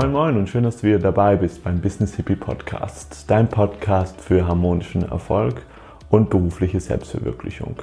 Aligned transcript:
Moin 0.00 0.12
Moin 0.12 0.36
und 0.36 0.48
schön, 0.48 0.62
dass 0.62 0.76
du 0.76 0.86
wieder 0.86 1.00
dabei 1.00 1.34
bist 1.34 1.64
beim 1.64 1.80
Business 1.80 2.14
Hippie 2.14 2.36
Podcast, 2.36 3.24
dein 3.26 3.48
Podcast 3.48 4.20
für 4.20 4.46
harmonischen 4.46 5.02
Erfolg 5.02 5.62
und 6.08 6.30
berufliche 6.30 6.78
Selbstverwirklichung. 6.78 7.74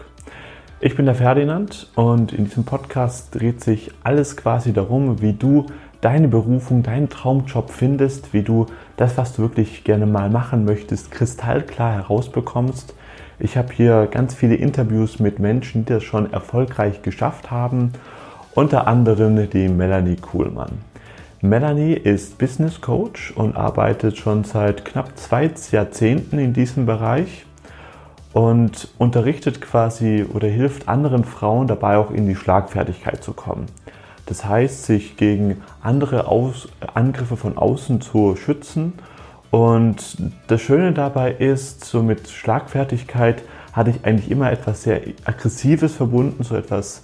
Ich 0.79 0.95
bin 0.95 1.07
der 1.07 1.15
Ferdinand 1.15 1.91
und 1.95 2.31
in 2.31 2.45
diesem 2.45 2.63
Podcast 2.63 3.35
dreht 3.35 3.61
sich 3.61 3.91
alles 4.05 4.37
quasi 4.37 4.71
darum, 4.71 5.21
wie 5.21 5.33
du 5.33 5.65
deine 5.99 6.29
Berufung, 6.29 6.83
deinen 6.83 7.09
Traumjob 7.09 7.69
findest, 7.69 8.31
wie 8.33 8.43
du 8.43 8.67
das, 8.95 9.17
was 9.17 9.35
du 9.35 9.41
wirklich 9.41 9.83
gerne 9.83 10.05
mal 10.05 10.29
machen 10.29 10.63
möchtest, 10.63 11.11
kristallklar 11.11 11.95
herausbekommst. 11.95 12.93
Ich 13.39 13.57
habe 13.57 13.73
hier 13.73 14.07
ganz 14.09 14.33
viele 14.33 14.55
Interviews 14.55 15.19
mit 15.19 15.39
Menschen, 15.39 15.83
die 15.83 15.91
das 15.91 16.03
schon 16.05 16.31
erfolgreich 16.31 17.01
geschafft 17.01 17.51
haben, 17.51 17.91
unter 18.53 18.87
anderem 18.87 19.49
die 19.49 19.67
Melanie 19.67 20.15
Kuhlmann. 20.15 20.94
Melanie 21.49 21.93
ist 21.93 22.37
Business 22.37 22.81
Coach 22.81 23.31
und 23.31 23.55
arbeitet 23.55 24.17
schon 24.17 24.43
seit 24.43 24.83
knapp 24.83 25.17
zwei 25.17 25.51
Jahrzehnten 25.71 26.39
in 26.39 26.53
diesem 26.53 26.85
Bereich 26.85 27.45
und 28.33 28.89
unterrichtet 28.97 29.61
quasi 29.61 30.25
oder 30.33 30.47
hilft 30.47 30.87
anderen 30.87 31.23
Frauen 31.23 31.67
dabei 31.67 31.97
auch 31.97 32.11
in 32.11 32.27
die 32.27 32.35
Schlagfertigkeit 32.35 33.23
zu 33.23 33.33
kommen. 33.33 33.67
Das 34.25 34.45
heißt, 34.45 34.85
sich 34.85 35.17
gegen 35.17 35.61
andere 35.81 36.27
Aus 36.27 36.67
Angriffe 36.93 37.37
von 37.37 37.57
außen 37.57 38.01
zu 38.01 38.35
schützen. 38.35 38.93
Und 39.51 40.17
das 40.47 40.61
Schöne 40.61 40.93
dabei 40.93 41.31
ist, 41.31 41.85
so 41.85 42.01
mit 42.01 42.27
Schlagfertigkeit 42.27 43.43
hatte 43.71 43.91
ich 43.91 44.03
eigentlich 44.03 44.31
immer 44.31 44.51
etwas 44.51 44.83
sehr 44.83 45.01
Aggressives 45.25 45.95
verbunden, 45.95 46.43
so 46.43 46.55
etwas 46.55 47.03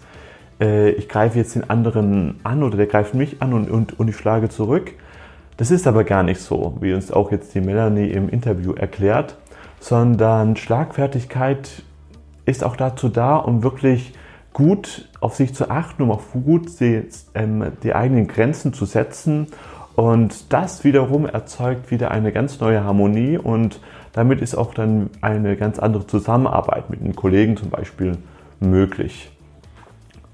äh, 0.62 0.92
ich 0.92 1.10
greife 1.10 1.38
jetzt 1.38 1.56
den 1.56 1.70
anderen 1.70 2.40
an 2.44 2.64
oder 2.64 2.78
der 2.78 2.86
greift 2.86 3.14
mich 3.16 3.42
an 3.42 3.54
und, 3.54 3.70
und, 3.70 4.00
und 4.00 4.08
ich 4.08 4.16
schlage 4.16 4.48
zurück. 4.48 4.94
Das 5.58 5.72
ist 5.72 5.88
aber 5.88 6.04
gar 6.04 6.24
nicht 6.24 6.40
so, 6.40 6.78
wie 6.80 6.94
uns 6.94 7.12
auch 7.12 7.32
jetzt 7.32 7.54
die 7.54 7.62
Melanie 7.62 8.08
im 8.08 8.30
Interview 8.30 8.74
erklärt, 8.74 9.38
sondern 9.80 10.56
Schlagfertigkeit 10.56 11.84
ist 12.46 12.64
auch 12.64 12.76
dazu 12.76 13.10
da, 13.10 13.36
um 13.36 13.64
wirklich 13.64 14.14
gut 14.54 15.10
auf 15.20 15.36
sich 15.36 15.54
zu 15.54 15.70
achten, 15.70 16.04
um 16.04 16.12
auch 16.12 16.22
gut 16.34 16.80
die, 16.80 17.04
ähm, 17.34 17.74
die 17.84 17.94
eigenen 17.94 18.28
Grenzen 18.28 18.74
zu 18.74 18.86
setzen. 18.86 19.48
Und 19.96 20.52
das 20.54 20.84
wiederum 20.84 21.26
erzeugt 21.26 21.92
wieder 21.92 22.12
eine 22.12 22.32
ganz 22.32 22.60
neue 22.60 22.84
Harmonie 22.84 23.38
und 23.38 23.80
damit 24.14 24.42
ist 24.42 24.56
auch 24.56 24.74
dann 24.74 25.10
eine 25.22 25.56
ganz 25.56 25.80
andere 25.80 26.08
Zusammenarbeit 26.08 26.90
mit 26.90 27.02
den 27.02 27.16
Kollegen 27.16 27.56
zum 27.56 27.70
Beispiel 27.70 28.18
möglich. 28.60 29.32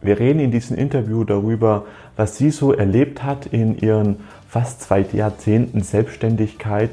Wir 0.08 0.22
reden 0.22 0.40
in 0.40 0.52
diesem 0.52 0.78
Interview 0.78 1.26
darüber, 1.26 1.84
was 2.16 2.38
sie 2.38 2.50
so 2.50 2.72
erlebt 2.72 3.24
hat 3.24 3.46
in 3.48 3.78
ihren 3.78 4.22
fast 4.48 4.82
zwei 4.82 5.02
Jahrzehnten 5.02 5.82
Selbstständigkeit. 5.82 6.92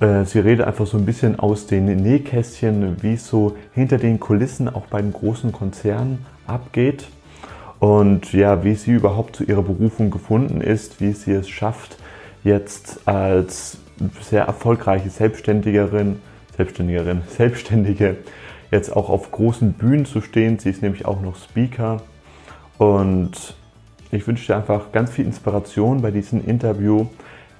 Äh, 0.00 0.24
sie 0.24 0.40
redet 0.40 0.66
einfach 0.66 0.88
so 0.88 0.98
ein 0.98 1.06
bisschen 1.06 1.38
aus 1.38 1.68
den 1.68 1.84
Nähkästchen, 1.84 2.96
wie 3.00 3.14
es 3.14 3.28
so 3.28 3.56
hinter 3.74 3.98
den 3.98 4.18
Kulissen 4.18 4.68
auch 4.68 4.86
bei 4.86 5.00
den 5.00 5.12
großen 5.12 5.52
Konzernen 5.52 6.26
abgeht. 6.48 7.06
Und 7.78 8.32
ja, 8.32 8.64
wie 8.64 8.74
sie 8.74 8.90
überhaupt 8.90 9.36
zu 9.36 9.44
ihrer 9.44 9.62
Berufung 9.62 10.10
gefunden 10.10 10.60
ist, 10.60 11.00
wie 11.00 11.12
sie 11.12 11.30
es 11.30 11.48
schafft, 11.48 11.96
jetzt 12.42 13.06
als 13.06 13.78
sehr 14.20 14.46
erfolgreiche 14.46 15.10
Selbstständigerin, 15.10 16.16
Selbstständigerin, 16.56 17.22
Selbstständige 17.28 18.16
jetzt 18.72 18.96
auch 18.96 19.10
auf 19.10 19.30
großen 19.30 19.74
Bühnen 19.74 20.06
zu 20.06 20.20
stehen. 20.20 20.58
Sie 20.58 20.70
ist 20.70 20.82
nämlich 20.82 21.04
auch 21.04 21.20
noch 21.20 21.36
Speaker. 21.36 22.02
Und 22.78 23.54
ich 24.10 24.26
wünsche 24.26 24.46
dir 24.46 24.56
einfach 24.56 24.92
ganz 24.92 25.10
viel 25.10 25.24
Inspiration 25.24 26.02
bei 26.02 26.10
diesem 26.10 26.44
Interview. 26.46 27.06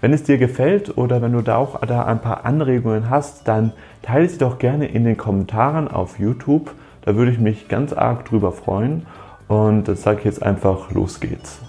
Wenn 0.01 0.13
es 0.13 0.23
dir 0.23 0.39
gefällt 0.39 0.97
oder 0.99 1.23
wenn 1.23 1.33
du 1.33 1.41
da 1.41 1.57
auch 1.57 1.81
da 1.81 2.05
ein 2.05 2.21
paar 2.21 2.45
Anregungen 2.45 3.09
hast, 3.09 3.49
dann 3.49 3.73
teile 4.03 4.29
sie 4.29 4.39
doch 4.39 4.59
gerne 4.59 4.87
in 4.87 5.05
den 5.05 5.17
Kommentaren 5.17 5.89
auf 5.89 6.19
YouTube. 6.19 6.73
Da 7.03 7.17
würde 7.17 7.33
ich 7.33 7.39
mich 7.39 7.69
ganz 7.69 7.93
arg 7.93 8.25
drüber 8.27 8.53
freuen. 8.53 9.07
Und 9.49 9.89
das 9.89 10.03
sage 10.03 10.19
ich 10.19 10.25
jetzt 10.25 10.43
einfach, 10.43 10.91
los 10.91 11.21
geht's. 11.21 11.61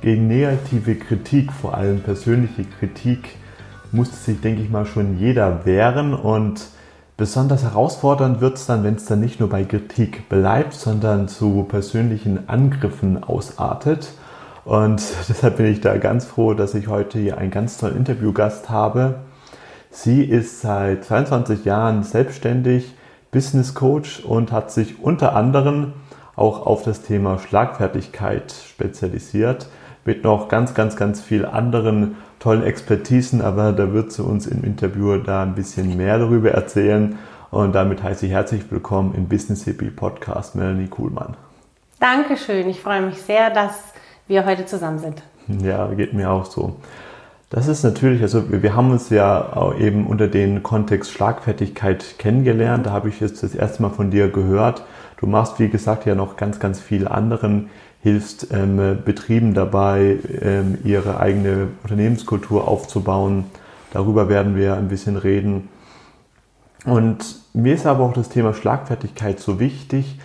Gegen 0.00 0.28
negative 0.28 0.94
Kritik, 0.94 1.52
vor 1.52 1.74
allem 1.74 2.00
persönliche 2.00 2.64
Kritik, 2.64 3.36
musste 3.92 4.16
sich, 4.16 4.40
denke 4.40 4.62
ich 4.62 4.70
mal, 4.70 4.86
schon 4.86 5.18
jeder 5.18 5.66
wehren. 5.66 6.14
Und 6.14 6.68
Besonders 7.20 7.64
herausfordernd 7.64 8.40
wird 8.40 8.56
es 8.56 8.64
dann, 8.64 8.82
wenn 8.82 8.94
es 8.94 9.04
dann 9.04 9.20
nicht 9.20 9.40
nur 9.40 9.50
bei 9.50 9.62
Kritik 9.64 10.30
bleibt, 10.30 10.72
sondern 10.72 11.28
zu 11.28 11.66
persönlichen 11.68 12.48
Angriffen 12.48 13.22
ausartet. 13.22 14.08
Und 14.64 15.02
deshalb 15.28 15.58
bin 15.58 15.66
ich 15.66 15.82
da 15.82 15.98
ganz 15.98 16.24
froh, 16.24 16.54
dass 16.54 16.74
ich 16.74 16.88
heute 16.88 17.18
hier 17.18 17.36
einen 17.36 17.50
ganz 17.50 17.76
tollen 17.76 17.98
Interviewgast 17.98 18.70
habe. 18.70 19.16
Sie 19.90 20.24
ist 20.24 20.62
seit 20.62 21.04
22 21.04 21.66
Jahren 21.66 22.04
selbstständig, 22.04 22.94
Business 23.30 23.74
Coach 23.74 24.24
und 24.24 24.50
hat 24.50 24.70
sich 24.70 25.04
unter 25.04 25.36
anderem 25.36 25.92
auch 26.36 26.64
auf 26.64 26.84
das 26.84 27.02
Thema 27.02 27.38
Schlagfertigkeit 27.38 28.50
spezialisiert, 28.50 29.68
mit 30.06 30.24
noch 30.24 30.48
ganz, 30.48 30.72
ganz, 30.72 30.96
ganz 30.96 31.20
viel 31.20 31.44
anderen 31.44 32.16
tollen 32.40 32.62
Expertisen, 32.62 33.42
aber 33.42 33.72
da 33.72 33.92
wird 33.92 34.12
sie 34.12 34.24
uns 34.24 34.46
im 34.46 34.64
Interview 34.64 35.18
da 35.18 35.42
ein 35.42 35.54
bisschen 35.54 35.96
mehr 35.96 36.18
darüber 36.18 36.50
erzählen. 36.50 37.18
Und 37.50 37.74
damit 37.74 38.02
heiße 38.02 38.26
ich 38.26 38.32
herzlich 38.32 38.62
willkommen 38.70 39.14
im 39.14 39.28
Business 39.28 39.64
Hippie 39.64 39.90
Podcast 39.90 40.56
Melanie 40.56 40.88
Kuhlmann. 40.88 41.36
Dankeschön, 42.00 42.66
ich 42.68 42.80
freue 42.80 43.02
mich 43.02 43.20
sehr, 43.20 43.50
dass 43.50 43.74
wir 44.26 44.46
heute 44.46 44.64
zusammen 44.64 44.98
sind. 44.98 45.22
Ja, 45.62 45.86
geht 45.88 46.14
mir 46.14 46.30
auch 46.30 46.46
so. 46.46 46.76
Das 47.50 47.68
ist 47.68 47.82
natürlich, 47.82 48.22
also 48.22 48.44
wir 48.50 48.74
haben 48.74 48.90
uns 48.90 49.10
ja 49.10 49.74
eben 49.78 50.06
unter 50.06 50.28
den 50.28 50.62
Kontext 50.62 51.10
Schlagfertigkeit 51.10 52.14
kennengelernt. 52.16 52.86
Da 52.86 52.92
habe 52.92 53.10
ich 53.10 53.20
jetzt 53.20 53.42
das 53.42 53.54
erste 53.54 53.82
Mal 53.82 53.90
von 53.90 54.10
dir 54.10 54.28
gehört. 54.28 54.84
Du 55.18 55.26
machst, 55.26 55.58
wie 55.58 55.68
gesagt, 55.68 56.06
ja 56.06 56.14
noch 56.14 56.36
ganz, 56.36 56.58
ganz 56.58 56.80
viele 56.80 57.10
anderen 57.10 57.68
hilfst 58.02 58.48
ähm, 58.52 58.98
Betrieben 59.04 59.54
dabei, 59.54 60.18
ähm, 60.40 60.78
ihre 60.84 61.20
eigene 61.20 61.68
Unternehmenskultur 61.82 62.66
aufzubauen. 62.66 63.44
Darüber 63.92 64.28
werden 64.28 64.56
wir 64.56 64.76
ein 64.76 64.88
bisschen 64.88 65.16
reden. 65.16 65.68
Und 66.86 67.36
mir 67.52 67.74
ist 67.74 67.86
aber 67.86 68.04
auch 68.04 68.14
das 68.14 68.30
Thema 68.30 68.54
Schlagfertigkeit 68.54 69.38
so 69.38 69.60
wichtig, 69.60 70.18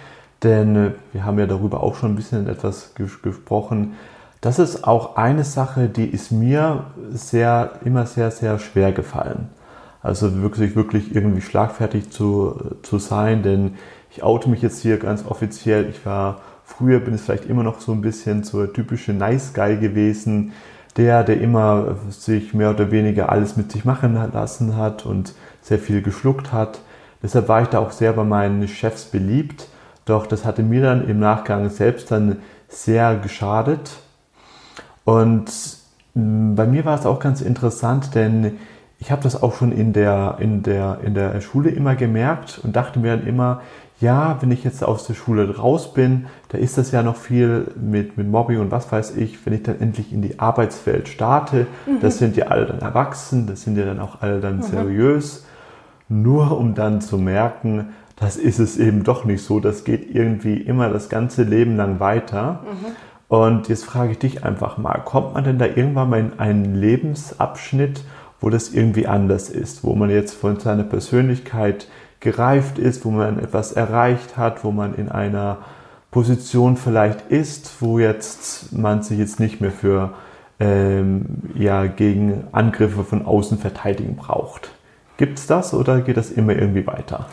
denn 0.44 0.76
äh, 0.76 0.92
wir 1.12 1.26
haben 1.26 1.38
ja 1.38 1.48
darüber 1.48 1.84
auch 1.84 1.96
schon 1.96 2.14
ein 2.14 2.16
bisschen 2.16 2.48
etwas 2.48 2.94
ges 2.96 3.22
gesprochen. 3.22 3.94
Das 4.40 4.60
ist 4.60 4.86
auch 4.88 5.16
eine 5.16 5.44
Sache, 5.44 5.90
die 5.90 6.06
ist 6.06 6.32
mir 6.32 6.86
sehr, 7.12 7.80
immer 7.84 8.06
sehr, 8.06 8.32
sehr 8.32 8.60
schwer 8.60 8.92
gefallen. 8.92 9.50
Also 10.02 10.44
wirklich, 10.44 10.76
wirklich 10.76 11.16
irgendwie 11.16 11.42
schlagfertig 11.42 12.12
zu, 12.12 12.56
zu 12.84 13.00
sein, 13.00 13.42
denn 13.42 13.74
ich 14.12 14.22
oute 14.24 14.50
mich 14.50 14.62
jetzt 14.62 14.82
hier 14.82 14.98
ganz 14.98 15.26
offiziell. 15.26 15.90
Ich 15.90 16.06
war 16.06 16.42
Früher 16.78 17.00
bin 17.00 17.16
ich 17.16 17.22
vielleicht 17.22 17.46
immer 17.46 17.64
noch 17.64 17.80
so 17.80 17.94
ein 17.94 18.02
bisschen 18.02 18.44
so 18.44 18.60
der 18.60 18.74
typische 18.74 19.14
Nice 19.14 19.54
Guy 19.54 19.78
gewesen, 19.78 20.52
der, 20.98 21.24
der 21.24 21.40
immer 21.40 21.96
sich 22.10 22.54
mehr 22.54 22.72
oder 22.72 22.92
weniger 22.92 23.30
alles 23.30 23.56
mit 23.56 23.72
sich 23.72 23.86
machen 23.86 24.14
lassen 24.34 24.76
hat 24.76 25.06
und 25.06 25.34
sehr 25.62 25.80
viel 25.80 26.02
geschluckt 26.02 26.52
hat. 26.52 26.80
Deshalb 27.24 27.48
war 27.48 27.62
ich 27.62 27.70
da 27.70 27.80
auch 27.80 27.92
sehr 27.92 28.12
bei 28.12 28.26
meinen 28.26 28.68
Chefs 28.68 29.06
beliebt. 29.06 29.70
Doch 30.04 30.28
das 30.28 30.44
hatte 30.44 30.64
mir 30.64 30.82
dann 30.82 31.08
im 31.08 31.20
Nachgang 31.20 31.70
selbst 31.70 32.12
dann 32.12 32.38
sehr 32.68 33.16
geschadet. 33.16 33.92
Und 35.06 35.52
mm, 36.14 36.56
bei 36.56 36.68
mir 36.68 36.84
war 36.84 37.00
es 37.00 37.06
auch 37.06 37.20
ganz 37.20 37.40
interessant, 37.40 38.16
denn 38.16 38.58
ich 39.00 39.12
habe 39.12 39.24
das 39.24 39.42
auch 39.42 39.56
schon 39.56 39.72
in 39.72 39.94
der, 39.94 40.38
in, 40.40 40.62
der, 40.64 41.00
in 41.04 41.14
der 41.14 41.40
Schule 41.42 41.70
immer 41.70 41.96
gemerkt 41.96 42.60
und 42.64 42.76
dachte 42.76 43.00
mir 43.00 43.16
dann 43.16 43.28
immer, 43.28 43.62
ja, 44.00 44.38
wenn 44.42 44.52
ich 44.52 44.64
jetzt 44.64 44.84
aus 44.84 45.08
der 45.08 45.14
Schule 45.14 45.56
raus 45.56 45.94
bin, 45.94 46.26
da 46.50 46.58
ist 46.58 46.78
das 46.78 46.92
ja 46.92 47.02
noch 47.02 47.16
viel 47.16 47.72
mit, 47.80 48.18
mit 48.18 48.28
Mobbing 48.28 48.60
und 48.60 48.72
was 48.72 48.92
weiß 48.92 49.16
ich, 49.16 49.46
wenn 49.46 49.54
ich 49.54 49.64
dann 49.64 49.80
endlich 49.80 50.12
in 50.12 50.22
die 50.22 50.40
Arbeitswelt 50.40 51.08
starte, 51.08 51.68
mhm. 51.86 52.00
das 52.02 52.18
sind 52.18 52.36
ja 52.36 52.48
alle 52.48 52.66
dann 52.66 52.80
erwachsen, 52.80 53.48
das 53.48 53.62
sind 53.62 53.78
ja 53.78 53.86
dann 53.86 54.00
auch 54.00 54.22
alle 54.22 54.42
dann 54.42 54.58
mhm. 54.58 54.64
seriös, 54.64 55.46
nur 56.10 56.58
um 56.58 56.76
dann 56.76 57.00
zu 57.00 57.18
merken, 57.18 57.90
das 58.18 58.38
ist 58.38 58.60
es 58.60 58.78
eben 58.78 59.04
doch 59.04 59.26
nicht 59.26 59.44
so, 59.44 59.60
das 59.60 59.84
geht 59.84 60.14
irgendwie 60.14 60.56
immer 60.56 60.90
das 60.90 61.10
ganze 61.10 61.44
Leben 61.44 61.76
lang 61.76 62.00
weiter. 62.00 62.64
Mhm. 62.64 62.96
Und 63.28 63.70
jetzt 63.70 63.86
frage 63.86 64.12
ich 64.12 64.20
dich 64.20 64.44
einfach 64.44 64.78
mal, 64.78 65.00
kommt 65.04 65.34
man 65.34 65.44
denn 65.44 65.58
da 65.58 65.66
irgendwann 65.66 66.10
mal 66.10 66.20
in 66.20 66.40
einen 66.40 66.76
Lebensabschnitt, 66.76 68.04
wo 68.40 68.50
das 68.50 68.74
irgendwie 68.74 69.08
anders 69.08 69.50
ist, 69.50 69.84
wo 69.84 69.96
man 69.96 70.10
jetzt 70.10 70.36
von 70.36 70.60
seiner 70.60 70.84
Persönlichkeit 70.84 71.88
gereift 72.20 72.78
ist, 72.80 73.06
wo 73.06 73.12
man 73.12 73.40
etwas 73.40 73.72
erreicht 73.72 74.38
hat, 74.38 74.64
wo 74.64 74.72
man 74.72 74.96
in 74.96 75.10
einer 75.10 75.58
Position 76.12 76.78
vielleicht 76.78 77.30
ist, 77.30 77.82
wo 77.82 78.00
jetzt 78.00 78.72
man 78.74 79.04
sich 79.04 79.20
jetzt 79.20 79.40
nicht 79.40 79.62
mehr 79.62 79.72
für 79.72 80.14
ähm, 80.60 81.26
ja, 81.56 81.86
gegen 81.88 82.48
Angriffe 82.52 83.04
von 83.04 83.26
außen 83.26 83.58
verteidigen 83.58 84.16
braucht. 84.16 84.70
Gibt 85.18 85.40
es 85.40 85.48
das 85.48 85.74
oder 85.74 86.02
geht 86.02 86.18
das 86.18 86.32
immer 86.32 86.54
irgendwie 86.54 86.88
weiter? 86.88 87.28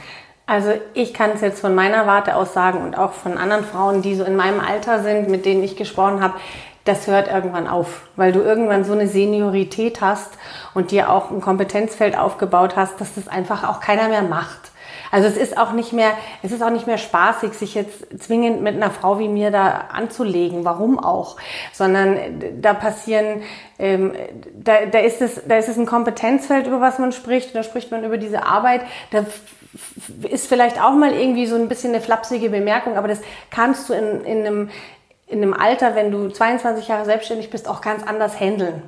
Also 0.46 0.72
ich 0.94 1.14
kann 1.14 1.30
es 1.34 1.40
jetzt 1.40 1.60
von 1.60 1.74
meiner 1.74 2.06
Warte 2.06 2.34
aus 2.34 2.52
sagen 2.52 2.82
und 2.82 2.98
auch 2.98 3.12
von 3.12 3.38
anderen 3.38 3.64
Frauen, 3.64 4.02
die 4.02 4.14
so 4.14 4.24
in 4.24 4.36
meinem 4.36 4.60
Alter 4.60 5.02
sind, 5.02 5.28
mit 5.30 5.46
denen 5.46 5.62
ich 5.62 5.76
gesprochen 5.76 6.20
habe, 6.20 6.34
das 6.84 7.06
hört 7.06 7.28
irgendwann 7.28 7.68
auf, 7.68 8.08
weil 8.16 8.32
du 8.32 8.40
irgendwann 8.40 8.84
so 8.84 8.92
eine 8.92 9.06
Seniorität 9.06 10.00
hast 10.00 10.32
und 10.74 10.90
dir 10.90 11.10
auch 11.10 11.30
ein 11.30 11.40
Kompetenzfeld 11.40 12.18
aufgebaut 12.18 12.74
hast, 12.74 13.00
dass 13.00 13.14
das 13.14 13.28
einfach 13.28 13.68
auch 13.68 13.80
keiner 13.80 14.08
mehr 14.08 14.22
macht. 14.22 14.71
Also 15.12 15.28
es 15.28 15.36
ist 15.36 15.58
auch 15.58 15.72
nicht 15.72 15.92
mehr, 15.92 16.12
es 16.42 16.52
ist 16.52 16.62
auch 16.62 16.70
nicht 16.70 16.86
mehr 16.86 16.96
spaßig, 16.96 17.52
sich 17.52 17.74
jetzt 17.74 18.06
zwingend 18.18 18.62
mit 18.62 18.74
einer 18.74 18.90
Frau 18.90 19.18
wie 19.18 19.28
mir 19.28 19.50
da 19.50 19.84
anzulegen. 19.92 20.64
Warum 20.64 20.98
auch? 20.98 21.36
Sondern 21.72 22.16
da 22.60 22.72
passieren, 22.72 23.42
ähm, 23.78 24.14
da, 24.54 24.86
da 24.90 25.00
ist 25.00 25.20
es, 25.20 25.42
da 25.46 25.58
ist 25.58 25.68
es 25.68 25.76
ein 25.76 25.84
Kompetenzfeld, 25.84 26.66
über 26.66 26.80
was 26.80 26.98
man 26.98 27.12
spricht. 27.12 27.54
Da 27.54 27.62
spricht 27.62 27.90
man 27.90 28.04
über 28.04 28.16
diese 28.16 28.46
Arbeit. 28.46 28.80
Da 29.10 29.26
ist 30.30 30.48
vielleicht 30.48 30.82
auch 30.82 30.94
mal 30.94 31.12
irgendwie 31.12 31.46
so 31.46 31.56
ein 31.56 31.68
bisschen 31.68 31.90
eine 31.90 32.00
flapsige 32.00 32.48
Bemerkung, 32.48 32.96
aber 32.96 33.08
das 33.08 33.20
kannst 33.50 33.90
du 33.90 33.92
in, 33.92 34.24
in 34.24 34.46
einem 34.46 34.70
in 35.32 35.42
einem 35.42 35.54
Alter, 35.54 35.94
wenn 35.94 36.10
du 36.10 36.28
22 36.28 36.88
Jahre 36.88 37.06
selbstständig 37.06 37.48
bist, 37.48 37.66
auch 37.66 37.80
ganz 37.80 38.02
anders 38.02 38.38
handeln. 38.38 38.82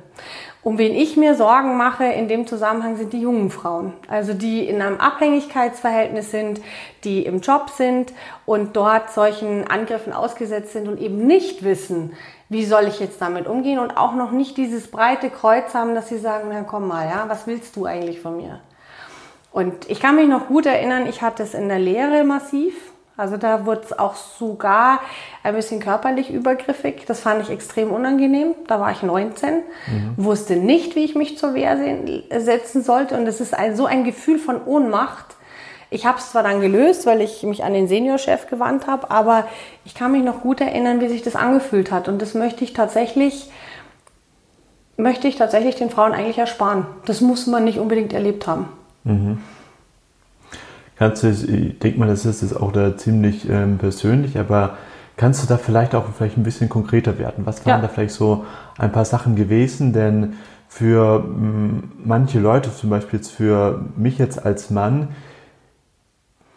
Um 0.65 0.79
wen 0.79 0.95
ich 0.95 1.15
mir 1.15 1.35
Sorgen 1.35 1.77
mache 1.77 2.05
in 2.05 2.27
dem 2.27 2.47
Zusammenhang 2.47 2.97
sind 2.97 3.13
die 3.13 3.21
jungen 3.21 3.51
Frauen. 3.51 3.93
Also 4.07 4.33
die 4.33 4.67
in 4.67 4.81
einem 4.81 4.99
Abhängigkeitsverhältnis 4.99 6.31
sind, 6.31 6.59
die 7.03 7.23
im 7.23 7.41
Job 7.41 7.69
sind 7.69 8.13
und 8.47 8.75
dort 8.75 9.11
solchen 9.11 9.67
Angriffen 9.67 10.11
ausgesetzt 10.11 10.73
sind 10.73 10.87
und 10.87 10.99
eben 10.99 11.27
nicht 11.27 11.63
wissen, 11.63 12.13
wie 12.49 12.65
soll 12.65 12.87
ich 12.87 12.99
jetzt 12.99 13.21
damit 13.21 13.45
umgehen 13.45 13.77
und 13.77 13.95
auch 13.95 14.15
noch 14.15 14.31
nicht 14.31 14.57
dieses 14.57 14.89
breite 14.89 15.29
Kreuz 15.29 15.75
haben, 15.75 15.93
dass 15.93 16.09
sie 16.09 16.17
sagen, 16.17 16.47
na 16.51 16.63
komm 16.63 16.87
mal, 16.87 17.07
ja, 17.07 17.25
was 17.27 17.45
willst 17.45 17.75
du 17.75 17.85
eigentlich 17.85 18.19
von 18.19 18.37
mir? 18.37 18.59
Und 19.51 19.87
ich 19.87 19.99
kann 19.99 20.15
mich 20.15 20.27
noch 20.27 20.47
gut 20.47 20.65
erinnern, 20.65 21.05
ich 21.07 21.21
hatte 21.21 21.43
es 21.43 21.53
in 21.53 21.69
der 21.69 21.77
Lehre 21.77 22.23
massiv 22.23 22.73
also 23.17 23.37
da 23.37 23.65
wurde 23.65 23.81
es 23.85 23.97
auch 23.97 24.15
sogar 24.15 24.99
ein 25.41 25.55
bisschen 25.55 25.79
körperlich 25.79 26.29
übergriffig. 26.29 27.05
Das 27.07 27.21
fand 27.21 27.41
ich 27.43 27.49
extrem 27.49 27.91
unangenehm. 27.91 28.55
Da 28.67 28.81
war 28.81 28.91
ich 28.91 29.03
19, 29.03 29.53
mhm. 29.53 29.63
wusste 30.17 30.57
nicht, 30.57 30.95
wie 30.95 31.05
ich 31.05 31.15
mich 31.15 31.37
zur 31.37 31.53
Wehr 31.53 31.77
setzen 32.41 32.83
sollte. 32.83 33.15
Und 33.17 33.25
es 33.25 33.39
ist 33.39 33.53
ein, 33.53 33.75
so 33.77 33.85
ein 33.85 34.03
Gefühl 34.03 34.37
von 34.37 34.61
Ohnmacht. 34.65 35.35
Ich 35.89 36.05
habe 36.05 36.17
es 36.17 36.31
zwar 36.31 36.43
dann 36.43 36.59
gelöst, 36.59 37.05
weil 37.05 37.21
ich 37.21 37.43
mich 37.43 37.63
an 37.63 37.73
den 37.73 37.87
Seniorchef 37.87 38.47
gewandt 38.47 38.85
habe, 38.85 39.11
aber 39.11 39.47
ich 39.85 39.95
kann 39.95 40.11
mich 40.11 40.23
noch 40.23 40.41
gut 40.41 40.59
erinnern, 40.59 40.99
wie 40.99 41.07
sich 41.07 41.21
das 41.21 41.37
angefühlt 41.37 41.91
hat. 41.91 42.09
Und 42.09 42.21
das 42.21 42.33
möchte 42.33 42.65
ich 42.65 42.73
tatsächlich, 42.73 43.49
möchte 44.97 45.29
ich 45.29 45.37
tatsächlich 45.37 45.75
den 45.75 45.89
Frauen 45.89 46.11
eigentlich 46.11 46.37
ersparen. 46.37 46.85
Das 47.05 47.21
muss 47.21 47.47
man 47.47 47.63
nicht 47.63 47.79
unbedingt 47.79 48.11
erlebt 48.11 48.45
haben. 48.45 48.67
Mhm. 49.05 49.41
Kannst 50.97 51.23
du, 51.23 51.29
ich 51.29 51.79
denke 51.79 51.99
mal, 51.99 52.07
das 52.07 52.25
ist 52.25 52.41
jetzt 52.41 52.55
auch 52.55 52.71
da 52.71 52.95
ziemlich 52.95 53.49
ähm, 53.49 53.77
persönlich, 53.77 54.39
aber 54.39 54.77
kannst 55.17 55.43
du 55.43 55.47
da 55.47 55.57
vielleicht 55.57 55.93
auch 55.93 56.05
vielleicht 56.17 56.37
ein 56.37 56.43
bisschen 56.43 56.69
konkreter 56.69 57.19
werden? 57.19 57.45
Was 57.45 57.65
waren 57.65 57.81
ja. 57.81 57.81
da 57.81 57.87
vielleicht 57.89 58.13
so 58.13 58.45
ein 58.77 58.91
paar 58.91 59.05
Sachen 59.05 59.35
gewesen? 59.35 59.91
Denn 59.91 60.33
für 60.69 61.23
m, 61.25 61.91
manche 62.03 62.39
Leute, 62.39 62.73
zum 62.73 62.89
Beispiel 62.89 63.19
jetzt 63.19 63.31
für 63.31 63.85
mich 63.97 64.17
jetzt 64.17 64.45
als 64.45 64.69
Mann, 64.69 65.09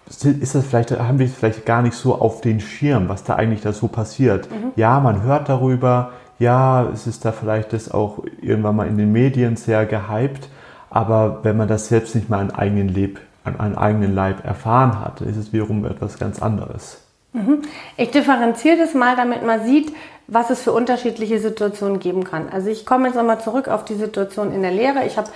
ist 0.06 0.54
das 0.54 0.64
vielleicht, 0.64 0.90
haben 0.98 1.18
wir 1.18 1.28
vielleicht 1.28 1.66
gar 1.66 1.82
nicht 1.82 1.94
so 1.94 2.14
auf 2.14 2.40
den 2.40 2.60
Schirm, 2.60 3.08
was 3.08 3.24
da 3.24 3.34
eigentlich 3.34 3.60
da 3.60 3.72
so 3.72 3.88
passiert. 3.88 4.50
Mhm. 4.50 4.72
Ja, 4.76 5.00
man 5.00 5.22
hört 5.22 5.48
darüber, 5.48 6.12
ja, 6.38 6.88
es 6.92 7.06
ist 7.06 7.24
da 7.24 7.32
vielleicht 7.32 7.72
das 7.72 7.90
auch 7.90 8.24
irgendwann 8.40 8.76
mal 8.76 8.86
in 8.86 8.96
den 8.96 9.12
Medien 9.12 9.56
sehr 9.56 9.84
gehypt, 9.84 10.48
aber 10.88 11.40
wenn 11.42 11.56
man 11.56 11.68
das 11.68 11.88
selbst 11.88 12.14
nicht 12.14 12.30
mal 12.30 12.42
in 12.42 12.50
eigenen 12.50 12.88
Leb 12.88 13.20
an 13.48 13.60
einem 13.60 13.78
eigenen 13.78 14.14
Leib 14.14 14.44
erfahren 14.44 15.00
hat, 15.00 15.20
ist 15.20 15.36
es 15.36 15.52
wiederum 15.52 15.84
etwas 15.84 16.18
ganz 16.18 16.40
anderes. 16.40 17.02
Mhm. 17.32 17.62
Ich 17.96 18.10
differenziere 18.10 18.78
das 18.78 18.94
mal, 18.94 19.16
damit 19.16 19.44
man 19.44 19.64
sieht, 19.64 19.92
was 20.28 20.50
es 20.50 20.62
für 20.62 20.72
unterschiedliche 20.72 21.38
Situationen 21.38 22.00
geben 22.00 22.22
kann. 22.24 22.50
Also 22.50 22.68
ich 22.68 22.84
komme 22.84 23.06
jetzt 23.06 23.16
nochmal 23.16 23.40
zurück 23.40 23.68
auf 23.68 23.84
die 23.84 23.94
Situation 23.94 24.52
in 24.52 24.60
der 24.60 24.70
Lehre. 24.70 25.06
Ich 25.06 25.16
habe 25.16 25.30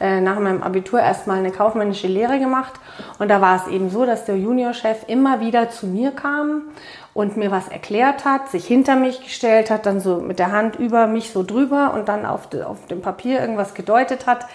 äh, 0.00 0.22
nach 0.22 0.38
meinem 0.40 0.62
Abitur 0.62 1.00
erstmal 1.00 1.38
eine 1.38 1.50
kaufmännische 1.50 2.06
Lehre 2.06 2.38
gemacht 2.38 2.72
und 3.18 3.28
da 3.28 3.42
war 3.42 3.56
es 3.56 3.70
eben 3.70 3.90
so, 3.90 4.06
dass 4.06 4.24
der 4.24 4.38
Juniorchef 4.38 5.04
immer 5.06 5.40
wieder 5.40 5.68
zu 5.68 5.86
mir 5.86 6.12
kam 6.12 6.62
und 7.12 7.36
mir 7.36 7.50
was 7.50 7.68
erklärt 7.68 8.24
hat, 8.24 8.48
sich 8.48 8.66
hinter 8.66 8.96
mich 8.96 9.22
gestellt 9.22 9.70
hat, 9.70 9.84
dann 9.84 10.00
so 10.00 10.16
mit 10.16 10.38
der 10.38 10.50
Hand 10.50 10.76
über 10.76 11.06
mich 11.06 11.30
so 11.30 11.42
drüber 11.42 11.92
und 11.94 12.08
dann 12.08 12.24
auf, 12.24 12.48
auf 12.64 12.86
dem 12.86 13.02
Papier 13.02 13.40
irgendwas 13.40 13.74
gedeutet 13.74 14.26
hat 14.26 14.46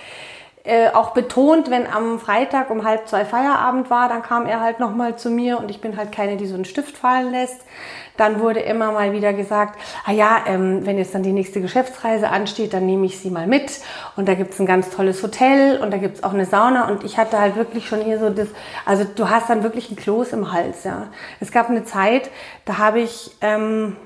äh, 0.65 0.89
auch 0.89 1.12
betont, 1.12 1.69
wenn 1.69 1.86
am 1.86 2.19
Freitag 2.19 2.69
um 2.69 2.86
halb 2.86 3.07
zwei 3.10 3.25
Feierabend 3.25 3.89
war, 3.89 4.07
dann 4.07 4.24
kam 4.24 4.45
er 4.45 4.62
halt 4.62 4.80
nochmal 4.80 5.18
zu 5.18 5.30
mir 5.30 5.60
und 5.60 5.69
ich 5.69 5.81
bin 5.81 5.98
halt 5.98 6.13
keine, 6.13 6.38
die 6.38 6.45
so 6.45 6.56
einen 6.56 6.63
Stift 6.63 6.95
fallen 6.95 7.31
lässt. 7.31 7.62
Dann 8.15 8.39
wurde 8.39 8.62
immer 8.62 8.92
mal 8.94 9.12
wieder 9.12 9.33
gesagt, 9.33 9.77
ah 10.06 10.12
ja, 10.12 10.44
ähm, 10.48 10.86
wenn 10.86 10.98
jetzt 10.98 11.13
dann 11.15 11.24
die 11.24 11.33
nächste 11.33 11.60
Geschäftsreise 11.60 12.30
ansteht, 12.30 12.74
dann 12.74 12.86
nehme 12.86 13.06
ich 13.06 13.19
sie 13.19 13.30
mal 13.30 13.45
mit 13.45 13.81
und 14.15 14.30
da 14.30 14.36
gibt's 14.36 14.60
ein 14.60 14.65
ganz 14.65 14.89
tolles 14.89 15.21
Hotel 15.21 15.81
und 15.81 15.92
da 15.92 15.98
gibt's 15.98 16.24
auch 16.24 16.33
eine 16.33 16.45
Sauna 16.45 16.88
und 16.88 17.04
ich 17.04 17.18
hatte 17.18 17.39
halt 17.39 17.57
wirklich 17.57 17.86
schon 17.88 18.01
hier 18.01 18.19
so 18.19 18.30
das, 18.30 18.48
also 18.86 19.04
du 19.04 19.30
hast 19.30 19.50
dann 19.50 19.63
wirklich 19.63 19.92
ein 19.92 19.98
Kloß 19.98 20.31
im 20.31 20.54
Hals, 20.54 20.86
ja. 20.86 21.07
Es 21.42 21.51
gab 21.51 21.69
eine 21.69 21.83
Zeit, 21.83 22.30
da 22.63 22.77
habe 22.77 23.01
ich... 23.01 23.31
Ähm, 23.42 23.98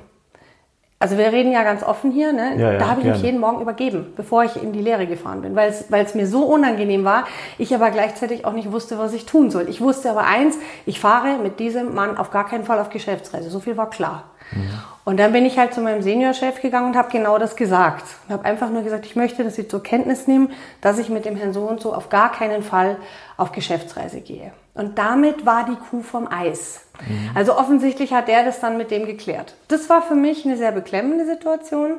also 0.99 1.17
wir 1.17 1.31
reden 1.31 1.51
ja 1.51 1.63
ganz 1.63 1.83
offen 1.83 2.11
hier, 2.11 2.33
ne? 2.33 2.55
Ja, 2.57 2.71
ja, 2.71 2.77
da 2.79 2.87
habe 2.87 3.01
ich 3.01 3.03
gerne. 3.03 3.19
mich 3.19 3.25
jeden 3.25 3.39
Morgen 3.39 3.61
übergeben, 3.61 4.13
bevor 4.15 4.43
ich 4.43 4.61
in 4.61 4.73
die 4.73 4.81
Lehre 4.81 5.05
gefahren 5.05 5.41
bin, 5.41 5.55
weil 5.55 5.69
es 5.69 6.15
mir 6.15 6.25
so 6.25 6.43
unangenehm 6.45 7.03
war, 7.03 7.25
ich 7.59 7.75
aber 7.75 7.91
gleichzeitig 7.91 8.45
auch 8.45 8.53
nicht 8.53 8.71
wusste, 8.71 8.97
was 8.97 9.13
ich 9.13 9.27
tun 9.27 9.51
soll. 9.51 9.69
Ich 9.69 9.79
wusste 9.79 10.09
aber 10.09 10.23
eins, 10.23 10.57
ich 10.87 10.99
fahre 10.99 11.37
mit 11.37 11.59
diesem 11.59 11.93
Mann 11.93 12.17
auf 12.17 12.31
gar 12.31 12.47
keinen 12.47 12.63
Fall 12.63 12.79
auf 12.79 12.89
Geschäftsreise. 12.89 13.51
So 13.51 13.59
viel 13.59 13.77
war 13.77 13.91
klar. 13.91 14.23
Mhm. 14.51 14.69
Und 15.05 15.19
dann 15.19 15.31
bin 15.33 15.45
ich 15.45 15.59
halt 15.59 15.73
zu 15.73 15.81
meinem 15.81 16.01
Seniorchef 16.01 16.61
gegangen 16.61 16.87
und 16.87 16.97
habe 16.97 17.09
genau 17.11 17.37
das 17.37 17.55
gesagt. 17.55 18.03
Ich 18.25 18.33
habe 18.33 18.43
einfach 18.43 18.69
nur 18.69 18.81
gesagt, 18.81 19.05
ich 19.05 19.15
möchte, 19.15 19.43
dass 19.43 19.55
Sie 19.55 19.67
zur 19.67 19.83
Kenntnis 19.83 20.27
nehmen, 20.27 20.49
dass 20.81 20.97
ich 20.97 21.09
mit 21.09 21.25
dem 21.25 21.35
Herrn 21.35 21.53
so 21.53 21.61
und 21.61 21.79
so 21.79 21.93
auf 21.93 22.09
gar 22.09 22.31
keinen 22.31 22.63
Fall 22.63 22.97
auf 23.37 23.51
Geschäftsreise 23.51 24.19
gehe. 24.21 24.51
Und 24.77 24.97
damit 24.97 25.45
war 25.45 25.65
die 25.65 25.75
Kuh 25.75 26.01
vom 26.01 26.27
Eis. 26.27 26.81
Mhm. 26.99 27.31
Also 27.35 27.57
offensichtlich 27.57 28.13
hat 28.13 28.27
der 28.27 28.45
das 28.45 28.59
dann 28.59 28.77
mit 28.77 28.91
dem 28.91 29.05
geklärt. 29.05 29.55
Das 29.67 29.89
war 29.89 30.01
für 30.01 30.15
mich 30.15 30.45
eine 30.45 30.57
sehr 30.57 30.71
beklemmende 30.71 31.25
Situation. 31.25 31.95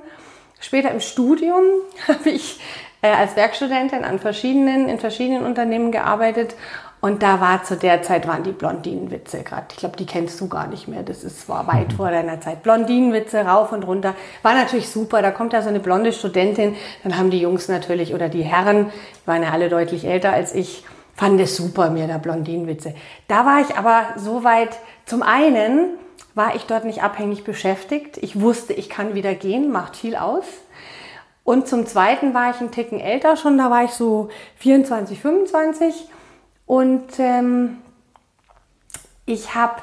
Später 0.61 0.91
im 0.91 1.01
Studium 1.01 1.63
habe 2.09 2.31
ich 2.31 2.61
äh, 3.03 3.09
als 3.09 3.37
Werkstudentin 3.37 4.05
an 4.05 4.19
verschiedenen, 4.19 4.89
in 4.89 4.99
verschiedenen 4.99 5.45
Unternehmen 5.45 5.93
gearbeitet 5.93 6.55
und 7.01 7.23
da 7.23 7.41
war 7.41 7.63
zu 7.63 7.77
der 7.77 8.03
Zeit 8.03 8.27
waren 8.27 8.43
die 8.43 8.51
Blondinenwitze 8.51 9.45
gerade. 9.45 9.67
Ich 9.71 9.77
glaube, 9.77 9.97
die 9.97 10.07
kennst 10.07 10.41
du 10.41 10.49
gar 10.49 10.67
nicht 10.67 10.89
mehr. 10.89 11.05
Das 11.05 11.23
ist, 11.23 11.49
war 11.49 11.67
weit 11.69 11.93
mhm. 11.93 11.97
vor 11.97 12.11
deiner 12.11 12.41
Zeit. 12.41 12.65
Blondinenwitze 12.65 13.41
rauf 13.41 13.71
und 13.71 13.85
runter. 13.85 14.15
War 14.43 14.55
natürlich 14.55 14.89
super. 14.91 15.23
Da 15.23 15.31
kommt 15.31 15.53
ja 15.53 15.63
so 15.63 15.69
eine 15.69 15.79
blonde 15.79 16.13
Studentin. 16.13 16.75
Dann 17.05 17.17
haben 17.17 17.31
die 17.31 17.41
Jungs 17.41 17.69
natürlich 17.69 18.15
oder 18.15 18.29
die 18.29 18.43
Herren, 18.43 18.91
die 19.23 19.27
waren 19.27 19.45
ja 19.45 19.51
alle 19.51 19.69
deutlich 19.69 20.07
älter 20.07 20.33
als 20.33 20.55
ich, 20.55 20.85
fand 21.19 21.41
es 21.41 21.57
super, 21.57 21.91
mir 21.91 22.07
da 22.07 22.17
Blondinenwitze. 22.17 22.95
Da 23.27 23.45
war 23.45 23.61
ich 23.61 23.77
aber 23.77 24.07
so 24.17 24.45
weit, 24.45 24.79
zum 25.05 25.23
einen 25.23 25.99
war 26.37 26.55
ich 26.55 26.63
dort 26.63 26.85
nicht 26.85 27.03
abhängig 27.03 27.43
beschäftigt. 27.43 28.19
Ich 28.19 28.41
wusste, 28.41 28.73
ich 28.73 28.89
kann 28.89 29.15
wieder 29.15 29.35
gehen, 29.35 29.73
macht 29.73 29.97
viel 29.97 30.15
aus. 30.15 30.45
Und 31.43 31.67
zum 31.67 31.87
zweiten 31.87 32.35
war 32.35 32.51
ich 32.51 32.61
einen 32.61 32.71
Ticken 32.71 33.01
älter 33.01 33.37
schon, 33.37 33.59
da 33.59 33.69
war 33.69 33.83
ich 33.83 33.91
so 33.91 34.29
24, 34.59 35.19
25. 35.19 36.09
Und 36.67 37.19
ähm, 37.19 37.79
ich 39.27 39.57
habe 39.57 39.83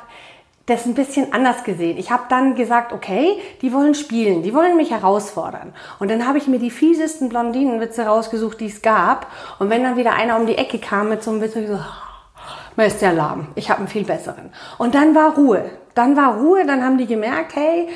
das 0.65 0.85
ein 0.85 0.95
bisschen 0.95 1.31
anders 1.31 1.63
gesehen. 1.63 1.97
Ich 1.97 2.09
habe 2.09 2.23
dann 2.29 2.55
gesagt, 2.55 2.91
okay, 2.91 3.39
die 3.61 3.71
wollen 3.71 3.93
spielen, 3.93 4.41
die 4.41 4.53
wollen 4.53 4.77
mich 4.77 4.91
herausfordern. 4.91 5.73
Und 5.99 6.09
dann 6.09 6.27
habe 6.27 6.39
ich 6.39 6.47
mir 6.47 6.57
die 6.57 6.71
fiesesten 6.71 7.29
Blondinenwitze 7.29 8.05
rausgesucht, 8.05 8.59
die 8.59 8.67
es 8.67 8.81
gab. 8.81 9.27
Und 9.59 9.69
wenn 9.69 9.83
dann 9.83 9.97
wieder 9.97 10.13
einer 10.13 10.37
um 10.37 10.47
die 10.47 10.57
Ecke 10.57 10.79
kam 10.79 11.09
mit 11.09 11.21
so 11.23 11.31
einem 11.31 11.41
Witz, 11.41 11.55
ich 11.55 11.67
so, 11.67 11.79
man 12.75 12.87
ist 12.87 13.01
ja 13.01 13.11
lahm, 13.11 13.47
ich 13.55 13.69
habe 13.69 13.79
einen 13.79 13.87
viel 13.87 14.05
besseren. 14.05 14.51
Und 14.77 14.95
dann 14.95 15.13
war 15.13 15.35
Ruhe. 15.35 15.69
Dann 15.93 16.17
war 16.17 16.39
Ruhe, 16.39 16.65
dann 16.65 16.83
haben 16.83 16.97
die 16.97 17.07
gemerkt, 17.07 17.55
hey, 17.55 17.87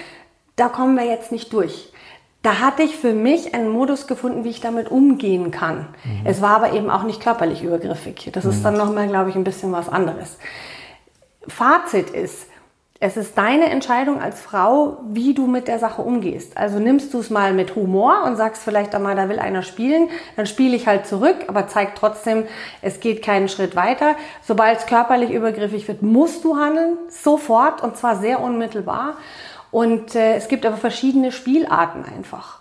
da 0.56 0.70
kommen 0.70 0.96
wir 0.96 1.06
jetzt 1.06 1.32
nicht 1.32 1.52
durch. 1.52 1.92
Da 2.44 2.60
hatte 2.60 2.84
ich 2.84 2.96
für 2.96 3.14
mich 3.14 3.54
einen 3.54 3.70
Modus 3.70 4.08
gefunden, 4.08 4.46
wie 4.46 4.50
ich 4.50 4.62
damit 4.62 4.90
umgehen 4.90 5.52
kann. 5.52 5.88
Mhm. 6.06 6.22
Es 6.24 6.42
war 6.42 6.56
aber 6.56 6.72
eben 6.74 6.90
auch 6.90 7.04
nicht 7.04 7.22
körperlich 7.22 7.64
übergriffig. 7.64 8.30
Das 8.32 8.46
ist 8.46 8.60
mhm. 8.60 8.64
dann 8.64 8.78
nochmal, 8.78 9.08
glaube 9.08 9.30
ich, 9.32 9.36
ein 9.36 9.44
bisschen 9.44 9.72
was 9.72 9.90
anderes. 9.90 10.38
Fazit 11.48 12.12
ist, 12.12 12.49
es 13.01 13.15
ist 13.15 13.38
deine 13.38 13.70
Entscheidung 13.70 14.22
als 14.22 14.41
Frau, 14.41 14.98
wie 15.06 15.34
du 15.34 15.48
mit 15.48 15.70
der 15.70 15.79
Sache 15.79 16.01
umgehst. 16.01 16.58
Also 16.58 16.79
nimmst 16.79 17.13
du 17.13 17.20
es 17.20 17.29
mal 17.29 17.53
mit 17.53 17.75
Humor 17.75 18.24
und 18.25 18.36
sagst 18.36 18.62
vielleicht 18.62 18.94
einmal, 18.94 19.15
da 19.15 19.29
will 19.29 19.39
einer 19.39 19.62
spielen, 19.62 20.10
dann 20.36 20.46
spiele 20.46 20.75
ich 20.75 20.86
halt 20.86 21.08
zurück, 21.08 21.46
aber 21.48 21.70
zeig 21.70 21.96
trotzdem, 21.96 22.44
es 22.82 23.00
geht 23.00 23.24
keinen 23.24 23.48
Schritt 23.48 23.77
weiter. 23.77 24.15
Sobald 24.41 24.79
es 24.79 24.86
körperlich 24.86 25.32
übergriffig 25.32 25.88
wird, 25.88 26.01
musst 26.01 26.44
du 26.44 26.58
handeln, 26.58 26.98
sofort 27.08 27.82
und 27.82 27.96
zwar 27.96 28.18
sehr 28.18 28.41
unmittelbar. 28.41 29.15
Und 29.72 30.15
äh, 30.15 30.36
es 30.36 30.50
gibt 30.50 30.65
aber 30.65 30.75
verschiedene 30.75 31.32
Spielarten 31.32 32.03
einfach. 32.03 32.60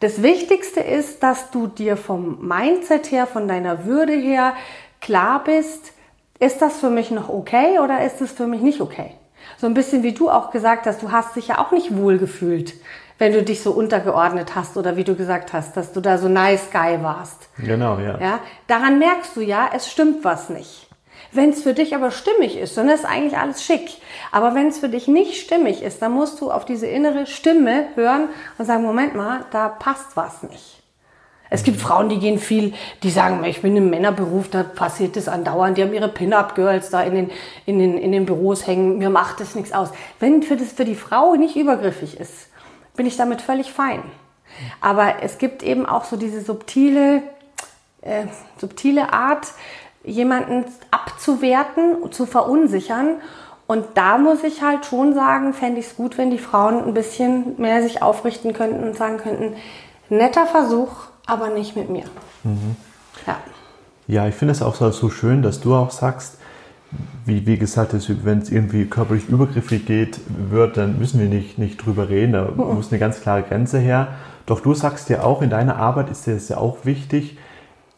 Das 0.00 0.22
Wichtigste 0.22 0.80
ist, 0.80 1.22
dass 1.22 1.50
du 1.50 1.66
dir 1.66 1.96
vom 1.96 2.46
Mindset 2.46 3.10
her, 3.10 3.26
von 3.26 3.48
deiner 3.48 3.86
Würde 3.86 4.12
her 4.12 4.52
klar 5.00 5.42
bist, 5.42 5.92
ist 6.40 6.60
das 6.60 6.76
für 6.76 6.90
mich 6.90 7.10
noch 7.10 7.30
okay 7.30 7.78
oder 7.78 8.04
ist 8.04 8.20
es 8.20 8.32
für 8.32 8.46
mich 8.46 8.60
nicht 8.60 8.82
okay? 8.82 9.14
So 9.58 9.66
ein 9.66 9.74
bisschen 9.74 10.04
wie 10.04 10.12
du 10.12 10.30
auch 10.30 10.50
gesagt 10.50 10.86
hast, 10.86 11.02
du 11.02 11.10
hast 11.10 11.34
dich 11.34 11.48
ja 11.48 11.58
auch 11.58 11.72
nicht 11.72 11.96
wohl 11.96 12.18
gefühlt, 12.18 12.74
wenn 13.18 13.32
du 13.32 13.42
dich 13.42 13.60
so 13.60 13.72
untergeordnet 13.72 14.54
hast 14.54 14.76
oder 14.76 14.96
wie 14.96 15.02
du 15.02 15.16
gesagt 15.16 15.52
hast, 15.52 15.76
dass 15.76 15.92
du 15.92 16.00
da 16.00 16.16
so 16.16 16.28
nice 16.28 16.70
guy 16.70 17.02
warst. 17.02 17.48
Genau, 17.58 17.98
ja. 17.98 18.18
Ja, 18.20 18.40
daran 18.68 19.00
merkst 19.00 19.34
du 19.34 19.40
ja, 19.40 19.68
es 19.74 19.90
stimmt 19.90 20.22
was 20.24 20.48
nicht. 20.48 20.88
Wenn 21.32 21.50
es 21.50 21.64
für 21.64 21.74
dich 21.74 21.94
aber 21.96 22.12
stimmig 22.12 22.56
ist, 22.56 22.76
dann 22.76 22.88
ist 22.88 23.04
eigentlich 23.04 23.36
alles 23.36 23.64
schick. 23.64 23.98
Aber 24.30 24.54
wenn 24.54 24.68
es 24.68 24.78
für 24.78 24.88
dich 24.88 25.08
nicht 25.08 25.42
stimmig 25.42 25.82
ist, 25.82 26.00
dann 26.00 26.12
musst 26.12 26.40
du 26.40 26.50
auf 26.52 26.64
diese 26.64 26.86
innere 26.86 27.26
Stimme 27.26 27.88
hören 27.96 28.28
und 28.56 28.64
sagen, 28.64 28.84
Moment 28.84 29.16
mal, 29.16 29.44
da 29.50 29.68
passt 29.68 30.16
was 30.16 30.44
nicht. 30.44 30.82
Es 31.50 31.62
gibt 31.62 31.80
Frauen, 31.80 32.08
die 32.08 32.18
gehen 32.18 32.38
viel, 32.38 32.74
die 33.02 33.10
sagen, 33.10 33.42
ich 33.44 33.62
bin 33.62 33.76
im 33.76 33.90
Männerberuf, 33.90 34.50
da 34.50 34.62
passiert 34.62 35.16
das 35.16 35.28
andauernd. 35.28 35.78
Die 35.78 35.82
haben 35.82 35.94
ihre 35.94 36.08
Pin-Up-Girls 36.08 36.90
da 36.90 37.02
in 37.02 37.14
den, 37.14 37.30
in, 37.64 37.78
den, 37.78 37.96
in 37.98 38.12
den 38.12 38.26
Büros 38.26 38.66
hängen. 38.66 38.98
Mir 38.98 39.10
macht 39.10 39.40
das 39.40 39.54
nichts 39.54 39.72
aus. 39.72 39.90
Wenn 40.20 40.42
für 40.42 40.56
das 40.56 40.72
für 40.72 40.84
die 40.84 40.94
Frau 40.94 41.36
nicht 41.36 41.56
übergriffig 41.56 42.20
ist, 42.20 42.48
bin 42.96 43.06
ich 43.06 43.16
damit 43.16 43.40
völlig 43.40 43.72
fein. 43.72 44.02
Aber 44.80 45.22
es 45.22 45.38
gibt 45.38 45.62
eben 45.62 45.86
auch 45.86 46.04
so 46.04 46.16
diese 46.16 46.40
subtile, 46.40 47.22
äh, 48.02 48.24
subtile 48.58 49.12
Art, 49.12 49.46
jemanden 50.04 50.64
abzuwerten, 50.90 52.10
zu 52.12 52.26
verunsichern. 52.26 53.20
Und 53.66 53.84
da 53.94 54.18
muss 54.18 54.44
ich 54.44 54.62
halt 54.62 54.86
schon 54.86 55.14
sagen, 55.14 55.52
fände 55.52 55.80
ich 55.80 55.86
es 55.86 55.96
gut, 55.96 56.18
wenn 56.18 56.30
die 56.30 56.38
Frauen 56.38 56.84
ein 56.84 56.94
bisschen 56.94 57.54
mehr 57.58 57.82
sich 57.82 58.02
aufrichten 58.02 58.52
könnten 58.52 58.82
und 58.82 58.96
sagen 58.96 59.18
könnten, 59.18 59.56
netter 60.08 60.46
Versuch, 60.46 60.90
aber 61.28 61.50
nicht 61.50 61.76
mit 61.76 61.88
mir. 61.90 62.04
Mhm. 62.42 62.76
Ja. 63.26 63.36
Ja, 64.08 64.26
ich 64.26 64.34
finde 64.34 64.52
es 64.52 64.62
auch 64.62 64.74
so 64.74 65.10
schön, 65.10 65.42
dass 65.42 65.60
du 65.60 65.74
auch 65.74 65.90
sagst, 65.90 66.38
wie, 67.26 67.46
wie 67.46 67.58
gesagt, 67.58 67.94
wenn 68.24 68.38
es 68.38 68.50
irgendwie 68.50 68.86
körperlich 68.86 69.28
übergriffig 69.28 69.84
geht, 69.84 70.18
wird, 70.50 70.78
dann 70.78 70.98
müssen 70.98 71.20
wir 71.20 71.28
nicht, 71.28 71.58
nicht 71.58 71.84
drüber 71.84 72.08
reden. 72.08 72.32
Da 72.32 72.48
mhm. 72.50 72.74
muss 72.74 72.90
eine 72.90 72.98
ganz 72.98 73.20
klare 73.20 73.42
Grenze 73.42 73.78
her. 73.78 74.08
Doch 74.46 74.60
du 74.60 74.72
sagst 74.72 75.10
ja 75.10 75.22
auch, 75.22 75.42
in 75.42 75.50
deiner 75.50 75.76
Arbeit 75.76 76.10
ist 76.10 76.26
es 76.26 76.48
ja 76.48 76.56
auch 76.56 76.84
wichtig, 76.84 77.36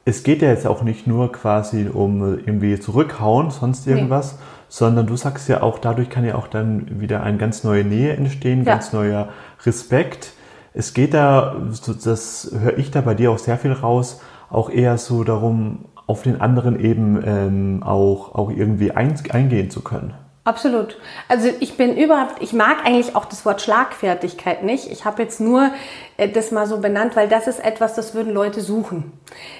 es 0.04 0.24
geht 0.24 0.42
ja 0.42 0.48
jetzt 0.48 0.66
auch 0.66 0.82
nicht 0.82 1.06
nur 1.06 1.30
quasi 1.30 1.88
um 1.92 2.38
irgendwie 2.38 2.80
zurückhauen, 2.80 3.50
sonst 3.50 3.86
irgendwas, 3.86 4.32
nee. 4.32 4.38
sondern 4.68 5.06
du 5.06 5.16
sagst 5.16 5.48
ja 5.48 5.62
auch, 5.62 5.78
dadurch 5.78 6.10
kann 6.10 6.24
ja 6.24 6.34
auch 6.34 6.48
dann 6.48 7.00
wieder 7.00 7.22
eine 7.22 7.38
ganz 7.38 7.62
neue 7.62 7.84
Nähe 7.84 8.14
entstehen, 8.16 8.64
ja. 8.64 8.72
ganz 8.72 8.92
neuer 8.92 9.28
Respekt 9.64 10.32
es 10.72 10.94
geht 10.94 11.14
da, 11.14 11.56
das 12.04 12.50
höre 12.58 12.78
ich 12.78 12.90
da 12.90 13.00
bei 13.00 13.14
dir 13.14 13.30
auch 13.30 13.38
sehr 13.38 13.58
viel 13.58 13.72
raus, 13.72 14.20
auch 14.50 14.70
eher 14.70 14.98
so 14.98 15.24
darum, 15.24 15.86
auf 16.06 16.22
den 16.22 16.40
anderen 16.40 16.78
eben 16.80 17.22
ähm, 17.24 17.82
auch, 17.84 18.34
auch 18.34 18.50
irgendwie 18.50 18.90
ein, 18.92 19.14
eingehen 19.30 19.70
zu 19.70 19.80
können. 19.80 20.14
Absolut. 20.42 20.98
Also 21.28 21.48
ich 21.60 21.76
bin 21.76 21.96
überhaupt, 21.96 22.42
ich 22.42 22.52
mag 22.52 22.78
eigentlich 22.84 23.14
auch 23.14 23.26
das 23.26 23.44
Wort 23.44 23.60
Schlagfertigkeit 23.60 24.64
nicht. 24.64 24.90
Ich 24.90 25.04
habe 25.04 25.22
jetzt 25.22 25.38
nur 25.38 25.70
äh, 26.16 26.28
das 26.28 26.50
mal 26.50 26.66
so 26.66 26.78
benannt, 26.78 27.14
weil 27.14 27.28
das 27.28 27.46
ist 27.46 27.62
etwas, 27.62 27.94
das 27.94 28.14
würden 28.14 28.32
Leute 28.32 28.62
suchen. 28.62 29.12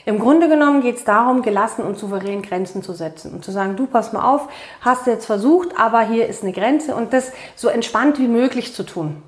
Im 0.06 0.18
Grunde 0.18 0.48
genommen 0.48 0.80
geht 0.80 0.96
es 0.96 1.04
darum, 1.04 1.42
gelassen 1.42 1.84
und 1.84 1.98
souverän 1.98 2.42
Grenzen 2.42 2.82
zu 2.82 2.94
setzen 2.94 3.34
und 3.34 3.44
zu 3.44 3.52
sagen, 3.52 3.76
du 3.76 3.86
pass 3.86 4.12
mal 4.12 4.28
auf, 4.28 4.48
hast 4.80 5.06
du 5.06 5.10
jetzt 5.10 5.26
versucht, 5.26 5.78
aber 5.78 6.00
hier 6.00 6.26
ist 6.26 6.42
eine 6.42 6.52
Grenze 6.52 6.96
und 6.96 7.12
das 7.12 7.30
so 7.54 7.68
entspannt 7.68 8.18
wie 8.18 8.28
möglich 8.28 8.74
zu 8.74 8.82
tun. 8.82 9.22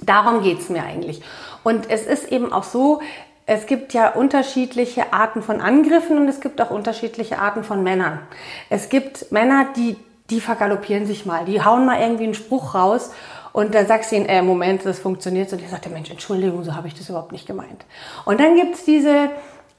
Darum 0.00 0.42
geht's 0.42 0.68
mir 0.68 0.82
eigentlich. 0.82 1.22
Und 1.64 1.90
es 1.90 2.06
ist 2.06 2.30
eben 2.30 2.52
auch 2.52 2.64
so, 2.64 3.00
es 3.46 3.66
gibt 3.66 3.92
ja 3.92 4.10
unterschiedliche 4.10 5.12
Arten 5.12 5.42
von 5.42 5.60
Angriffen 5.60 6.18
und 6.18 6.28
es 6.28 6.40
gibt 6.40 6.60
auch 6.60 6.70
unterschiedliche 6.70 7.38
Arten 7.38 7.62
von 7.62 7.82
Männern. 7.82 8.20
Es 8.70 8.88
gibt 8.88 9.30
Männer, 9.30 9.68
die, 9.76 9.96
die 10.30 10.40
vergaloppieren 10.40 11.06
sich 11.06 11.26
mal, 11.26 11.44
die 11.44 11.64
hauen 11.64 11.86
mal 11.86 12.00
irgendwie 12.00 12.24
einen 12.24 12.34
Spruch 12.34 12.74
raus 12.74 13.10
und 13.56 13.74
dann 13.74 13.86
sagst 13.86 14.12
du 14.12 14.16
ihnen, 14.16 14.26
äh, 14.26 14.42
Moment, 14.42 14.84
das 14.84 14.98
funktioniert. 14.98 15.50
Und 15.50 15.62
der 15.62 15.70
sagt 15.70 15.86
der 15.86 15.92
Mensch, 15.92 16.10
Entschuldigung, 16.10 16.62
so 16.62 16.74
habe 16.74 16.88
ich 16.88 16.94
das 16.94 17.08
überhaupt 17.08 17.32
nicht 17.32 17.46
gemeint. 17.46 17.86
Und 18.26 18.38
dann 18.38 18.54
gibt's 18.54 18.84
diese 18.84 19.30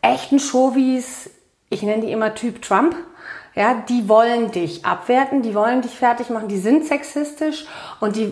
echten 0.01 0.39
Showies, 0.39 1.29
ich 1.69 1.83
nenne 1.83 2.01
die 2.01 2.11
immer 2.11 2.33
Typ 2.33 2.63
Trump. 2.63 2.95
Ja, 3.57 3.73
die 3.73 4.07
wollen 4.07 4.51
dich 4.51 4.85
abwerten, 4.85 5.41
die 5.41 5.55
wollen 5.55 5.81
dich 5.81 5.97
fertig 5.97 6.29
machen, 6.29 6.47
die 6.47 6.59
sind 6.59 6.85
sexistisch 6.85 7.65
und 7.99 8.15
die 8.15 8.31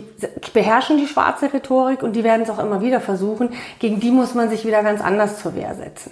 beherrschen 0.54 0.98
die 0.98 1.08
schwarze 1.08 1.52
Rhetorik 1.52 2.04
und 2.04 2.14
die 2.14 2.24
werden 2.24 2.44
es 2.44 2.50
auch 2.52 2.60
immer 2.60 2.80
wieder 2.80 3.02
versuchen. 3.02 3.50
Gegen 3.80 4.00
die 4.00 4.12
muss 4.12 4.36
man 4.36 4.52
sich 4.52 4.68
wieder 4.68 4.84
ganz 4.84 5.02
anders 5.02 5.42
zur 5.42 5.56
Wehr 5.56 5.74
setzen. 5.74 6.12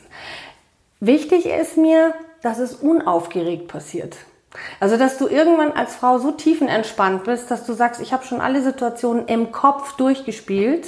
Wichtig 1.00 1.46
ist 1.46 1.77
mir, 1.77 2.15
dass 2.41 2.58
es 2.58 2.74
unaufgeregt 2.74 3.67
passiert. 3.67 4.17
Also, 4.79 4.98
dass 4.98 5.20
du 5.20 5.27
irgendwann 5.27 5.74
als 5.74 5.93
Frau 5.93 6.17
so 6.17 6.32
tiefenentspannt 6.32 7.24
bist, 7.24 7.51
dass 7.51 7.67
du 7.67 7.74
sagst, 7.74 8.01
ich 8.01 8.13
habe 8.13 8.25
schon 8.25 8.41
alle 8.41 8.63
Situationen 8.63 9.27
im 9.27 9.51
Kopf 9.51 9.96
durchgespielt 9.96 10.88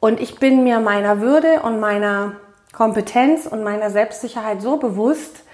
und 0.00 0.20
ich 0.20 0.38
bin 0.38 0.62
mir 0.62 0.80
meiner 0.80 1.22
Würde 1.22 1.62
und 1.62 1.80
meiner 1.80 2.32
Kompetenz 2.74 3.46
und 3.46 3.64
meiner 3.64 3.88
Selbstsicherheit 3.88 4.60
so 4.60 4.76
bewusst, 4.76 5.45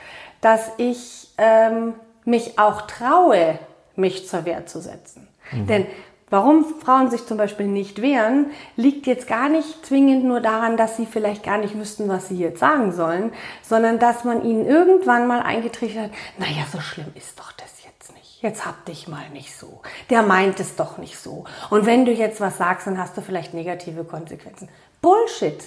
dass 0.43 0.71
ich 0.77 1.31
ähm, 1.39 1.95
mich 2.27 2.59
auch 2.59 2.83
traue, 2.83 3.59
mich 3.97 4.29
zur 4.29 4.45
Wehr 4.45 4.67
zu 4.67 4.81
setzen. 4.81 5.27
Mhm. 5.53 5.67
Denn 5.67 5.87
warum 6.29 6.65
Frauen 6.81 7.11
sich 7.11 7.27
zum 7.27 7.39
Beispiel 7.39 7.67
nicht 7.67 8.03
wehren, 8.03 8.51
liegt 8.77 9.07
jetzt 9.07 9.27
gar 9.27 9.49
nicht 9.49 9.87
zwingend 9.87 10.25
nur 10.25 10.41
daran, 10.41 10.77
dass 10.77 10.97
sie 10.97 11.07
vielleicht 11.07 11.43
gar 11.43 11.59
nicht 11.59 11.79
wüssten, 11.79 12.09
was 12.09 12.29
sie 12.29 12.39
jetzt 12.39 12.59
sagen 12.59 12.93
sollen, 12.93 13.33
sondern 13.63 13.99
dass 13.99 14.25
man 14.25 14.45
ihnen 14.45 14.67
irgendwann 14.67 15.27
mal 15.27 15.41
eingetrichtert 15.41 16.05
hat, 16.05 16.11
naja, 16.39 16.65
so 16.71 16.81
schlimm 16.81 17.13
ist 17.15 17.39
doch 17.39 17.53
das 17.53 17.85
jetzt 17.85 18.15
nicht. 18.15 18.43
Jetzt 18.43 18.67
hab 18.67 18.85
dich 18.87 19.09
mal 19.09 19.29
nicht 19.31 19.57
so. 19.57 19.81
Der 20.11 20.23
meint 20.23 20.59
es 20.59 20.75
doch 20.75 20.99
nicht 20.99 21.19
so. 21.19 21.45
Und 21.71 21.87
wenn 21.87 22.05
du 22.05 22.13
jetzt 22.13 22.41
was 22.41 22.59
sagst, 22.59 22.87
dann 22.87 22.99
hast 22.99 23.17
du 23.17 23.21
vielleicht 23.21 23.55
negative 23.55 24.05
Konsequenzen. 24.05 24.69
Bullshit. 25.01 25.63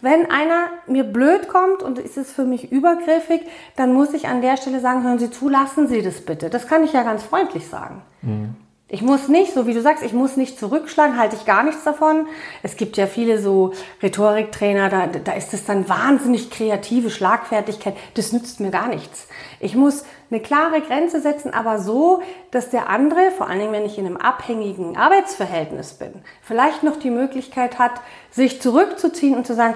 Wenn 0.00 0.30
einer 0.30 0.68
mir 0.86 1.04
blöd 1.04 1.48
kommt 1.48 1.82
und 1.82 1.98
ist 1.98 2.18
es 2.18 2.30
für 2.30 2.44
mich 2.44 2.70
übergriffig, 2.70 3.42
dann 3.76 3.94
muss 3.94 4.12
ich 4.12 4.28
an 4.28 4.42
der 4.42 4.56
Stelle 4.56 4.80
sagen, 4.80 5.04
hören 5.04 5.18
Sie 5.18 5.30
zu, 5.30 5.48
lassen 5.48 5.88
Sie 5.88 6.02
das 6.02 6.20
bitte. 6.20 6.50
Das 6.50 6.68
kann 6.68 6.84
ich 6.84 6.92
ja 6.92 7.02
ganz 7.02 7.22
freundlich 7.22 7.66
sagen. 7.66 8.02
Mhm. 8.22 8.54
Ich 8.88 9.02
muss 9.02 9.26
nicht, 9.26 9.52
so 9.52 9.66
wie 9.66 9.74
du 9.74 9.82
sagst, 9.82 10.04
ich 10.04 10.12
muss 10.12 10.36
nicht 10.36 10.60
zurückschlagen, 10.60 11.18
halte 11.18 11.34
ich 11.34 11.44
gar 11.44 11.64
nichts 11.64 11.82
davon. 11.82 12.28
Es 12.62 12.76
gibt 12.76 12.96
ja 12.96 13.08
viele 13.08 13.40
so 13.40 13.72
Rhetoriktrainer, 14.00 14.88
da, 14.88 15.08
da 15.08 15.32
ist 15.32 15.52
es 15.52 15.64
dann 15.64 15.88
wahnsinnig 15.88 16.50
kreative 16.50 17.10
Schlagfertigkeit. 17.10 17.96
Das 18.14 18.32
nützt 18.32 18.60
mir 18.60 18.70
gar 18.70 18.86
nichts. 18.86 19.26
Ich 19.58 19.74
muss 19.74 20.04
eine 20.30 20.38
klare 20.38 20.82
Grenze 20.82 21.20
setzen, 21.20 21.52
aber 21.52 21.80
so, 21.80 22.22
dass 22.52 22.70
der 22.70 22.88
andere, 22.88 23.32
vor 23.36 23.48
allen 23.48 23.58
Dingen 23.58 23.72
wenn 23.72 23.86
ich 23.86 23.98
in 23.98 24.06
einem 24.06 24.18
abhängigen 24.18 24.96
Arbeitsverhältnis 24.96 25.94
bin, 25.94 26.22
vielleicht 26.40 26.84
noch 26.84 26.96
die 26.96 27.10
Möglichkeit 27.10 27.80
hat, 27.80 28.00
sich 28.30 28.62
zurückzuziehen 28.62 29.36
und 29.36 29.48
zu 29.48 29.56
sagen, 29.56 29.74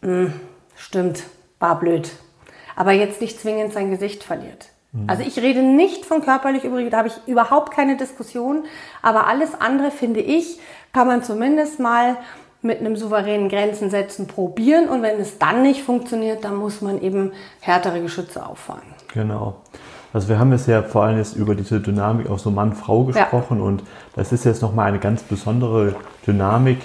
hm, 0.00 0.32
stimmt, 0.76 1.24
war 1.58 1.78
blöd, 1.78 2.10
aber 2.74 2.92
jetzt 2.92 3.20
nicht 3.20 3.38
zwingend 3.38 3.74
sein 3.74 3.90
Gesicht 3.90 4.24
verliert. 4.24 4.69
Mhm. 4.92 5.08
Also 5.08 5.22
ich 5.22 5.38
rede 5.38 5.62
nicht 5.62 6.04
von 6.04 6.22
körperlich 6.22 6.64
übrig, 6.64 6.90
da 6.90 6.98
habe 6.98 7.08
ich 7.08 7.14
überhaupt 7.26 7.72
keine 7.72 7.96
Diskussion, 7.96 8.64
aber 9.02 9.26
alles 9.26 9.60
andere 9.60 9.90
finde 9.90 10.20
ich, 10.20 10.58
kann 10.92 11.06
man 11.06 11.22
zumindest 11.22 11.80
mal 11.80 12.16
mit 12.62 12.80
einem 12.80 12.96
souveränen 12.96 13.48
Grenzen 13.48 13.88
setzen 13.88 14.26
probieren 14.26 14.88
und 14.88 15.02
wenn 15.02 15.18
es 15.18 15.38
dann 15.38 15.62
nicht 15.62 15.82
funktioniert, 15.82 16.44
dann 16.44 16.56
muss 16.56 16.82
man 16.82 17.00
eben 17.00 17.32
härtere 17.60 18.00
Geschütze 18.02 18.44
auffahren. 18.44 18.82
Genau. 19.14 19.56
Also 20.12 20.28
wir 20.28 20.38
haben 20.38 20.52
jetzt 20.52 20.66
ja 20.66 20.82
vor 20.82 21.04
allem 21.04 21.18
jetzt 21.18 21.36
über 21.36 21.54
diese 21.54 21.80
Dynamik 21.80 22.28
auch 22.28 22.38
so 22.38 22.50
Mann-Frau 22.50 23.04
gesprochen 23.04 23.58
ja. 23.58 23.64
und 23.64 23.84
das 24.16 24.32
ist 24.32 24.44
jetzt 24.44 24.60
nochmal 24.60 24.88
eine 24.88 24.98
ganz 24.98 25.22
besondere 25.22 25.94
Dynamik. 26.26 26.78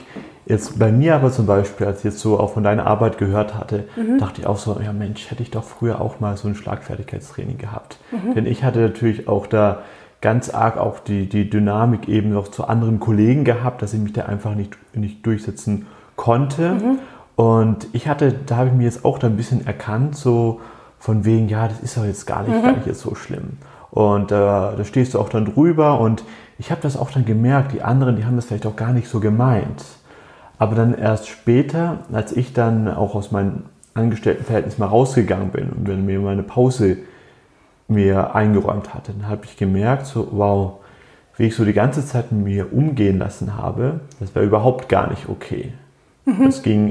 Jetzt 0.45 0.77
bei 0.77 0.91
mir 0.91 1.15
aber 1.15 1.31
zum 1.31 1.47
Beispiel, 1.47 1.87
als 1.87 1.99
ich 1.99 2.03
jetzt 2.05 2.19
so 2.19 2.39
auch 2.39 2.53
von 2.53 2.63
deiner 2.63 2.85
Arbeit 2.85 3.17
gehört 3.17 3.55
hatte, 3.55 3.85
mhm. 3.95 4.19
dachte 4.19 4.41
ich 4.41 4.47
auch 4.47 4.57
so, 4.57 4.79
ja 4.83 4.93
Mensch, 4.93 5.31
hätte 5.31 5.41
ich 5.41 5.49
doch 5.49 5.63
früher 5.63 5.99
auch 5.99 6.19
mal 6.19 6.37
so 6.37 6.47
ein 6.47 6.55
Schlagfertigkeitstraining 6.55 7.57
gehabt. 7.57 7.97
Mhm. 8.11 8.35
Denn 8.35 8.45
ich 8.45 8.63
hatte 8.63 8.79
natürlich 8.79 9.27
auch 9.27 9.47
da 9.47 9.79
ganz 10.21 10.49
arg 10.49 10.77
auch 10.77 10.99
die, 10.99 11.27
die 11.27 11.49
Dynamik 11.49 12.07
eben 12.07 12.31
noch 12.31 12.47
zu 12.47 12.67
anderen 12.67 12.99
Kollegen 12.99 13.43
gehabt, 13.43 13.81
dass 13.81 13.93
ich 13.93 13.99
mich 13.99 14.13
da 14.13 14.23
einfach 14.23 14.53
nicht, 14.55 14.77
nicht 14.93 15.25
durchsetzen 15.25 15.87
konnte. 16.15 16.73
Mhm. 16.73 16.99
Und 17.35 17.87
ich 17.93 18.07
hatte, 18.07 18.33
da 18.45 18.57
habe 18.57 18.69
ich 18.69 18.75
mir 18.75 18.85
jetzt 18.85 19.03
auch 19.03 19.17
da 19.17 19.27
ein 19.27 19.37
bisschen 19.37 19.65
erkannt, 19.65 20.15
so 20.15 20.61
von 20.99 21.25
wegen, 21.25 21.49
ja, 21.49 21.67
das 21.67 21.79
ist 21.79 21.97
doch 21.97 22.05
jetzt 22.05 22.25
gar 22.25 22.43
nicht, 22.43 22.55
mhm. 22.55 22.61
gar 22.61 22.71
nicht 22.73 22.87
jetzt 22.87 23.01
so 23.01 23.15
schlimm. 23.15 23.57
Und 23.91 24.31
äh, 24.31 24.35
da 24.35 24.83
stehst 24.83 25.13
du 25.13 25.19
auch 25.19 25.29
dann 25.29 25.45
drüber 25.45 25.99
und 25.99 26.23
ich 26.57 26.71
habe 26.71 26.81
das 26.81 26.97
auch 26.97 27.11
dann 27.11 27.25
gemerkt, 27.25 27.73
die 27.73 27.81
anderen, 27.81 28.15
die 28.15 28.25
haben 28.25 28.35
das 28.35 28.45
vielleicht 28.45 28.65
auch 28.65 28.75
gar 28.75 28.93
nicht 28.93 29.07
so 29.07 29.19
gemeint. 29.19 29.83
Aber 30.57 30.75
dann 30.75 30.93
erst 30.93 31.27
später, 31.27 31.99
als 32.11 32.31
ich 32.31 32.53
dann 32.53 32.87
auch 32.87 33.15
aus 33.15 33.31
meinem 33.31 33.63
Angestelltenverhältnis 33.93 34.77
mal 34.77 34.87
rausgegangen 34.87 35.49
bin 35.49 35.69
und 35.69 35.87
wenn 35.87 36.05
mir 36.05 36.19
meine 36.19 36.43
Pause 36.43 36.97
mir 37.87 38.35
eingeräumt 38.35 38.93
hatte, 38.93 39.13
dann 39.13 39.29
habe 39.29 39.45
ich 39.45 39.57
gemerkt, 39.57 40.05
so 40.05 40.27
wow, 40.31 40.73
wie 41.37 41.47
ich 41.47 41.55
so 41.55 41.65
die 41.65 41.73
ganze 41.73 42.05
Zeit 42.05 42.31
mit 42.31 42.45
mir 42.45 42.73
umgehen 42.73 43.19
lassen 43.19 43.57
habe, 43.57 44.01
das 44.19 44.33
war 44.35 44.41
überhaupt 44.41 44.89
gar 44.89 45.09
nicht 45.09 45.29
okay. 45.29 45.73
Mhm. 46.25 46.45
Das 46.45 46.63
ging 46.63 46.89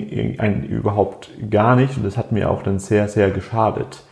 überhaupt 0.68 1.30
gar 1.50 1.76
nicht 1.76 1.96
und 1.96 2.04
das 2.04 2.16
hat 2.16 2.32
mir 2.32 2.50
auch 2.50 2.62
dann 2.62 2.78
sehr, 2.78 3.08
sehr 3.08 3.30
geschadet. 3.30 4.04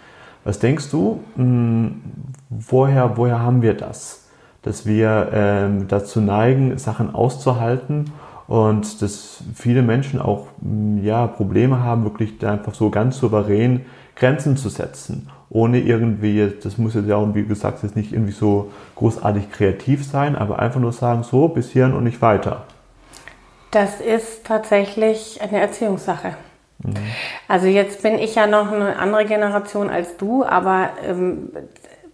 Was 0.45 0.59
denkst 0.59 0.91
du, 0.91 1.21
hm, 1.37 2.03
woher, 2.51 3.17
woher 3.17 3.41
haben 3.41 3.63
wir 3.63 3.75
das? 3.75 4.29
Dass 4.63 4.87
wir 4.87 5.31
ähm, 5.33 5.87
dazu 5.89 6.21
neigen, 6.21 6.79
Sachen 6.79 7.15
auszuhalten 7.15 8.13
und 8.47 9.01
dass 9.03 9.43
viele 9.55 9.83
Menschen 9.83 10.21
auch 10.21 10.47
mm, 10.61 11.05
ja, 11.05 11.27
Probleme 11.27 11.81
haben, 11.81 12.05
wirklich 12.05 12.45
einfach 12.47 12.75
so 12.75 12.91
ganz 12.91 13.19
souverän 13.19 13.83
Grenzen 14.17 14.57
zu 14.57 14.69
setzen, 14.69 15.31
ohne 15.51 15.81
irgendwie, 15.81 16.53
das 16.63 16.79
muss 16.79 16.95
jetzt 16.95 17.09
ja 17.09 17.17
auch, 17.17 17.35
wie 17.35 17.45
gesagt, 17.45 17.83
jetzt 17.83 17.97
nicht 17.97 18.13
irgendwie 18.13 18.33
so 18.33 18.71
großartig 18.97 19.51
kreativ 19.51 20.05
sein, 20.05 20.37
aber 20.37 20.59
einfach 20.59 20.81
nur 20.81 20.93
sagen, 20.93 21.23
so, 21.23 21.49
bis 21.49 21.71
hierhin 21.71 21.95
und 21.95 22.05
nicht 22.05 22.23
weiter. 22.23 22.65
Das 23.71 24.01
ist 24.01 24.45
tatsächlich 24.45 25.41
eine 25.41 25.61
Erziehungssache. 25.61 26.35
Mhm. 26.83 26.95
Also 27.49 27.67
jetzt 27.67 28.03
bin 28.03 28.19
ich 28.19 28.35
ja 28.35 28.47
noch 28.47 28.71
eine 28.71 28.99
andere 28.99 29.25
Generation 29.25 29.89
als 29.89 30.17
du, 30.17 30.45
aber 30.45 30.91
ähm, 31.07 31.51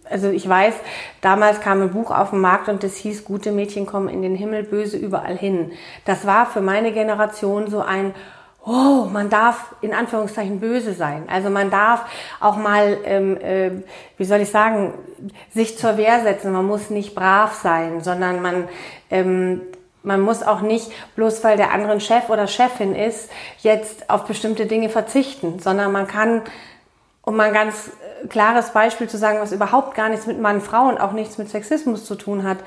also 0.09 0.29
ich 0.29 0.47
weiß, 0.47 0.73
damals 1.21 1.61
kam 1.61 1.81
ein 1.81 1.91
Buch 1.91 2.11
auf 2.11 2.31
den 2.31 2.39
Markt 2.39 2.69
und 2.69 2.83
das 2.83 2.95
hieß, 2.95 3.25
gute 3.25 3.51
Mädchen 3.51 3.85
kommen 3.85 4.09
in 4.09 4.21
den 4.21 4.35
Himmel, 4.35 4.63
böse 4.63 4.97
überall 4.97 5.37
hin. 5.37 5.71
Das 6.05 6.25
war 6.25 6.45
für 6.45 6.61
meine 6.61 6.91
Generation 6.91 7.69
so 7.69 7.81
ein, 7.81 8.13
oh, 8.65 9.07
man 9.11 9.29
darf 9.29 9.75
in 9.81 9.93
Anführungszeichen 9.93 10.59
böse 10.59 10.93
sein. 10.93 11.23
Also 11.27 11.49
man 11.49 11.69
darf 11.69 12.05
auch 12.39 12.57
mal, 12.57 12.97
ähm, 13.05 13.37
äh, 13.37 13.71
wie 14.17 14.25
soll 14.25 14.41
ich 14.41 14.49
sagen, 14.49 14.93
sich 15.53 15.77
zur 15.77 15.97
Wehr 15.97 16.21
setzen. 16.21 16.51
Man 16.51 16.65
muss 16.65 16.89
nicht 16.89 17.15
brav 17.15 17.53
sein, 17.53 18.01
sondern 18.01 18.41
man, 18.41 18.67
ähm, 19.09 19.61
man 20.03 20.21
muss 20.21 20.43
auch 20.43 20.61
nicht, 20.61 20.91
bloß 21.15 21.43
weil 21.43 21.57
der 21.57 21.71
andere 21.71 21.99
Chef 21.99 22.29
oder 22.29 22.47
Chefin 22.47 22.95
ist, 22.95 23.29
jetzt 23.59 24.09
auf 24.09 24.25
bestimmte 24.25 24.65
Dinge 24.65 24.89
verzichten, 24.89 25.59
sondern 25.59 25.91
man 25.91 26.07
kann, 26.07 26.41
um 27.21 27.35
mal 27.35 27.47
ein 27.47 27.53
ganz 27.53 27.91
klares 28.27 28.71
Beispiel 28.71 29.07
zu 29.07 29.17
sagen, 29.17 29.39
was 29.39 29.51
überhaupt 29.51 29.95
gar 29.95 30.09
nichts 30.09 30.27
mit 30.27 30.39
Mann, 30.39 30.61
Frau 30.61 30.87
und 30.87 30.99
auch 30.99 31.13
nichts 31.13 31.37
mit 31.37 31.49
Sexismus 31.49 32.05
zu 32.05 32.15
tun 32.15 32.43
hat, 32.43 32.57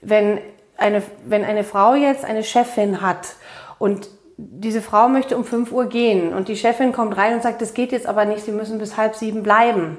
wenn 0.00 0.38
eine, 0.76 1.02
wenn 1.24 1.44
eine 1.44 1.64
Frau 1.64 1.94
jetzt 1.94 2.24
eine 2.24 2.42
Chefin 2.42 3.00
hat 3.00 3.34
und 3.78 4.08
diese 4.38 4.82
Frau 4.82 5.08
möchte 5.08 5.36
um 5.36 5.44
5 5.44 5.72
Uhr 5.72 5.86
gehen 5.86 6.34
und 6.34 6.48
die 6.48 6.56
Chefin 6.56 6.92
kommt 6.92 7.16
rein 7.16 7.34
und 7.34 7.42
sagt, 7.42 7.62
das 7.62 7.72
geht 7.72 7.92
jetzt 7.92 8.06
aber 8.06 8.26
nicht, 8.26 8.44
Sie 8.44 8.52
müssen 8.52 8.78
bis 8.78 8.96
halb 8.96 9.14
sieben 9.14 9.42
bleiben. 9.42 9.96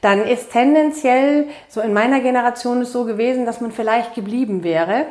Dann 0.00 0.24
ist 0.24 0.52
tendenziell, 0.52 1.48
so 1.68 1.80
in 1.80 1.92
meiner 1.92 2.20
Generation 2.20 2.80
es 2.82 2.92
so 2.92 3.04
gewesen, 3.04 3.44
dass 3.44 3.60
man 3.60 3.72
vielleicht 3.72 4.14
geblieben 4.14 4.64
wäre, 4.64 5.06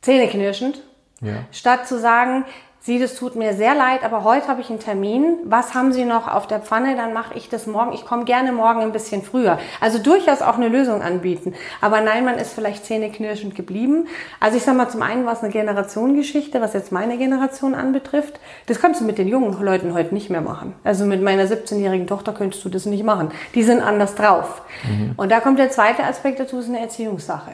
zähneknirschend, 0.00 0.82
ja. 1.20 1.44
statt 1.52 1.86
zu 1.86 1.98
sagen, 1.98 2.44
Sie, 2.86 3.00
das 3.00 3.16
tut 3.16 3.34
mir 3.34 3.52
sehr 3.54 3.74
leid, 3.74 4.04
aber 4.04 4.22
heute 4.22 4.46
habe 4.46 4.60
ich 4.60 4.70
einen 4.70 4.78
Termin. 4.78 5.38
Was 5.42 5.74
haben 5.74 5.92
Sie 5.92 6.04
noch 6.04 6.28
auf 6.32 6.46
der 6.46 6.60
Pfanne? 6.60 6.94
Dann 6.94 7.12
mache 7.12 7.34
ich 7.34 7.48
das 7.48 7.66
morgen. 7.66 7.92
Ich 7.92 8.04
komme 8.04 8.24
gerne 8.24 8.52
morgen 8.52 8.80
ein 8.80 8.92
bisschen 8.92 9.22
früher. 9.22 9.58
Also 9.80 9.98
durchaus 9.98 10.40
auch 10.40 10.54
eine 10.54 10.68
Lösung 10.68 11.02
anbieten. 11.02 11.54
Aber 11.80 12.00
nein, 12.00 12.24
man 12.24 12.38
ist 12.38 12.52
vielleicht 12.52 12.86
zähneknirschend 12.86 13.56
geblieben. 13.56 14.06
Also 14.38 14.56
ich 14.56 14.62
sage 14.62 14.78
mal, 14.78 14.88
zum 14.88 15.02
einen 15.02 15.26
war 15.26 15.32
es 15.32 15.42
eine 15.42 15.50
Generationengeschichte, 15.50 16.60
was 16.60 16.74
jetzt 16.74 16.92
meine 16.92 17.18
Generation 17.18 17.74
anbetrifft. 17.74 18.38
Das 18.66 18.80
kannst 18.80 19.00
du 19.00 19.04
mit 19.04 19.18
den 19.18 19.26
jungen 19.26 19.60
Leuten 19.60 19.92
heute 19.92 20.14
nicht 20.14 20.30
mehr 20.30 20.40
machen. 20.40 20.72
Also 20.84 21.06
mit 21.06 21.20
meiner 21.20 21.46
17-jährigen 21.46 22.06
Tochter 22.06 22.34
könntest 22.34 22.64
du 22.64 22.68
das 22.68 22.86
nicht 22.86 23.02
machen. 23.02 23.32
Die 23.56 23.64
sind 23.64 23.80
anders 23.80 24.14
drauf. 24.14 24.62
Mhm. 24.88 25.14
Und 25.16 25.32
da 25.32 25.40
kommt 25.40 25.58
der 25.58 25.70
zweite 25.70 26.04
Aspekt 26.04 26.38
dazu, 26.38 26.60
ist 26.60 26.68
eine 26.68 26.78
Erziehungssache. 26.78 27.50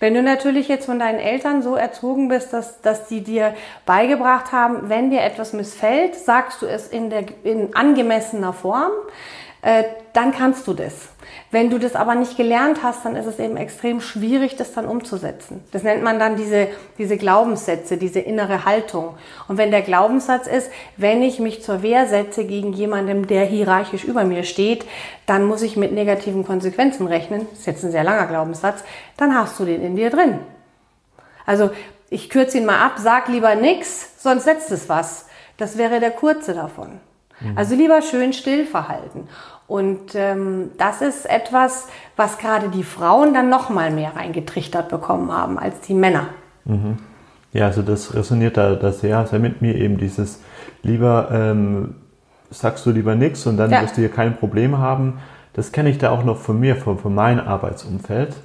Wenn 0.00 0.14
du 0.14 0.22
natürlich 0.22 0.68
jetzt 0.68 0.86
von 0.86 0.98
deinen 0.98 1.18
Eltern 1.18 1.62
so 1.62 1.76
erzogen 1.76 2.28
bist, 2.28 2.52
dass, 2.52 2.80
dass 2.80 3.08
die 3.08 3.22
dir 3.22 3.54
beigebracht 3.86 4.52
haben, 4.52 4.88
wenn 4.88 5.10
dir 5.10 5.22
etwas 5.22 5.52
missfällt, 5.52 6.14
sagst 6.14 6.62
du 6.62 6.66
es 6.66 6.88
in, 6.88 7.10
der, 7.10 7.24
in 7.44 7.74
angemessener 7.74 8.52
Form, 8.52 8.92
äh, 9.62 9.84
dann 10.12 10.32
kannst 10.32 10.66
du 10.66 10.74
das. 10.74 11.08
Wenn 11.52 11.70
du 11.70 11.78
das 11.78 11.94
aber 11.94 12.16
nicht 12.16 12.36
gelernt 12.36 12.82
hast, 12.82 13.04
dann 13.04 13.14
ist 13.14 13.26
es 13.26 13.38
eben 13.38 13.56
extrem 13.56 14.00
schwierig, 14.00 14.56
das 14.56 14.72
dann 14.72 14.86
umzusetzen. 14.86 15.62
Das 15.70 15.84
nennt 15.84 16.02
man 16.02 16.18
dann 16.18 16.36
diese, 16.36 16.66
diese 16.98 17.16
Glaubenssätze, 17.16 17.96
diese 17.96 18.18
innere 18.18 18.64
Haltung. 18.64 19.14
Und 19.48 19.58
wenn 19.58 19.70
der 19.70 19.82
Glaubenssatz 19.82 20.48
ist, 20.48 20.70
wenn 20.96 21.22
ich 21.22 21.38
mich 21.38 21.62
zur 21.62 21.82
Wehr 21.82 22.06
setze 22.08 22.44
gegen 22.44 22.72
jemandem, 22.72 23.26
der 23.28 23.44
hierarchisch 23.44 24.04
über 24.04 24.24
mir 24.24 24.42
steht, 24.42 24.84
dann 25.26 25.44
muss 25.44 25.62
ich 25.62 25.76
mit 25.76 25.92
negativen 25.92 26.44
Konsequenzen 26.44 27.06
rechnen. 27.06 27.46
Das 27.50 27.60
ist 27.60 27.66
jetzt 27.66 27.84
ein 27.84 27.92
sehr 27.92 28.04
langer 28.04 28.26
Glaubenssatz. 28.26 28.82
Dann 29.16 29.34
hast 29.34 29.58
du 29.60 29.64
den 29.64 29.82
in 29.82 29.94
dir 29.94 30.10
drin. 30.10 30.40
Also 31.46 31.70
ich 32.10 32.28
kürze 32.28 32.58
ihn 32.58 32.66
mal 32.66 32.84
ab, 32.84 32.94
sag 32.96 33.28
lieber 33.28 33.54
nix, 33.54 34.20
sonst 34.22 34.44
setzt 34.44 34.70
es 34.72 34.88
was. 34.88 35.26
Das 35.56 35.78
wäre 35.78 36.00
der 36.00 36.10
kurze 36.10 36.52
davon. 36.52 37.00
Mhm. 37.42 37.58
Also 37.58 37.74
lieber 37.74 38.02
schön 38.02 38.32
still 38.32 38.66
verhalten. 38.66 39.28
Und 39.66 40.14
ähm, 40.14 40.70
das 40.76 41.00
ist 41.00 41.28
etwas, 41.28 41.88
was 42.16 42.38
gerade 42.38 42.68
die 42.68 42.82
Frauen 42.82 43.32
dann 43.32 43.48
noch 43.48 43.70
mal 43.70 43.90
mehr 43.90 44.16
reingetrichtert 44.16 44.88
bekommen 44.88 45.32
haben 45.32 45.58
als 45.58 45.80
die 45.80 45.94
Männer. 45.94 46.26
Mhm. 46.64 46.98
Ja, 47.52 47.66
also 47.66 47.82
das 47.82 48.14
resoniert 48.14 48.56
da, 48.56 48.74
da 48.74 48.92
sehr, 48.92 49.26
sehr 49.26 49.38
mit 49.38 49.62
mir 49.62 49.74
eben 49.74 49.98
dieses 49.98 50.40
lieber 50.82 51.28
ähm, 51.30 51.94
sagst 52.52 52.84
du 52.86 52.90
lieber 52.90 53.14
nichts 53.14 53.46
und 53.46 53.56
dann 53.56 53.70
ja. 53.70 53.82
wirst 53.82 53.96
du 53.96 54.00
hier 54.00 54.10
kein 54.10 54.36
Problem 54.36 54.78
haben. 54.78 55.18
Das 55.54 55.72
kenne 55.72 55.90
ich 55.90 55.98
da 55.98 56.10
auch 56.10 56.24
noch 56.24 56.38
von 56.38 56.58
mir, 56.58 56.76
von, 56.76 56.98
von 56.98 57.14
meinem 57.14 57.46
Arbeitsumfeld. 57.46 58.36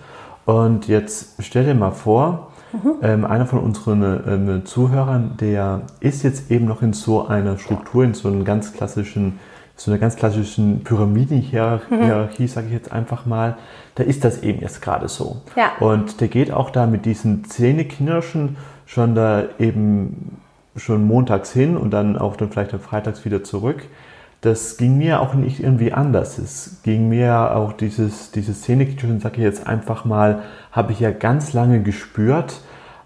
Und 0.45 0.87
jetzt 0.87 1.35
stell 1.39 1.65
dir 1.65 1.75
mal 1.75 1.91
vor, 1.91 2.51
mhm. 2.71 2.95
ähm, 3.01 3.25
einer 3.25 3.45
von 3.45 3.59
unseren 3.59 4.01
ähm, 4.01 4.65
Zuhörern, 4.65 5.35
der 5.39 5.81
ist 5.99 6.23
jetzt 6.23 6.51
eben 6.51 6.65
noch 6.65 6.81
in 6.81 6.93
so 6.93 7.27
einer 7.27 7.57
Struktur, 7.57 8.03
in 8.03 8.13
so 8.13 8.27
einem 8.27 8.45
ganz 8.45 8.73
klassischen 8.73 9.39
so 9.77 9.91
einer 9.91 9.99
ganz 9.99 10.15
klassischen 10.15 10.83
Pyramidenhierarchie, 10.83 12.43
mhm. 12.43 12.47
sage 12.47 12.67
ich 12.67 12.73
jetzt 12.73 12.91
einfach 12.91 13.25
mal, 13.27 13.57
da 13.95 14.03
ist 14.03 14.25
das 14.25 14.41
eben 14.41 14.59
jetzt 14.61 14.81
gerade 14.81 15.07
so. 15.07 15.37
Ja. 15.55 15.71
Und 15.79 16.19
der 16.19 16.27
geht 16.27 16.51
auch 16.51 16.71
da 16.71 16.87
mit 16.87 17.05
diesen 17.05 17.45
Zähneknirschen 17.45 18.57
schon 18.87 19.13
da 19.13 19.43
eben 19.59 20.39
schon 20.75 21.05
montags 21.05 21.51
hin 21.53 21.77
und 21.77 21.91
dann 21.91 22.17
auch 22.17 22.35
dann 22.35 22.49
vielleicht 22.49 22.73
am 22.73 22.79
Freitags 22.79 23.23
wieder 23.23 23.43
zurück. 23.43 23.83
Das 24.41 24.77
ging 24.77 24.97
mir 24.97 25.21
auch 25.21 25.35
nicht 25.35 25.59
irgendwie 25.59 25.93
anders. 25.93 26.37
Es 26.39 26.81
ging 26.83 27.09
mir 27.09 27.55
auch 27.55 27.73
dieses, 27.73 28.31
dieses 28.31 28.61
Zähneknirschen, 28.61 29.19
sage 29.19 29.37
ich 29.37 29.43
jetzt 29.43 29.67
einfach 29.67 30.05
mal, 30.05 30.43
habe 30.71 30.91
ich 30.91 30.99
ja 30.99 31.11
ganz 31.11 31.53
lange 31.53 31.81
gespürt, 31.81 32.61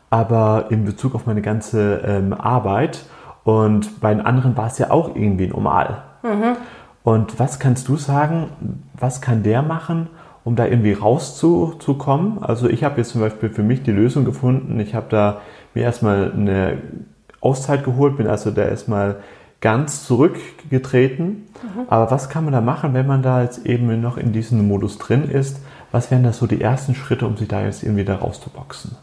aber 0.10 0.68
in 0.70 0.86
Bezug 0.86 1.16
auf 1.16 1.26
meine 1.26 1.42
ganze 1.42 2.02
ähm, 2.06 2.34
Arbeit. 2.34 3.06
Und 3.44 4.00
bei 4.02 4.14
den 4.14 4.26
anderen 4.26 4.56
war 4.56 4.68
es 4.68 4.78
ja 4.78 4.92
auch 4.92 5.16
irgendwie 5.16 5.48
normal. 5.48 6.04
Mhm. 6.24 6.58
Und 7.04 7.40
was 7.40 7.60
kannst 7.60 7.88
du 7.88 7.98
sagen, 7.98 8.50
was 8.94 9.22
kann 9.22 9.44
der 9.44 9.62
machen, 9.62 10.08
um 10.44 10.56
da 10.56 10.66
irgendwie 10.66 10.94
rauszukommen? 10.94 12.44
Also 12.44 12.70
ich 12.70 12.84
habe 12.84 12.98
jetzt 12.98 13.12
zum 13.12 13.22
Beispiel 13.22 13.50
für 13.50 13.64
mich 13.64 13.84
die 13.84 13.92
Lösung 13.92 14.26
gefunden. 14.26 14.80
Ich 14.80 14.94
habe 14.94 15.08
da 15.10 15.42
mir 15.74 15.84
erstmal 15.84 16.32
eine 16.32 16.78
Auszeit 17.40 17.84
geholt, 17.84 18.18
bin 18.18 18.28
also 18.28 18.52
da 18.52 18.64
erstmal 18.64 19.18
ganz 19.62 20.06
zurückgetreten. 20.06 21.48
Mhm. 21.64 21.86
Aber 21.88 22.12
was 22.12 22.30
kann 22.30 22.44
man 22.44 22.54
da 22.54 22.62
machen, 22.62 22.94
wenn 22.94 23.08
man 23.08 23.22
da 23.22 23.42
jetzt 23.44 23.66
eben 23.66 24.02
noch 24.02 24.18
in 24.18 24.34
diesem 24.34 24.68
Modus 24.68 24.98
drin 24.98 25.30
ist? 25.30 25.60
Was 25.92 26.12
wären 26.12 26.24
da 26.24 26.34
so 26.34 26.48
die 26.48 26.62
ersten 26.62 26.96
Schritte, 26.96 27.26
um 27.26 27.38
sich 27.38 27.48
da 27.48 27.62
jetzt 27.62 27.84
irgendwie 27.84 28.06
da 28.06 28.16
rauszuboxen? 28.16 28.96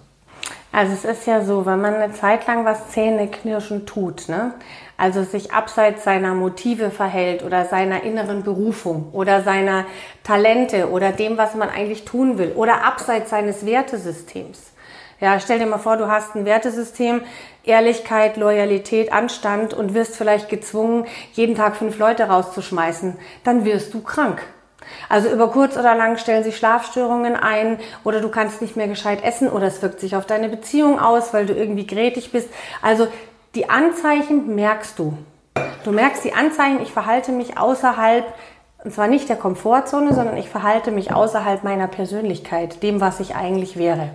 Also 0.72 0.92
es 0.92 1.04
ist 1.04 1.26
ja 1.26 1.44
so, 1.44 1.64
wenn 1.66 1.80
man 1.80 1.94
eine 1.94 2.12
Zeit 2.12 2.46
lang 2.46 2.64
was 2.64 2.90
Zähneknirschen 2.90 3.86
tut, 3.86 4.28
ne? 4.28 4.52
Also 4.98 5.22
sich 5.22 5.52
abseits 5.52 6.04
seiner 6.04 6.34
Motive 6.34 6.90
verhält 6.90 7.42
oder 7.42 7.64
seiner 7.64 8.02
inneren 8.02 8.42
Berufung 8.42 9.08
oder 9.12 9.42
seiner 9.42 9.86
Talente 10.24 10.90
oder 10.90 11.12
dem, 11.12 11.38
was 11.38 11.54
man 11.54 11.70
eigentlich 11.70 12.04
tun 12.04 12.36
will 12.36 12.52
oder 12.54 12.84
abseits 12.84 13.30
seines 13.30 13.64
Wertesystems. 13.64 14.72
Ja, 15.20 15.40
stell 15.40 15.58
dir 15.58 15.66
mal 15.66 15.78
vor, 15.78 15.96
du 15.96 16.08
hast 16.08 16.34
ein 16.36 16.44
Wertesystem, 16.44 17.22
Ehrlichkeit, 17.64 18.36
Loyalität, 18.36 19.12
Anstand 19.12 19.72
und 19.72 19.94
wirst 19.94 20.16
vielleicht 20.16 20.48
gezwungen, 20.48 21.06
jeden 21.32 21.56
Tag 21.56 21.76
fünf 21.76 21.98
Leute 21.98 22.24
rauszuschmeißen. 22.24 23.16
Dann 23.44 23.64
wirst 23.64 23.94
du 23.94 24.02
krank. 24.02 24.42
Also 25.08 25.28
über 25.28 25.50
kurz 25.50 25.76
oder 25.76 25.94
lang 25.94 26.18
stellen 26.18 26.44
sich 26.44 26.56
Schlafstörungen 26.56 27.36
ein 27.36 27.78
oder 28.04 28.20
du 28.20 28.28
kannst 28.28 28.62
nicht 28.62 28.76
mehr 28.76 28.88
gescheit 28.88 29.22
essen 29.22 29.48
oder 29.48 29.66
es 29.66 29.82
wirkt 29.82 30.00
sich 30.00 30.16
auf 30.16 30.26
deine 30.26 30.48
Beziehung 30.48 30.98
aus, 30.98 31.34
weil 31.34 31.46
du 31.46 31.52
irgendwie 31.52 31.86
grätig 31.86 32.32
bist. 32.32 32.48
Also 32.80 33.08
die 33.54 33.70
Anzeichen 33.70 34.54
merkst 34.54 34.98
du. 34.98 35.16
Du 35.84 35.92
merkst 35.92 36.24
die 36.24 36.34
Anzeichen, 36.34 36.82
ich 36.82 36.92
verhalte 36.92 37.32
mich 37.32 37.58
außerhalb, 37.58 38.24
und 38.84 38.92
zwar 38.92 39.08
nicht 39.08 39.28
der 39.28 39.36
Komfortzone, 39.36 40.14
sondern 40.14 40.36
ich 40.36 40.48
verhalte 40.48 40.90
mich 40.90 41.12
außerhalb 41.12 41.64
meiner 41.64 41.88
Persönlichkeit, 41.88 42.82
dem, 42.82 43.00
was 43.00 43.20
ich 43.20 43.34
eigentlich 43.34 43.76
wäre. 43.76 44.10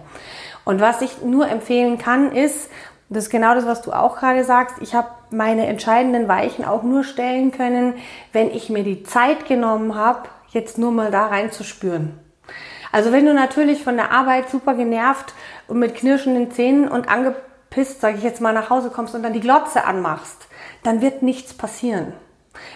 Und 0.65 0.79
was 0.79 1.01
ich 1.01 1.21
nur 1.21 1.49
empfehlen 1.49 1.97
kann, 1.97 2.31
ist, 2.31 2.69
das 3.09 3.25
ist 3.25 3.29
genau 3.29 3.53
das, 3.53 3.65
was 3.65 3.81
du 3.81 3.91
auch 3.91 4.17
gerade 4.17 4.43
sagst, 4.43 4.77
ich 4.81 4.95
habe 4.95 5.09
meine 5.29 5.67
entscheidenden 5.67 6.27
Weichen 6.27 6.65
auch 6.65 6.83
nur 6.83 7.03
stellen 7.03 7.51
können, 7.51 7.95
wenn 8.31 8.49
ich 8.49 8.69
mir 8.69 8.83
die 8.83 9.03
Zeit 9.03 9.45
genommen 9.45 9.95
habe, 9.95 10.29
jetzt 10.49 10.77
nur 10.77 10.91
mal 10.91 11.11
da 11.11 11.27
reinzuspüren. 11.27 12.17
Also 12.91 13.11
wenn 13.11 13.25
du 13.25 13.33
natürlich 13.33 13.83
von 13.83 13.97
der 13.97 14.11
Arbeit 14.11 14.49
super 14.49 14.75
genervt 14.75 15.33
und 15.67 15.79
mit 15.79 15.95
knirschenden 15.95 16.51
Zähnen 16.51 16.87
und 16.87 17.09
angepisst, 17.73 18.01
sage 18.01 18.17
ich 18.17 18.23
jetzt 18.23 18.41
mal, 18.41 18.53
nach 18.53 18.69
Hause 18.69 18.89
kommst 18.89 19.15
und 19.15 19.23
dann 19.23 19.33
die 19.33 19.39
Glotze 19.39 19.85
anmachst, 19.85 20.47
dann 20.83 21.01
wird 21.01 21.21
nichts 21.21 21.53
passieren. 21.53 22.13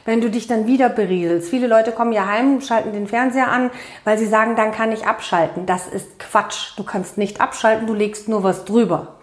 Wenn 0.05 0.21
du 0.21 0.29
dich 0.31 0.47
dann 0.47 0.65
wieder 0.65 0.89
berieselst. 0.89 1.49
Viele 1.49 1.67
Leute 1.67 1.91
kommen 1.91 2.11
ja 2.11 2.25
heim, 2.25 2.61
schalten 2.61 2.93
den 2.93 3.07
Fernseher 3.07 3.49
an, 3.49 3.69
weil 4.05 4.17
sie 4.17 4.25
sagen, 4.25 4.55
dann 4.55 4.71
kann 4.71 4.91
ich 4.91 5.05
abschalten. 5.05 5.67
Das 5.67 5.87
ist 5.87 6.17
Quatsch. 6.17 6.75
Du 6.77 6.83
kannst 6.83 7.19
nicht 7.19 7.41
abschalten, 7.41 7.85
du 7.85 7.93
legst 7.93 8.27
nur 8.27 8.41
was 8.41 8.65
drüber. 8.65 9.17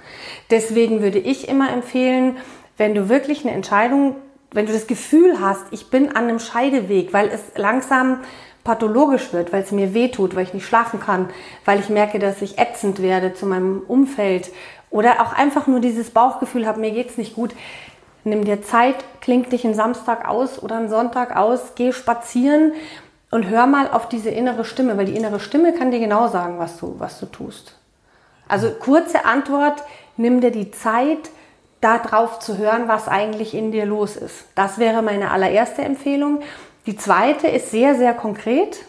Deswegen 0.50 1.02
würde 1.02 1.18
ich 1.18 1.48
immer 1.48 1.72
empfehlen, 1.72 2.36
wenn 2.76 2.94
du 2.94 3.08
wirklich 3.08 3.44
eine 3.44 3.54
Entscheidung, 3.54 4.14
wenn 4.52 4.66
du 4.66 4.72
das 4.72 4.86
Gefühl 4.86 5.40
hast, 5.40 5.64
ich 5.72 5.90
bin 5.90 6.10
an 6.10 6.28
einem 6.28 6.38
Scheideweg, 6.38 7.12
weil 7.12 7.28
es 7.28 7.40
langsam 7.56 8.20
pathologisch 8.62 9.32
wird, 9.32 9.52
weil 9.52 9.62
es 9.62 9.72
mir 9.72 9.92
weh 9.92 10.08
tut, 10.08 10.36
weil 10.36 10.44
ich 10.44 10.54
nicht 10.54 10.66
schlafen 10.66 11.00
kann, 11.00 11.28
weil 11.64 11.80
ich 11.80 11.88
merke, 11.88 12.18
dass 12.18 12.42
ich 12.42 12.58
ätzend 12.58 13.02
werde 13.02 13.34
zu 13.34 13.44
meinem 13.46 13.82
Umfeld 13.86 14.50
oder 14.94 15.20
auch 15.20 15.32
einfach 15.32 15.66
nur 15.66 15.80
dieses 15.80 16.10
Bauchgefühl 16.10 16.68
habe, 16.68 16.78
mir 16.78 16.92
geht's 16.92 17.18
nicht 17.18 17.34
gut. 17.34 17.52
Nimm 18.22 18.44
dir 18.44 18.62
Zeit, 18.62 18.94
kling 19.20 19.48
dich 19.48 19.64
einen 19.64 19.74
Samstag 19.74 20.28
aus 20.28 20.62
oder 20.62 20.76
einen 20.76 20.88
Sonntag 20.88 21.36
aus, 21.36 21.72
geh 21.74 21.92
spazieren 21.92 22.72
und 23.32 23.48
hör 23.48 23.66
mal 23.66 23.90
auf 23.90 24.08
diese 24.08 24.30
innere 24.30 24.64
Stimme, 24.64 24.96
weil 24.96 25.06
die 25.06 25.16
innere 25.16 25.40
Stimme 25.40 25.72
kann 25.72 25.90
dir 25.90 25.98
genau 25.98 26.28
sagen, 26.28 26.60
was 26.60 26.78
du, 26.78 26.94
was 26.98 27.18
du 27.18 27.26
tust. 27.26 27.76
Also 28.46 28.70
kurze 28.70 29.24
Antwort, 29.24 29.82
nimm 30.16 30.40
dir 30.40 30.52
die 30.52 30.70
Zeit, 30.70 31.28
darauf 31.80 32.38
zu 32.38 32.56
hören, 32.56 32.86
was 32.86 33.08
eigentlich 33.08 33.52
in 33.52 33.72
dir 33.72 33.86
los 33.86 34.14
ist. 34.16 34.44
Das 34.54 34.78
wäre 34.78 35.02
meine 35.02 35.32
allererste 35.32 35.82
Empfehlung. 35.82 36.40
Die 36.86 36.96
zweite 36.96 37.48
ist 37.48 37.72
sehr, 37.72 37.96
sehr 37.96 38.14
konkret. 38.14 38.84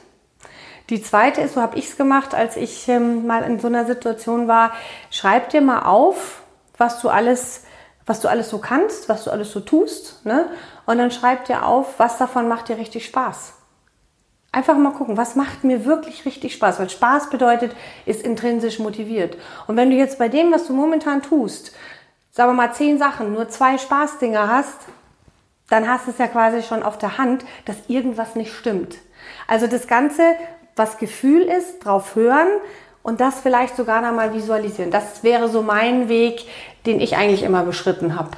Die 0.89 1.01
zweite 1.01 1.41
ist, 1.41 1.55
so 1.55 1.61
habe 1.61 1.77
ich 1.77 1.89
es 1.89 1.97
gemacht, 1.97 2.35
als 2.35 2.57
ich 2.57 2.87
ähm, 2.87 3.25
mal 3.25 3.43
in 3.43 3.59
so 3.59 3.67
einer 3.67 3.85
Situation 3.85 4.47
war, 4.47 4.71
schreib 5.09 5.49
dir 5.49 5.61
mal 5.61 5.83
auf, 5.83 6.43
was 6.77 7.01
du 7.01 7.09
alles, 7.09 7.63
was 8.05 8.19
du 8.19 8.27
alles 8.27 8.49
so 8.49 8.59
kannst, 8.59 9.09
was 9.09 9.23
du 9.23 9.31
alles 9.31 9.51
so 9.51 9.61
tust, 9.61 10.25
ne? 10.25 10.47
Und 10.85 10.99
dann 10.99 11.09
schreib 11.09 11.45
dir 11.45 11.65
auf, 11.65 11.97
was 11.97 12.17
davon 12.17 12.47
macht 12.47 12.69
dir 12.69 12.77
richtig 12.77 13.05
Spaß. 13.05 13.53
Einfach 14.51 14.77
mal 14.77 14.93
gucken, 14.93 15.17
was 15.17 15.35
macht 15.35 15.63
mir 15.63 15.85
wirklich 15.85 16.25
richtig 16.25 16.53
Spaß, 16.53 16.79
weil 16.79 16.89
Spaß 16.89 17.29
bedeutet, 17.29 17.75
ist 18.05 18.21
intrinsisch 18.21 18.79
motiviert. 18.79 19.37
Und 19.67 19.75
wenn 19.75 19.89
du 19.89 19.97
jetzt 19.97 20.19
bei 20.19 20.29
dem, 20.29 20.51
was 20.51 20.67
du 20.67 20.73
momentan 20.73 21.23
tust, 21.23 21.73
sagen 22.31 22.51
wir 22.51 22.53
mal 22.53 22.73
zehn 22.73 22.99
Sachen, 22.99 23.33
nur 23.33 23.49
zwei 23.49 23.77
Spaßdinger 23.77 24.47
hast, 24.47 24.77
dann 25.69 25.89
hast 25.89 26.05
du 26.05 26.11
es 26.11 26.19
ja 26.19 26.27
quasi 26.27 26.61
schon 26.61 26.83
auf 26.83 26.97
der 26.97 27.17
Hand, 27.17 27.43
dass 27.65 27.75
irgendwas 27.87 28.35
nicht 28.35 28.53
stimmt. 28.53 28.97
Also 29.47 29.67
das 29.67 29.87
Ganze, 29.87 30.21
was 30.75 30.97
Gefühl 30.97 31.43
ist, 31.43 31.85
drauf 31.85 32.15
hören 32.15 32.47
und 33.03 33.21
das 33.21 33.39
vielleicht 33.39 33.75
sogar 33.75 34.01
noch 34.01 34.15
mal 34.15 34.33
visualisieren. 34.33 34.91
Das 34.91 35.23
wäre 35.23 35.47
so 35.49 35.61
mein 35.61 36.09
Weg, 36.09 36.45
den 36.85 36.99
ich 36.99 37.15
eigentlich 37.15 37.43
immer 37.43 37.63
beschritten 37.63 38.15
habe. 38.15 38.31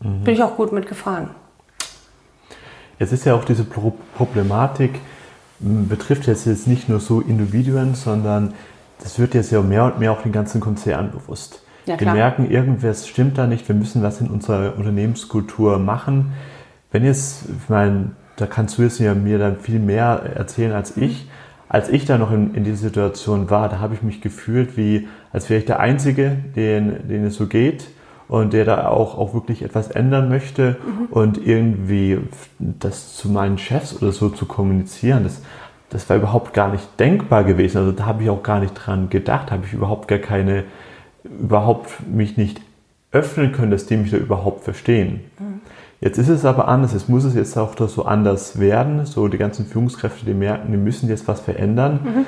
Mhm. 0.00 0.24
Bin 0.24 0.34
ich 0.34 0.42
auch 0.42 0.56
gut 0.56 0.72
mitgefahren. 0.72 1.30
Jetzt 2.98 3.12
ist 3.12 3.24
ja 3.24 3.34
auch 3.34 3.44
diese 3.44 3.64
Problematik, 3.64 5.00
betrifft 5.58 6.26
jetzt, 6.26 6.46
jetzt 6.46 6.66
nicht 6.66 6.88
nur 6.88 7.00
so 7.00 7.20
Individuen, 7.20 7.94
sondern 7.94 8.54
das 9.02 9.18
wird 9.18 9.34
jetzt 9.34 9.50
ja 9.50 9.60
mehr 9.62 9.84
und 9.84 9.98
mehr 9.98 10.12
auch 10.12 10.22
den 10.22 10.32
ganzen 10.32 10.60
Konzern 10.60 11.10
bewusst. 11.10 11.62
Ja, 11.86 12.00
wir 12.00 12.12
merken, 12.12 12.50
irgendwas 12.50 13.08
stimmt 13.08 13.36
da 13.36 13.46
nicht, 13.46 13.68
wir 13.68 13.74
müssen 13.74 14.02
was 14.02 14.20
in 14.20 14.28
unserer 14.28 14.76
Unternehmenskultur 14.76 15.78
machen. 15.78 16.32
Wenn 16.92 17.04
jetzt, 17.04 17.44
ich 17.46 17.68
meine, 17.68 18.12
da 18.36 18.46
kannst 18.46 18.78
du 18.78 18.82
jetzt 18.82 18.98
ja 19.00 19.14
mir 19.14 19.38
dann 19.38 19.58
viel 19.60 19.78
mehr 19.78 20.22
erzählen 20.34 20.72
als 20.72 20.96
ich. 20.96 21.28
Als 21.68 21.88
ich 21.88 22.04
da 22.04 22.18
noch 22.18 22.30
in, 22.30 22.54
in 22.54 22.64
dieser 22.64 22.76
Situation 22.88 23.50
war, 23.50 23.68
da 23.68 23.80
habe 23.80 23.94
ich 23.94 24.02
mich 24.02 24.20
gefühlt, 24.20 24.76
wie 24.76 25.08
als 25.32 25.48
wäre 25.48 25.60
ich 25.60 25.66
der 25.66 25.80
Einzige, 25.80 26.36
den, 26.56 27.08
den 27.08 27.24
es 27.24 27.36
so 27.36 27.46
geht 27.46 27.88
und 28.28 28.52
der 28.52 28.64
da 28.64 28.88
auch, 28.88 29.16
auch 29.18 29.34
wirklich 29.34 29.62
etwas 29.62 29.90
ändern 29.90 30.28
möchte 30.28 30.76
mhm. 30.84 31.06
und 31.10 31.46
irgendwie 31.46 32.18
das 32.58 33.16
zu 33.16 33.28
meinen 33.28 33.58
Chefs 33.58 34.00
oder 34.00 34.12
so 34.12 34.28
zu 34.28 34.46
kommunizieren, 34.46 35.24
das, 35.24 35.42
das 35.90 36.08
war 36.08 36.16
überhaupt 36.16 36.54
gar 36.54 36.70
nicht 36.70 36.98
denkbar 36.98 37.44
gewesen. 37.44 37.78
Also 37.78 37.92
da 37.92 38.06
habe 38.06 38.22
ich 38.22 38.30
auch 38.30 38.42
gar 38.42 38.60
nicht 38.60 38.74
dran 38.74 39.10
gedacht, 39.10 39.50
habe 39.50 39.64
ich 39.66 39.72
überhaupt 39.72 40.08
gar 40.08 40.18
keine, 40.18 40.64
überhaupt 41.24 42.06
mich 42.06 42.36
nicht 42.36 42.60
öffnen 43.12 43.52
können, 43.52 43.70
dass 43.70 43.86
die 43.86 43.96
mich 43.96 44.10
da 44.10 44.16
überhaupt 44.16 44.64
verstehen. 44.64 45.20
Mhm. 45.38 45.60
Jetzt 46.04 46.18
ist 46.18 46.28
es 46.28 46.44
aber 46.44 46.68
anders, 46.68 46.92
es 46.92 47.08
muss 47.08 47.24
es 47.24 47.34
jetzt 47.34 47.56
auch 47.56 47.74
so 47.88 48.04
anders 48.04 48.60
werden. 48.60 49.06
So 49.06 49.26
die 49.28 49.38
ganzen 49.38 49.64
Führungskräfte, 49.64 50.26
die 50.26 50.34
merken, 50.34 50.70
die 50.70 50.76
müssen 50.76 51.08
jetzt 51.08 51.26
was 51.26 51.40
verändern. 51.40 52.00
Mhm. 52.04 52.26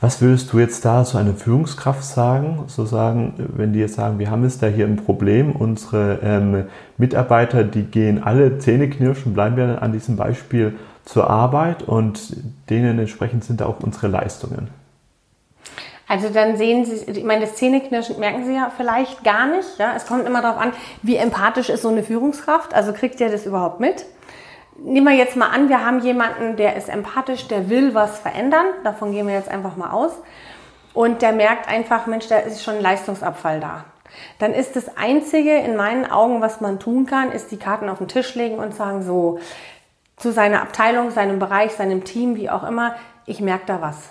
Was 0.00 0.22
würdest 0.22 0.50
du 0.50 0.58
jetzt 0.58 0.82
da 0.86 1.04
zu 1.04 1.18
einer 1.18 1.34
Führungskraft 1.34 2.02
sagen? 2.02 2.60
So 2.68 2.86
sagen, 2.86 3.34
wenn 3.54 3.74
die 3.74 3.80
jetzt 3.80 3.96
sagen, 3.96 4.18
wir 4.18 4.30
haben 4.30 4.44
jetzt 4.44 4.62
da 4.62 4.68
hier 4.68 4.86
ein 4.86 4.96
Problem, 4.96 5.52
unsere 5.52 6.20
ähm, 6.22 6.64
Mitarbeiter, 6.96 7.64
die 7.64 7.82
gehen 7.82 8.22
alle 8.22 8.60
Zähne 8.60 8.88
knirschen, 8.88 9.34
bleiben 9.34 9.58
wir 9.58 9.82
an 9.82 9.92
diesem 9.92 10.16
Beispiel 10.16 10.76
zur 11.04 11.28
Arbeit 11.28 11.82
und 11.82 12.34
denen 12.70 12.98
entsprechend 12.98 13.44
sind 13.44 13.60
auch 13.60 13.80
unsere 13.80 14.06
Leistungen. 14.06 14.68
Also 16.08 16.30
dann 16.30 16.56
sehen 16.56 16.86
Sie, 16.86 17.04
ich 17.10 17.24
meine, 17.24 17.42
das 17.42 17.56
Zähneknirschen 17.56 18.18
merken 18.18 18.46
Sie 18.46 18.54
ja 18.54 18.72
vielleicht 18.74 19.22
gar 19.24 19.46
nicht. 19.46 19.78
Ja? 19.78 19.92
Es 19.94 20.06
kommt 20.06 20.26
immer 20.26 20.40
darauf 20.40 20.58
an, 20.58 20.72
wie 21.02 21.16
empathisch 21.16 21.68
ist 21.68 21.82
so 21.82 21.88
eine 21.88 22.02
Führungskraft. 22.02 22.72
Also 22.72 22.94
kriegt 22.94 23.20
ihr 23.20 23.30
das 23.30 23.44
überhaupt 23.44 23.78
mit? 23.78 24.06
Nehmen 24.78 25.06
wir 25.06 25.14
jetzt 25.14 25.36
mal 25.36 25.48
an, 25.48 25.68
wir 25.68 25.84
haben 25.84 26.00
jemanden, 26.00 26.56
der 26.56 26.76
ist 26.76 26.88
empathisch, 26.88 27.48
der 27.48 27.68
will 27.68 27.94
was 27.94 28.18
verändern. 28.18 28.66
Davon 28.84 29.12
gehen 29.12 29.26
wir 29.26 29.34
jetzt 29.34 29.50
einfach 29.50 29.76
mal 29.76 29.90
aus. 29.90 30.12
Und 30.94 31.20
der 31.20 31.32
merkt 31.32 31.68
einfach, 31.68 32.06
Mensch, 32.06 32.26
da 32.28 32.38
ist 32.38 32.64
schon 32.64 32.76
ein 32.76 32.82
Leistungsabfall 32.82 33.60
da. 33.60 33.84
Dann 34.38 34.54
ist 34.54 34.76
das 34.76 34.96
Einzige 34.96 35.56
in 35.58 35.76
meinen 35.76 36.10
Augen, 36.10 36.40
was 36.40 36.60
man 36.60 36.80
tun 36.80 37.06
kann, 37.06 37.30
ist 37.32 37.50
die 37.50 37.58
Karten 37.58 37.88
auf 37.88 37.98
den 37.98 38.08
Tisch 38.08 38.34
legen 38.34 38.58
und 38.58 38.74
sagen 38.74 39.02
so, 39.02 39.38
zu 40.16 40.32
seiner 40.32 40.62
Abteilung, 40.62 41.10
seinem 41.10 41.38
Bereich, 41.38 41.72
seinem 41.72 42.04
Team, 42.04 42.36
wie 42.36 42.50
auch 42.50 42.66
immer, 42.66 42.96
ich 43.26 43.40
merke 43.40 43.66
da 43.66 43.82
was. 43.82 44.10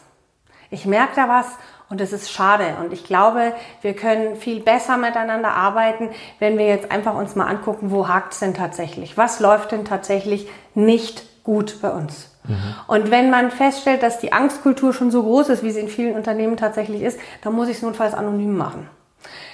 Ich 0.69 0.85
merke 0.85 1.15
da 1.15 1.27
was 1.27 1.47
und 1.89 2.01
das 2.01 2.11
ist 2.11 2.31
schade. 2.31 2.75
Und 2.81 2.91
ich 2.91 3.05
glaube, 3.05 3.53
wir 3.81 3.93
können 3.93 4.35
viel 4.35 4.59
besser 4.59 4.97
miteinander 4.97 5.51
arbeiten, 5.51 6.09
wenn 6.39 6.57
wir 6.57 6.67
jetzt 6.67 6.91
einfach 6.91 7.15
uns 7.15 7.35
mal 7.35 7.47
angucken, 7.47 7.91
wo 7.91 8.07
hakt 8.07 8.33
es 8.33 8.39
denn 8.39 8.53
tatsächlich? 8.53 9.17
Was 9.17 9.39
läuft 9.39 9.71
denn 9.71 9.85
tatsächlich 9.85 10.49
nicht 10.75 11.43
gut 11.43 11.81
bei 11.81 11.89
uns? 11.91 12.35
Mhm. 12.45 12.55
Und 12.87 13.11
wenn 13.11 13.29
man 13.29 13.51
feststellt, 13.51 14.03
dass 14.03 14.19
die 14.19 14.33
Angstkultur 14.33 14.93
schon 14.93 15.11
so 15.11 15.23
groß 15.23 15.49
ist, 15.49 15.63
wie 15.63 15.71
sie 15.71 15.79
in 15.79 15.87
vielen 15.87 16.15
Unternehmen 16.15 16.57
tatsächlich 16.57 17.01
ist, 17.01 17.19
dann 17.41 17.53
muss 17.53 17.69
ich 17.69 17.77
es 17.77 17.83
notfalls 17.83 18.13
anonym 18.13 18.57
machen. 18.57 18.89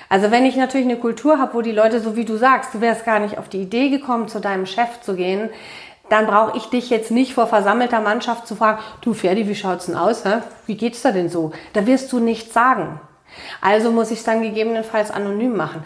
Also 0.10 0.30
wenn 0.32 0.46
ich 0.46 0.56
natürlich 0.56 0.86
eine 0.86 0.98
Kultur 0.98 1.40
habe, 1.40 1.56
wo 1.56 1.62
die 1.62 1.72
Leute, 1.72 2.00
so 2.00 2.16
wie 2.16 2.26
du 2.26 2.38
sagst, 2.38 2.74
du 2.74 2.82
wärst 2.82 3.06
gar 3.06 3.20
nicht 3.20 3.38
auf 3.38 3.50
die 3.50 3.62
Idee 3.62 3.90
gekommen, 3.90 4.28
zu 4.28 4.40
deinem 4.40 4.66
Chef 4.66 5.02
zu 5.02 5.16
gehen, 5.16 5.50
dann 6.10 6.28
brauche 6.28 6.58
ich 6.58 6.66
dich 6.66 6.90
jetzt 6.90 7.12
nicht 7.12 7.34
vor 7.34 7.48
versammelter 7.48 8.02
Mannschaft 8.02 8.48
zu 8.48 8.56
fragen, 8.56 8.80
du 9.02 9.14
Ferdi, 9.14 9.48
wie 9.48 9.56
schaut's 9.56 9.88
denn 9.88 9.96
aus? 9.96 10.26
Hä? 10.26 10.42
Wie 10.66 10.76
geht's 10.76 11.02
da 11.02 11.12
denn 11.12 11.30
so? 11.30 11.52
Da 11.74 11.88
wirst 11.88 12.12
du 12.12 12.20
nichts 12.20 12.54
sagen. 12.54 13.00
Also 13.62 13.92
muss 13.92 14.12
ich 14.12 14.20
es 14.20 14.26
dann 14.26 14.42
gegebenenfalls 14.42 15.12
anonym 15.12 15.56
machen. 15.56 15.84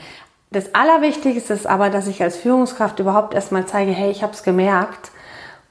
Das 0.51 0.73
Allerwichtigste 0.75 1.53
ist 1.53 1.67
aber, 1.67 1.89
dass 1.89 2.07
ich 2.07 2.21
als 2.23 2.37
Führungskraft 2.37 2.99
überhaupt 2.99 3.33
erstmal 3.33 3.65
zeige, 3.65 3.91
hey, 3.91 4.11
ich 4.11 4.23
habe 4.23 4.33
es 4.33 4.43
gemerkt 4.43 5.11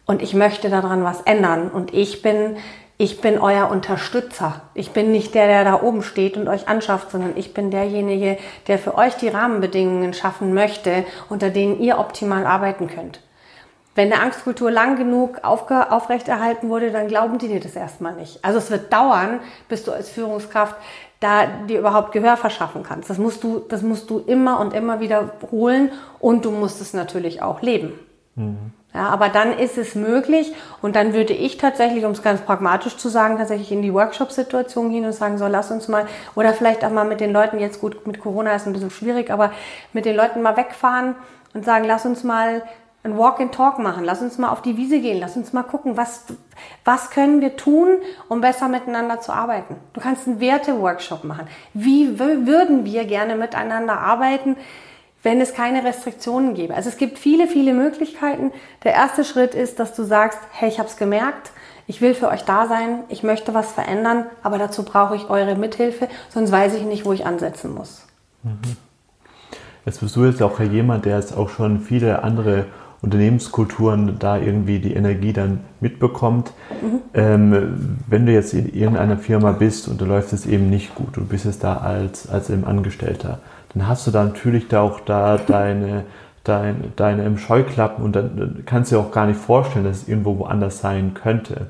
und 0.06 0.22
ich 0.22 0.34
möchte 0.34 0.70
daran 0.70 1.02
was 1.02 1.22
ändern 1.22 1.70
und 1.70 1.92
ich 1.92 2.22
bin 2.22 2.56
ich 2.98 3.20
bin 3.20 3.38
euer 3.38 3.70
Unterstützer. 3.70 4.62
Ich 4.72 4.92
bin 4.92 5.12
nicht 5.12 5.34
der, 5.34 5.46
der 5.48 5.64
da 5.64 5.82
oben 5.82 6.02
steht 6.02 6.38
und 6.38 6.48
euch 6.48 6.66
anschafft, 6.66 7.10
sondern 7.10 7.36
ich 7.36 7.52
bin 7.52 7.70
derjenige, 7.70 8.38
der 8.68 8.78
für 8.78 8.96
euch 8.96 9.14
die 9.16 9.28
Rahmenbedingungen 9.28 10.14
schaffen 10.14 10.54
möchte, 10.54 11.04
unter 11.28 11.50
denen 11.50 11.78
ihr 11.78 11.98
optimal 11.98 12.46
arbeiten 12.46 12.86
könnt. 12.86 13.20
Wenn 13.96 14.12
eine 14.12 14.22
Angstkultur 14.22 14.70
lang 14.70 14.96
genug 14.96 15.42
aufrechterhalten 15.42 16.68
wurde, 16.68 16.92
dann 16.92 17.08
glauben 17.08 17.38
die 17.38 17.48
dir 17.48 17.60
das 17.60 17.74
erstmal 17.74 18.14
nicht. 18.14 18.44
Also 18.44 18.58
es 18.58 18.70
wird 18.70 18.92
dauern, 18.92 19.40
bis 19.68 19.84
du 19.84 19.92
als 19.92 20.10
Führungskraft 20.10 20.76
da 21.18 21.46
dir 21.46 21.78
überhaupt 21.78 22.12
Gehör 22.12 22.36
verschaffen 22.36 22.82
kannst. 22.82 23.08
Das 23.08 23.16
musst 23.16 23.42
du, 23.42 23.58
das 23.58 23.80
musst 23.82 24.10
du 24.10 24.18
immer 24.18 24.60
und 24.60 24.74
immer 24.74 25.00
wiederholen 25.00 25.90
und 26.20 26.44
du 26.44 26.50
musst 26.50 26.80
es 26.82 26.92
natürlich 26.92 27.40
auch 27.40 27.62
leben. 27.62 27.98
Mhm. 28.34 28.72
Ja, 28.92 29.08
aber 29.08 29.28
dann 29.28 29.58
ist 29.58 29.76
es 29.76 29.94
möglich 29.94 30.54
und 30.80 30.96
dann 30.96 31.12
würde 31.12 31.34
ich 31.34 31.58
tatsächlich, 31.58 32.04
um 32.04 32.12
es 32.12 32.22
ganz 32.22 32.40
pragmatisch 32.40 32.96
zu 32.96 33.10
sagen, 33.10 33.36
tatsächlich 33.36 33.70
in 33.70 33.82
die 33.82 33.92
Workshop-Situation 33.92 34.90
gehen 34.90 35.04
und 35.04 35.12
sagen, 35.12 35.36
so 35.36 35.46
lass 35.46 35.70
uns 35.70 35.88
mal, 35.88 36.06
oder 36.34 36.54
vielleicht 36.54 36.82
auch 36.82 36.90
mal 36.90 37.04
mit 37.04 37.20
den 37.20 37.30
Leuten, 37.30 37.58
jetzt 37.58 37.80
gut, 37.80 38.06
mit 38.06 38.20
Corona 38.20 38.54
ist 38.54 38.66
ein 38.66 38.72
bisschen 38.72 38.90
schwierig, 38.90 39.30
aber 39.30 39.52
mit 39.92 40.06
den 40.06 40.16
Leuten 40.16 40.40
mal 40.40 40.56
wegfahren 40.56 41.14
und 41.52 41.64
sagen, 41.64 41.84
lass 41.84 42.06
uns 42.06 42.24
mal 42.24 42.62
ein 43.06 43.16
Walk 43.16 43.40
and 43.40 43.54
Talk 43.54 43.78
machen. 43.78 44.04
Lass 44.04 44.20
uns 44.20 44.36
mal 44.36 44.50
auf 44.50 44.62
die 44.62 44.76
Wiese 44.76 45.00
gehen. 45.00 45.20
Lass 45.20 45.36
uns 45.36 45.52
mal 45.52 45.62
gucken, 45.62 45.96
was, 45.96 46.24
was 46.84 47.10
können 47.10 47.40
wir 47.40 47.56
tun, 47.56 47.98
um 48.28 48.40
besser 48.40 48.68
miteinander 48.68 49.20
zu 49.20 49.32
arbeiten. 49.32 49.76
Du 49.92 50.00
kannst 50.00 50.26
einen 50.26 50.40
Werte-Workshop 50.40 51.24
machen. 51.24 51.46
Wie 51.72 52.18
würden 52.18 52.84
wir 52.84 53.04
gerne 53.04 53.36
miteinander 53.36 54.00
arbeiten, 54.00 54.56
wenn 55.22 55.40
es 55.40 55.54
keine 55.54 55.84
Restriktionen 55.84 56.54
gäbe? 56.54 56.74
Also 56.74 56.88
es 56.88 56.96
gibt 56.96 57.18
viele, 57.18 57.46
viele 57.46 57.72
Möglichkeiten. 57.72 58.52
Der 58.84 58.92
erste 58.92 59.24
Schritt 59.24 59.54
ist, 59.54 59.78
dass 59.78 59.94
du 59.94 60.02
sagst, 60.02 60.38
hey, 60.50 60.68
ich 60.68 60.78
habe 60.78 60.88
es 60.88 60.96
gemerkt. 60.96 61.52
Ich 61.88 62.00
will 62.00 62.14
für 62.14 62.28
euch 62.28 62.42
da 62.42 62.66
sein, 62.66 63.04
ich 63.08 63.22
möchte 63.22 63.54
was 63.54 63.70
verändern, 63.70 64.26
aber 64.42 64.58
dazu 64.58 64.82
brauche 64.82 65.14
ich 65.14 65.30
eure 65.30 65.54
Mithilfe, 65.54 66.08
sonst 66.30 66.50
weiß 66.50 66.74
ich 66.74 66.82
nicht, 66.82 67.04
wo 67.04 67.12
ich 67.12 67.24
ansetzen 67.24 67.72
muss. 67.72 68.04
Mhm. 68.42 68.76
Jetzt 69.84 70.00
bist 70.00 70.16
du 70.16 70.24
jetzt 70.24 70.42
auch 70.42 70.58
jemand, 70.58 71.04
der 71.04 71.16
jetzt 71.16 71.36
auch 71.36 71.48
schon 71.48 71.78
viele 71.78 72.24
andere 72.24 72.66
Unternehmenskulturen 73.02 74.18
da 74.18 74.38
irgendwie 74.38 74.78
die 74.78 74.94
Energie 74.94 75.32
dann 75.32 75.60
mitbekommt. 75.80 76.52
Mhm. 76.82 77.00
Ähm, 77.14 77.98
wenn 78.08 78.26
du 78.26 78.32
jetzt 78.32 78.54
in 78.54 78.72
irgendeiner 78.74 79.18
Firma 79.18 79.52
bist 79.52 79.88
und 79.88 80.00
da 80.00 80.06
läuft 80.06 80.32
es 80.32 80.46
eben 80.46 80.70
nicht 80.70 80.94
gut, 80.94 81.16
du 81.16 81.24
bist 81.24 81.46
es 81.46 81.58
da 81.58 81.76
als, 81.76 82.28
als 82.28 82.50
eben 82.50 82.64
Angestellter, 82.64 83.40
dann 83.74 83.86
hast 83.86 84.06
du 84.06 84.10
da 84.10 84.24
natürlich 84.24 84.68
da 84.68 84.80
auch 84.80 85.00
da 85.00 85.36
deine, 85.36 86.04
dein, 86.44 86.92
deine 86.96 87.36
Scheuklappen 87.38 88.04
und 88.04 88.16
dann 88.16 88.62
kannst 88.64 88.90
du 88.90 88.96
dir 88.96 89.00
auch 89.00 89.12
gar 89.12 89.26
nicht 89.26 89.38
vorstellen, 89.38 89.84
dass 89.84 90.02
es 90.02 90.08
irgendwo 90.08 90.38
woanders 90.38 90.80
sein 90.80 91.12
könnte. 91.14 91.68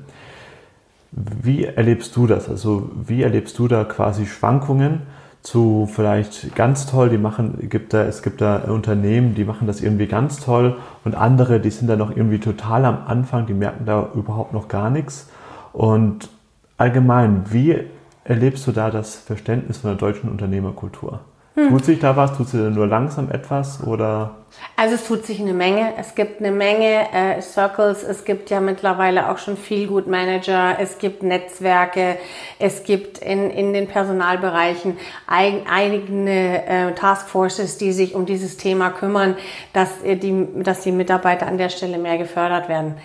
Wie 1.11 1.65
erlebst 1.65 2.15
du 2.15 2.27
das? 2.27 2.49
Also 2.49 2.89
wie 3.05 3.23
erlebst 3.23 3.57
du 3.59 3.67
da 3.67 3.83
quasi 3.83 4.25
Schwankungen 4.25 5.01
zu 5.47 5.87
vielleicht 5.89 6.55
ganz 6.55 6.87
toll, 6.87 7.09
die 7.09 7.17
machen, 7.17 7.69
gibt 7.69 7.93
da, 7.93 8.03
es 8.03 8.21
gibt 8.21 8.41
da 8.41 8.57
Unternehmen, 8.63 9.33
die 9.33 9.45
machen 9.45 9.65
das 9.65 9.79
irgendwie 9.79 10.07
ganz 10.07 10.41
toll 10.41 10.75
und 11.05 11.15
andere, 11.15 11.61
die 11.61 11.69
sind 11.69 11.87
da 11.87 11.95
noch 11.95 12.13
irgendwie 12.13 12.39
total 12.39 12.83
am 12.83 13.07
Anfang, 13.07 13.45
die 13.45 13.53
merken 13.53 13.85
da 13.85 14.09
überhaupt 14.13 14.51
noch 14.51 14.67
gar 14.67 14.89
nichts. 14.89 15.29
Und 15.71 16.27
allgemein, 16.75 17.45
wie 17.49 17.79
erlebst 18.25 18.67
du 18.67 18.73
da 18.73 18.91
das 18.91 19.15
Verständnis 19.15 19.77
von 19.77 19.91
der 19.91 19.97
deutschen 19.97 20.29
Unternehmerkultur? 20.29 21.21
Hm. 21.57 21.69
Tut 21.69 21.85
sich 21.85 21.97
da 21.97 22.15
was? 22.15 22.37
Tut 22.37 22.49
sich 22.49 22.59
nur 22.59 22.85
langsam 22.85 23.31
etwas 23.31 23.83
oder? 23.83 24.35
Also 24.75 24.93
es 24.93 25.07
tut 25.07 25.25
sich 25.25 25.39
eine 25.39 25.53
Menge. 25.53 25.93
Es 25.97 26.13
gibt 26.13 26.39
eine 26.39 26.51
Menge 26.51 27.11
äh, 27.11 27.41
Circles. 27.41 28.03
Es 28.03 28.25
gibt 28.25 28.51
ja 28.51 28.59
mittlerweile 28.59 29.31
auch 29.31 29.39
schon 29.39 29.57
viel 29.57 29.87
Good 29.87 30.05
Manager. 30.05 30.77
Es 30.79 30.99
gibt 30.99 31.23
Netzwerke. 31.23 32.17
Es 32.59 32.83
gibt 32.83 33.17
in, 33.17 33.49
in 33.49 33.73
den 33.73 33.87
Personalbereichen 33.87 34.99
ein, 35.25 35.65
eigene 35.67 36.67
äh, 36.67 36.91
Taskforces, 36.93 37.79
die 37.79 37.91
sich 37.91 38.13
um 38.13 38.27
dieses 38.27 38.57
Thema 38.57 38.91
kümmern, 38.91 39.35
dass, 39.73 40.03
äh, 40.03 40.15
die, 40.15 40.47
dass 40.61 40.81
die 40.81 40.91
Mitarbeiter 40.91 41.47
an 41.47 41.57
der 41.57 41.69
Stelle 41.69 41.97
mehr 41.97 42.19
gefördert 42.19 42.69
werden. 42.69 42.97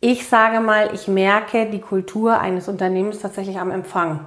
Ich 0.00 0.26
sage 0.26 0.60
mal, 0.60 0.88
ich 0.94 1.06
merke 1.06 1.66
die 1.66 1.80
Kultur 1.80 2.40
eines 2.40 2.66
Unternehmens 2.66 3.18
tatsächlich 3.18 3.58
am 3.58 3.70
Empfang. 3.70 4.20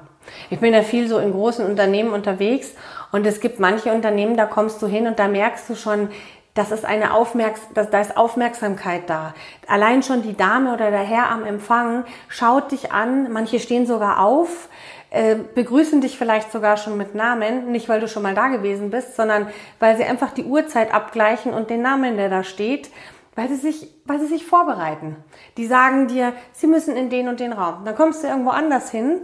Ich 0.49 0.59
bin 0.59 0.73
ja 0.73 0.81
viel 0.81 1.07
so 1.07 1.17
in 1.17 1.31
großen 1.31 1.65
Unternehmen 1.65 2.13
unterwegs 2.13 2.73
und 3.11 3.25
es 3.25 3.39
gibt 3.39 3.59
manche 3.59 3.91
Unternehmen, 3.91 4.37
da 4.37 4.45
kommst 4.45 4.81
du 4.81 4.87
hin 4.87 5.07
und 5.07 5.19
da 5.19 5.27
merkst 5.27 5.69
du 5.69 5.75
schon, 5.75 6.09
das 6.57 6.71
ist 6.71 6.85
eine 6.85 7.13
Aufmerks 7.13 7.61
das, 7.75 7.91
da 7.91 8.01
ist 8.01 8.17
Aufmerksamkeit 8.17 9.09
da. 9.09 9.35
Allein 9.67 10.01
schon 10.01 10.23
die 10.23 10.35
Dame 10.35 10.73
oder 10.73 10.89
der 10.89 11.01
Herr 11.03 11.29
am 11.29 11.45
Empfang 11.45 12.05
schaut 12.29 12.71
dich 12.71 12.91
an, 12.91 13.31
manche 13.31 13.59
stehen 13.59 13.85
sogar 13.85 14.23
auf, 14.23 14.67
äh, 15.11 15.35
begrüßen 15.35 16.01
dich 16.01 16.17
vielleicht 16.17 16.51
sogar 16.51 16.77
schon 16.77 16.97
mit 16.97 17.15
Namen, 17.15 17.71
nicht 17.71 17.87
weil 17.87 17.99
du 17.99 18.07
schon 18.07 18.23
mal 18.23 18.33
da 18.33 18.47
gewesen 18.47 18.89
bist, 18.89 19.15
sondern 19.15 19.47
weil 19.79 19.97
sie 19.97 20.03
einfach 20.03 20.31
die 20.31 20.45
Uhrzeit 20.45 20.93
abgleichen 20.93 21.53
und 21.53 21.69
den 21.69 21.81
Namen, 21.81 22.17
der 22.17 22.29
da 22.29 22.43
steht, 22.43 22.89
weil 23.35 23.47
sie 23.49 23.55
sich, 23.55 23.87
weil 24.05 24.19
sie 24.19 24.25
sich 24.25 24.45
vorbereiten. 24.45 25.15
Die 25.57 25.67
sagen 25.67 26.07
dir, 26.07 26.33
sie 26.53 26.67
müssen 26.67 26.95
in 26.97 27.09
den 27.09 27.29
und 27.29 27.39
den 27.39 27.53
Raum. 27.53 27.85
Dann 27.85 27.95
kommst 27.95 28.23
du 28.23 28.27
irgendwo 28.27 28.49
anders 28.49 28.89
hin, 28.89 29.21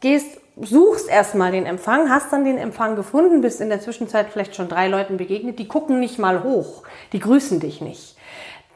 gehst 0.00 0.40
suchst 0.60 1.08
erstmal 1.08 1.52
den 1.52 1.66
Empfang, 1.66 2.10
hast 2.10 2.32
dann 2.32 2.44
den 2.44 2.58
Empfang 2.58 2.96
gefunden, 2.96 3.40
bist 3.40 3.60
in 3.60 3.68
der 3.68 3.80
Zwischenzeit 3.80 4.28
vielleicht 4.30 4.54
schon 4.54 4.68
drei 4.68 4.88
Leuten 4.88 5.16
begegnet, 5.16 5.58
die 5.58 5.68
gucken 5.68 6.00
nicht 6.00 6.18
mal 6.18 6.42
hoch, 6.42 6.82
die 7.12 7.20
grüßen 7.20 7.60
dich 7.60 7.80
nicht. 7.80 8.16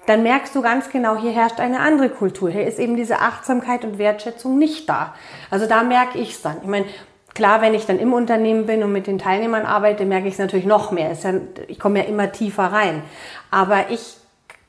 Dann 0.06 0.22
merkst 0.22 0.54
du 0.54 0.62
ganz 0.62 0.88
genau, 0.90 1.16
hier 1.16 1.32
herrscht 1.32 1.58
eine 1.58 1.80
andere 1.80 2.08
Kultur. 2.08 2.48
Hier 2.48 2.64
ist 2.64 2.78
eben 2.78 2.96
diese 2.96 3.18
Achtsamkeit 3.18 3.84
und 3.84 3.98
Wertschätzung 3.98 4.56
nicht 4.56 4.88
da. 4.88 5.14
Also 5.50 5.66
da 5.66 5.82
merke 5.82 6.18
ich 6.18 6.30
es 6.30 6.42
dann. 6.42 6.58
Ich 6.62 6.68
meine, 6.68 6.86
klar, 7.34 7.60
wenn 7.60 7.74
ich 7.74 7.86
dann 7.86 7.98
im 7.98 8.12
Unternehmen 8.12 8.66
bin 8.66 8.84
und 8.84 8.92
mit 8.92 9.08
den 9.08 9.18
Teilnehmern 9.18 9.66
arbeite, 9.66 10.04
merke 10.04 10.28
ich 10.28 10.34
es 10.34 10.38
natürlich 10.38 10.64
noch 10.64 10.92
mehr. 10.92 11.12
Ja, 11.12 11.34
ich 11.66 11.80
komme 11.80 11.98
ja 11.98 12.04
immer 12.04 12.30
tiefer 12.30 12.66
rein. 12.66 13.02
Aber 13.50 13.90
ich 13.90 14.16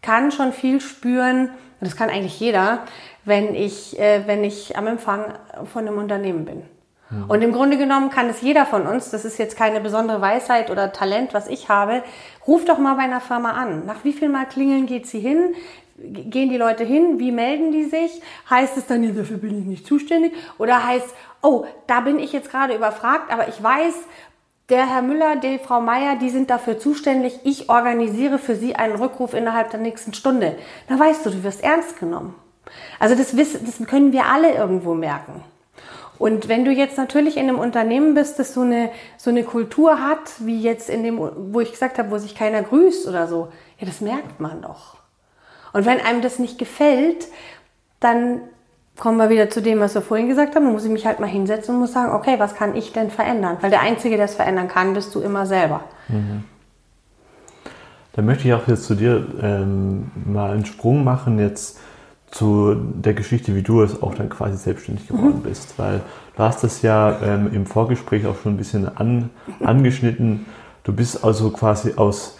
kann 0.02 0.32
schon 0.32 0.54
viel 0.54 0.82
spüren, 0.82 1.52
das 1.82 1.96
kann 1.96 2.10
eigentlich 2.10 2.40
jeder, 2.40 2.80
wenn 3.24 3.54
ich, 3.54 4.00
äh, 4.00 4.24
wenn 4.26 4.44
ich 4.44 4.76
am 4.76 4.88
Empfang 4.88 5.36
von 5.72 5.88
einem 5.88 6.00
Unternehmen 6.00 6.46
bin. 6.46 6.64
Und 7.28 7.42
im 7.42 7.54
Grunde 7.54 7.78
genommen 7.78 8.10
kann 8.10 8.30
es 8.30 8.42
jeder 8.42 8.66
von 8.66 8.86
uns, 8.86 9.12
das 9.12 9.24
ist 9.24 9.38
jetzt 9.38 9.56
keine 9.56 9.80
besondere 9.80 10.20
Weisheit 10.20 10.70
oder 10.70 10.92
Talent, 10.92 11.34
was 11.34 11.48
ich 11.48 11.70
habe, 11.70 12.04
ruf 12.46 12.66
doch 12.66 12.80
mal 12.80 12.96
bei 12.96 13.04
einer 13.04 13.22
Firma 13.22 13.52
an. 13.52 13.86
Nach 13.86 14.04
wie 14.04 14.12
viel 14.12 14.28
Mal 14.28 14.46
klingeln 14.46 14.88
geht 14.88 15.08
sie 15.08 15.20
hin? 15.20 15.56
Gehen 15.98 16.50
die 16.50 16.58
Leute 16.58 16.84
hin? 16.84 17.18
Wie 17.18 17.32
melden 17.32 17.72
die 17.72 17.86
sich? 17.86 18.22
Heißt 18.50 18.78
es 18.78 18.88
dann, 18.88 19.04
ja, 19.04 19.12
dafür 19.12 19.38
bin 19.38 19.58
ich 19.58 19.66
nicht 19.66 19.88
zuständig? 19.88 20.34
Oder 20.58 20.86
heißt, 20.86 21.08
oh, 21.42 21.66
da 21.88 22.02
bin 22.02 22.20
ich 22.20 22.34
jetzt 22.34 22.52
gerade 22.52 22.76
überfragt, 22.76 23.32
aber 23.32 23.48
ich 23.48 23.64
weiß, 23.64 23.96
der 24.70 24.86
Herr 24.90 25.02
Müller, 25.02 25.38
die 25.38 25.60
Frau 25.60 25.80
Meier, 25.80 26.18
die 26.18 26.30
sind 26.30 26.50
dafür 26.50 26.78
zuständig. 26.78 27.40
Ich 27.46 27.70
organisiere 27.70 28.38
für 28.38 28.56
Sie 28.56 28.76
einen 28.76 28.98
Rückruf 28.98 29.34
innerhalb 29.34 29.72
der 29.72 29.80
nächsten 29.80 30.14
Stunde. 30.14 30.58
Da 30.90 31.00
weißt 31.00 31.26
du, 31.26 31.30
du 31.30 31.44
wirst 31.44 31.64
ernst 31.64 31.98
genommen. 31.98 32.36
Also 33.00 33.16
das, 33.16 33.34
das 33.34 33.88
können 33.88 34.12
wir 34.12 34.26
alle 34.26 34.54
irgendwo 34.54 34.94
merken. 34.94 35.42
Und 36.20 36.48
wenn 36.48 36.66
du 36.66 36.72
jetzt 36.72 36.98
natürlich 36.98 37.38
in 37.38 37.44
einem 37.44 37.60
Unternehmen 37.60 38.14
bist, 38.14 38.40
das 38.40 38.54
so 38.54 38.62
eine, 38.62 38.90
so 39.18 39.30
eine 39.30 39.44
Kultur 39.44 40.02
hat, 40.02 40.34
wie 40.40 40.62
jetzt 40.62 40.90
in 40.90 41.04
dem, 41.04 41.20
wo 41.20 41.60
ich 41.60 41.72
gesagt 41.72 42.00
habe, 42.00 42.12
wo 42.12 42.18
sich 42.18 42.36
keiner 42.36 42.64
grüßt 42.64 43.08
oder 43.08 43.28
so, 43.28 43.50
ja, 43.80 43.86
das 43.86 44.02
merkt 44.02 44.40
man 44.40 44.62
doch. 44.62 44.98
Und 45.74 45.86
wenn 45.86 46.02
einem 46.02 46.22
das 46.22 46.40
nicht 46.40 46.58
gefällt, 46.58 47.28
dann 48.00 48.42
kommen 48.98 49.18
wir 49.18 49.30
wieder 49.30 49.50
zu 49.50 49.62
dem, 49.62 49.80
was 49.80 49.94
wir 49.94 50.02
vorhin 50.02 50.28
gesagt 50.28 50.56
haben. 50.56 50.66
Dann 50.66 50.74
muss 50.74 50.86
ich 50.86 50.92
mich 50.92 51.06
halt 51.06 51.20
mal 51.20 51.28
hinsetzen 51.28 51.76
und 51.76 51.82
muss 51.82 51.94
sagen, 51.94 52.14
okay, 52.14 52.36
was 52.40 52.56
kann 52.56 52.76
ich 52.76 52.94
denn 52.94 53.12
verändern? 53.12 53.58
Weil 53.62 53.70
der 53.70 53.82
Einzige, 53.82 54.16
der 54.16 54.26
es 54.26 54.36
verändern 54.36 54.68
kann, 54.68 54.94
bist 54.94 55.14
du 55.14 55.22
immer 55.22 55.46
selber. 55.46 55.82
Mhm. 56.08 56.44
Dann 58.14 58.26
möchte 58.26 58.48
ich 58.48 58.54
auch 58.56 58.68
jetzt 58.68 58.86
zu 58.86 58.96
dir 58.96 59.28
ähm, 59.44 60.10
mal 60.26 60.52
einen 60.52 60.66
Sprung 60.66 61.04
machen. 61.04 61.38
Jetzt 61.38 61.80
zu 62.32 62.76
der 62.76 63.14
Geschichte, 63.14 63.56
wie 63.56 63.62
du 63.62 63.82
es 63.82 64.02
auch 64.02 64.14
dann 64.14 64.30
quasi 64.30 64.58
selbstständig 64.58 65.08
geworden 65.08 65.40
mhm. 65.40 65.44
bist. 65.44 65.78
Weil 65.78 66.02
du 66.36 66.44
hast 66.44 66.64
das 66.64 66.82
ja 66.82 67.18
ähm, 67.22 67.50
im 67.54 67.66
Vorgespräch 67.66 68.26
auch 68.26 68.36
schon 68.42 68.54
ein 68.54 68.58
bisschen 68.58 68.96
an, 68.98 69.30
angeschnitten. 69.64 70.46
Du 70.84 70.94
bist 70.94 71.24
also 71.24 71.52
quasi 71.52 71.94
aus, 71.96 72.38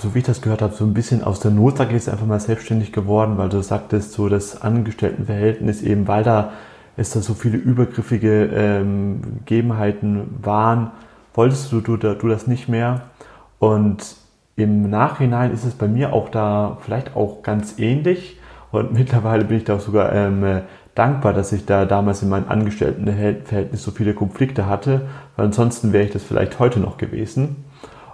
so 0.00 0.14
wie 0.14 0.18
ich 0.18 0.24
das 0.24 0.42
gehört 0.42 0.62
habe, 0.62 0.74
so 0.74 0.84
ein 0.84 0.94
bisschen 0.94 1.22
aus 1.22 1.40
der 1.40 1.50
Not, 1.50 1.78
sag 1.78 1.88
ich 1.88 1.94
jetzt 1.94 2.08
einfach 2.08 2.26
mal 2.26 2.40
selbstständig 2.40 2.92
geworden, 2.92 3.36
weil 3.36 3.48
du 3.48 3.62
sagtest, 3.62 4.12
so 4.12 4.28
das 4.28 4.60
Angestelltenverhältnis 4.60 5.82
eben, 5.82 6.08
weil 6.08 6.24
da 6.24 6.52
es 6.96 7.10
da 7.10 7.20
so 7.20 7.34
viele 7.34 7.56
übergriffige 7.56 8.50
ähm, 8.52 9.20
Gegebenheiten 9.44 10.38
waren, 10.42 10.90
wolltest 11.32 11.70
du, 11.70 11.80
du, 11.80 11.96
du 11.96 12.28
das 12.28 12.46
nicht 12.46 12.68
mehr. 12.68 13.02
Und 13.60 14.16
im 14.56 14.90
Nachhinein 14.90 15.52
ist 15.52 15.64
es 15.64 15.74
bei 15.74 15.86
mir 15.86 16.12
auch 16.12 16.28
da 16.28 16.78
vielleicht 16.80 17.14
auch 17.14 17.42
ganz 17.42 17.78
ähnlich 17.78 18.38
und 18.72 18.92
mittlerweile 18.98 19.44
bin 19.44 19.58
ich 19.58 19.64
da 19.64 19.76
auch 19.76 19.80
sogar 19.80 20.12
ähm, 20.12 20.44
äh, 20.44 20.62
dankbar, 20.94 21.32
dass 21.32 21.52
ich 21.52 21.64
da 21.64 21.84
damals 21.84 22.22
in 22.22 22.28
meinem 22.28 22.48
Angestelltenverhältnis 22.48 23.82
so 23.82 23.90
viele 23.90 24.14
Konflikte 24.14 24.66
hatte, 24.66 25.02
weil 25.36 25.46
ansonsten 25.46 25.92
wäre 25.92 26.04
ich 26.04 26.10
das 26.10 26.24
vielleicht 26.24 26.58
heute 26.58 26.80
noch 26.80 26.96
gewesen. 26.96 27.64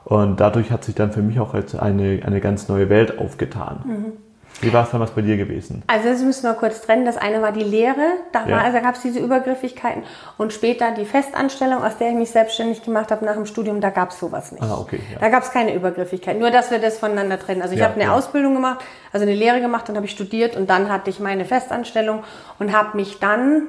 Und 0.04 0.40
dadurch 0.40 0.70
hat 0.70 0.84
sich 0.84 0.94
dann 0.94 1.12
für 1.12 1.22
mich 1.22 1.40
auch 1.40 1.54
eine, 1.54 2.20
eine 2.24 2.40
ganz 2.40 2.68
neue 2.68 2.90
Welt 2.90 3.18
aufgetan. 3.18 3.80
Mhm. 3.86 4.12
Wie 4.60 4.72
war 4.72 4.84
es 4.84 4.90
damals 4.90 5.10
bei 5.10 5.20
dir 5.20 5.36
gewesen? 5.36 5.82
Also 5.86 6.08
das 6.08 6.22
müssen 6.22 6.44
wir 6.44 6.54
kurz 6.54 6.80
trennen. 6.80 7.04
Das 7.04 7.16
eine 7.16 7.42
war 7.42 7.52
die 7.52 7.64
Lehre, 7.64 8.18
da, 8.32 8.46
ja. 8.46 8.58
also 8.58 8.80
gab 8.80 8.94
es 8.94 9.02
diese 9.02 9.18
Übergriffigkeiten. 9.18 10.04
Und 10.38 10.52
später 10.52 10.92
die 10.92 11.04
Festanstellung, 11.04 11.82
aus 11.82 11.98
der 11.98 12.10
ich 12.10 12.14
mich 12.14 12.30
selbstständig 12.30 12.82
gemacht 12.82 13.10
habe 13.10 13.24
nach 13.24 13.34
dem 13.34 13.46
Studium, 13.46 13.80
da 13.80 13.90
gab 13.90 14.10
es 14.10 14.18
sowas 14.18 14.52
nicht. 14.52 14.62
Ah, 14.62 14.78
okay, 14.80 15.00
ja. 15.12 15.18
Da 15.18 15.28
gab 15.28 15.42
es 15.42 15.50
keine 15.50 15.74
Übergriffigkeit. 15.74 16.38
Nur, 16.38 16.50
dass 16.50 16.70
wir 16.70 16.78
das 16.78 16.98
voneinander 16.98 17.38
trennen. 17.38 17.62
Also 17.62 17.74
ich 17.74 17.80
ja, 17.80 17.88
habe 17.88 18.00
eine 18.00 18.12
Ausbildung 18.12 18.54
gemacht, 18.54 18.84
also 19.12 19.26
eine 19.26 19.34
Lehre 19.34 19.60
gemacht, 19.60 19.88
dann 19.88 19.96
habe 19.96 20.06
ich 20.06 20.12
studiert 20.12 20.56
und 20.56 20.70
dann 20.70 20.90
hatte 20.90 21.10
ich 21.10 21.20
meine 21.20 21.44
Festanstellung 21.44 22.22
und 22.58 22.72
habe 22.72 22.96
mich 22.96 23.18
dann 23.18 23.64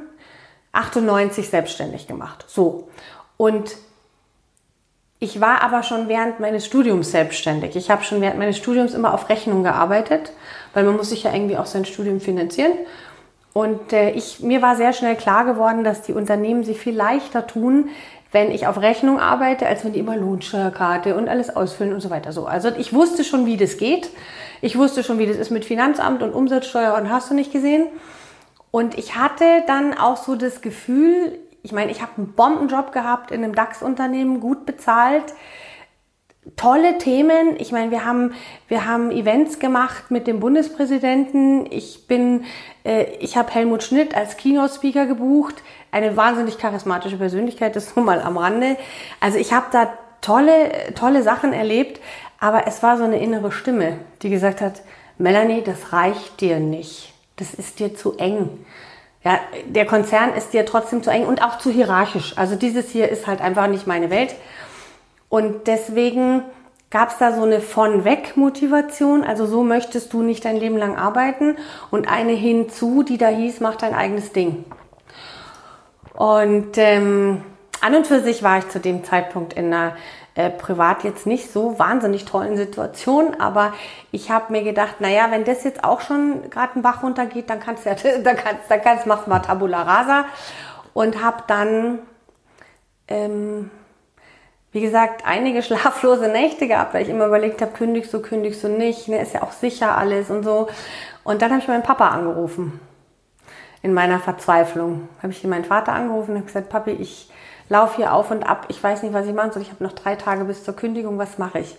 98 0.71 1.49
selbstständig 1.49 2.07
gemacht. 2.07 2.45
So. 2.47 2.89
Und 3.37 3.75
ich 5.19 5.39
war 5.39 5.61
aber 5.61 5.81
schon 5.81 6.09
während 6.09 6.39
meines 6.39 6.65
Studiums 6.65 7.11
selbstständig. 7.11 7.75
Ich 7.75 7.89
habe 7.89 8.03
schon 8.03 8.21
während 8.21 8.37
meines 8.37 8.57
Studiums 8.57 8.93
immer 8.93 9.13
auf 9.13 9.29
Rechnung 9.29 9.63
gearbeitet, 9.63 10.33
weil 10.75 10.83
man 10.83 10.97
muss 10.97 11.09
sich 11.09 11.23
ja 11.23 11.33
irgendwie 11.33 11.57
auch 11.57 11.65
sein 11.65 11.85
Studium 11.85 12.19
finanzieren. 12.19 12.73
Und 13.53 13.93
äh, 13.93 14.11
ich, 14.11 14.41
mir 14.41 14.61
war 14.61 14.75
sehr 14.75 14.93
schnell 14.93 15.15
klar 15.15 15.45
geworden, 15.45 15.83
dass 15.83 16.01
die 16.03 16.13
Unternehmen 16.13 16.63
sich 16.63 16.77
viel 16.77 16.93
leichter 16.93 17.47
tun, 17.47 17.89
wenn 18.33 18.51
ich 18.51 18.67
auf 18.67 18.81
Rechnung 18.81 19.17
arbeite, 19.17 19.65
als 19.65 19.85
wenn 19.85 19.93
die 19.93 19.99
immer 19.99 20.17
Lohnsteuerkarte 20.17 21.15
und 21.15 21.29
alles 21.29 21.55
ausfüllen 21.55 21.93
und 21.93 22.01
so 22.01 22.09
weiter. 22.09 22.33
So, 22.33 22.45
also 22.45 22.69
ich 22.77 22.91
wusste 22.93 23.23
schon, 23.23 23.45
wie 23.45 23.55
das 23.55 23.77
geht. 23.77 24.09
Ich 24.61 24.77
wusste 24.77 25.03
schon, 25.03 25.17
wie 25.17 25.25
das 25.25 25.37
ist 25.37 25.51
mit 25.51 25.63
Finanzamt 25.63 26.21
und 26.21 26.33
Umsatzsteuer 26.33 26.95
und 26.95 27.09
hast 27.09 27.31
du 27.31 27.33
nicht 27.33 27.53
gesehen. 27.53 27.87
Und 28.71 28.97
ich 28.97 29.15
hatte 29.15 29.45
dann 29.67 29.97
auch 29.97 30.17
so 30.17 30.35
das 30.35 30.61
Gefühl, 30.61 31.39
ich 31.63 31.71
meine, 31.71 31.91
ich 31.91 32.01
habe 32.01 32.11
einen 32.17 32.33
Bombenjob 32.33 32.91
gehabt 32.91 33.31
in 33.31 33.41
einem 33.41 33.55
DAX-Unternehmen, 33.55 34.41
gut 34.41 34.65
bezahlt. 34.65 35.33
Tolle 36.57 36.99
Themen. 36.99 37.55
Ich 37.57 37.71
meine, 37.71 37.89
wir 37.91 38.05
haben, 38.05 38.33
wir 38.67 38.85
haben 38.85 39.11
Events 39.11 39.59
gemacht 39.59 40.11
mit 40.11 40.27
dem 40.27 40.39
Bundespräsidenten. 40.39 41.71
Ich 41.71 42.07
bin, 42.07 42.45
äh, 42.83 43.05
ich 43.19 43.35
habe 43.35 43.51
Helmut 43.51 43.83
Schnitt 43.83 44.15
als 44.15 44.37
Keynote-Speaker 44.37 45.07
gebucht. 45.07 45.55
Eine 45.91 46.15
wahnsinnig 46.15 46.57
charismatische 46.57 47.17
Persönlichkeit, 47.17 47.75
das 47.75 47.95
nur 47.95 48.05
mal 48.05 48.21
am 48.21 48.37
Rande. 48.37 48.77
Also 49.19 49.39
ich 49.39 49.53
habe 49.53 49.65
da 49.71 49.91
tolle, 50.21 50.93
tolle 50.93 51.23
Sachen 51.23 51.51
erlebt. 51.51 51.99
Aber 52.39 52.67
es 52.67 52.83
war 52.83 52.97
so 52.97 53.03
eine 53.03 53.19
innere 53.19 53.51
Stimme, 53.51 53.97
die 54.21 54.29
gesagt 54.29 54.61
hat, 54.61 54.83
Melanie, 55.17 55.63
das 55.63 55.93
reicht 55.93 56.41
dir 56.41 56.59
nicht. 56.59 57.13
Das 57.37 57.53
ist 57.53 57.79
dir 57.79 57.95
zu 57.95 58.17
eng. 58.17 58.65
Ja, 59.23 59.39
der 59.65 59.87
Konzern 59.87 60.33
ist 60.33 60.53
dir 60.53 60.65
trotzdem 60.65 61.01
zu 61.01 61.09
eng 61.09 61.25
und 61.25 61.41
auch 61.41 61.57
zu 61.57 61.71
hierarchisch. 61.71 62.37
Also 62.37 62.55
dieses 62.55 62.89
hier 62.91 63.09
ist 63.09 63.25
halt 63.25 63.41
einfach 63.41 63.67
nicht 63.67 63.87
meine 63.87 64.11
Welt. 64.11 64.35
Und 65.29 65.67
deswegen 65.67 66.43
gab 66.89 67.09
es 67.09 67.17
da 67.17 67.33
so 67.33 67.43
eine 67.43 67.59
von-weg-Motivation. 67.61 69.23
Also 69.23 69.45
so 69.45 69.63
möchtest 69.63 70.13
du 70.13 70.21
nicht 70.21 70.45
dein 70.45 70.57
Leben 70.57 70.77
lang 70.77 70.95
arbeiten. 70.95 71.57
Und 71.91 72.07
eine 72.09 72.33
hinzu, 72.33 73.03
die 73.03 73.17
da 73.17 73.27
hieß, 73.27 73.59
mach 73.59 73.75
dein 73.75 73.93
eigenes 73.93 74.31
Ding. 74.31 74.65
Und 76.13 76.77
ähm, 76.77 77.43
an 77.81 77.95
und 77.95 78.07
für 78.07 78.21
sich 78.21 78.41
war 78.43 78.59
ich 78.59 78.69
zu 78.69 78.79
dem 78.79 79.03
Zeitpunkt 79.03 79.53
in 79.53 79.65
einer 79.73 79.95
äh, 80.35 80.49
privat 80.49 81.03
jetzt 81.03 81.25
nicht 81.25 81.51
so 81.51 81.79
wahnsinnig 81.79 82.25
tollen 82.25 82.57
Situation, 82.57 83.39
aber 83.39 83.73
ich 84.11 84.31
habe 84.31 84.51
mir 84.51 84.63
gedacht, 84.63 84.99
naja, 84.99 85.27
wenn 85.29 85.45
das 85.45 85.63
jetzt 85.63 85.83
auch 85.83 86.01
schon 86.01 86.49
gerade 86.49 86.73
einen 86.73 86.83
Bach 86.83 87.03
runtergeht, 87.03 87.49
dann 87.49 87.59
kannst 87.59 87.85
du 87.85 87.89
ja, 87.89 87.95
dann 88.23 88.35
kannst, 88.35 88.69
dann 88.69 88.81
kannst, 88.81 89.05
machst 89.05 89.27
mal 89.27 89.39
Tabula 89.39 89.83
Rasa 89.83 90.25
und 90.93 91.23
habe 91.23 91.43
dann, 91.47 91.99
ähm, 93.07 93.71
wie 94.75 94.81
gesagt, 94.81 95.25
einige 95.25 95.63
schlaflose 95.63 96.27
Nächte 96.27 96.67
gehabt, 96.67 96.93
weil 96.93 97.03
ich 97.03 97.09
immer 97.09 97.27
überlegt 97.27 97.61
habe, 97.61 97.71
kündigst 97.71 98.13
du, 98.13 98.21
kündigst 98.21 98.61
du 98.61 98.67
nicht, 98.67 99.07
ne, 99.07 99.21
ist 99.21 99.33
ja 99.33 99.41
auch 99.41 99.53
sicher 99.53 99.97
alles 99.97 100.29
und 100.29 100.43
so. 100.43 100.67
Und 101.23 101.41
dann 101.41 101.51
habe 101.51 101.61
ich 101.61 101.67
meinen 101.69 101.81
Papa 101.81 102.09
angerufen 102.09 102.81
in 103.81 103.93
meiner 103.93 104.19
Verzweiflung. 104.19 105.07
Habe 105.23 105.31
ich 105.31 105.41
meinen 105.45 105.63
Vater 105.63 105.93
angerufen 105.93 106.31
und 106.31 106.37
habe 106.37 106.47
gesagt, 106.47 106.67
Papi, 106.67 106.91
ich 106.91 107.31
laufe 107.69 107.95
hier 107.95 108.11
auf 108.11 108.31
und 108.31 108.43
ab, 108.43 108.65
ich 108.67 108.83
weiß 108.83 109.03
nicht, 109.03 109.13
was 109.13 109.25
ich 109.25 109.33
machen 109.33 109.53
soll, 109.53 109.61
ich 109.61 109.71
habe 109.71 109.81
noch 109.81 109.93
drei 109.93 110.15
Tage 110.15 110.43
bis 110.43 110.65
zur 110.65 110.75
Kündigung, 110.75 111.17
was 111.17 111.37
mache 111.37 111.59
ich? 111.59 111.77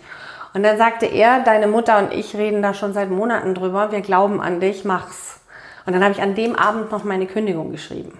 Und 0.55 0.63
dann 0.63 0.79
sagte 0.79 1.05
er, 1.05 1.41
deine 1.41 1.67
Mutter 1.67 1.99
und 1.99 2.11
ich 2.11 2.35
reden 2.35 2.63
da 2.63 2.73
schon 2.73 2.93
seit 2.93 3.11
Monaten 3.11 3.53
drüber, 3.53 3.91
wir 3.91 4.01
glauben 4.01 4.41
an 4.41 4.59
dich, 4.59 4.85
mach's. 4.85 5.39
Und 5.85 5.93
dann 5.93 6.03
habe 6.03 6.13
ich 6.13 6.21
an 6.23 6.33
dem 6.33 6.55
Abend 6.55 6.91
noch 6.91 7.03
meine 7.03 7.27
Kündigung 7.27 7.71
geschrieben. 7.71 8.17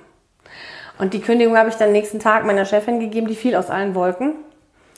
Und 0.99 1.15
die 1.15 1.21
Kündigung 1.21 1.57
habe 1.57 1.69
ich 1.69 1.75
dann 1.75 1.91
nächsten 1.93 2.19
Tag 2.19 2.45
meiner 2.45 2.65
Chefin 2.65 2.99
gegeben, 2.99 3.27
die 3.27 3.35
fiel 3.35 3.55
aus 3.55 3.71
allen 3.71 3.95
Wolken. 3.95 4.35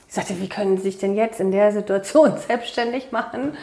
Ich 0.10 0.16
sagte, 0.16 0.42
wie 0.42 0.50
können 0.50 0.78
Sie 0.78 0.84
sich 0.84 0.98
denn 0.98 1.16
jetzt 1.16 1.40
in 1.40 1.52
der 1.52 1.72
Situation 1.72 2.34
selbstständig 2.48 3.12
machen? 3.12 3.56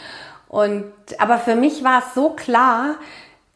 Und, 0.49 0.93
aber 1.19 1.39
für 1.39 1.57
mich 1.57 1.83
war 1.83 1.99
es 1.99 2.15
so 2.15 2.31
klar, 2.31 2.95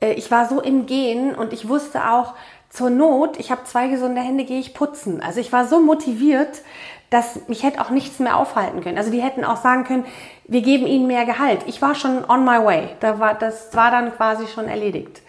äh, 0.00 0.12
ich 0.14 0.31
war 0.33 0.48
so 0.48 0.61
im 0.61 0.87
Gehen 0.87 1.37
und 1.37 1.53
ich 1.53 1.68
wusste 1.68 2.11
auch, 2.11 2.35
zur 2.68 2.90
Not, 2.90 3.38
ich 3.38 3.53
habe 3.53 3.64
zwei 3.64 3.87
gesunde 3.88 4.20
Hände, 4.20 4.44
gehe 4.44 4.59
ich 4.59 4.74
putzen. 4.74 5.22
Also 5.22 5.40
ich 5.40 5.53
war 5.53 5.66
so 5.66 5.81
motiviert, 5.81 6.62
dass 7.11 7.48
mich 7.48 7.62
hätte 7.62 7.81
auch 7.81 7.90
nichts 7.90 8.18
mehr 8.18 8.37
aufhalten 8.37 8.81
können. 8.81 8.98
Also 8.98 9.11
die 9.12 9.22
hätten 9.22 9.44
auch 9.44 9.57
sagen 9.57 9.85
können, 9.85 10.05
wir 10.46 10.62
geben 10.62 10.87
ihnen 10.87 11.07
mehr 11.07 11.26
Gehalt. 11.26 11.61
Ich 11.66 11.81
war 11.81 11.94
schon 11.94 12.24
on 12.29 12.44
my 12.44 12.64
way. 12.64 12.88
Da 12.98 13.20
war, 13.20 13.35
das 13.35 13.74
war 13.74 13.92
dann 13.92 14.12
quasi 14.16 14.48
schon 14.48 14.66
erledigt. 14.66 15.22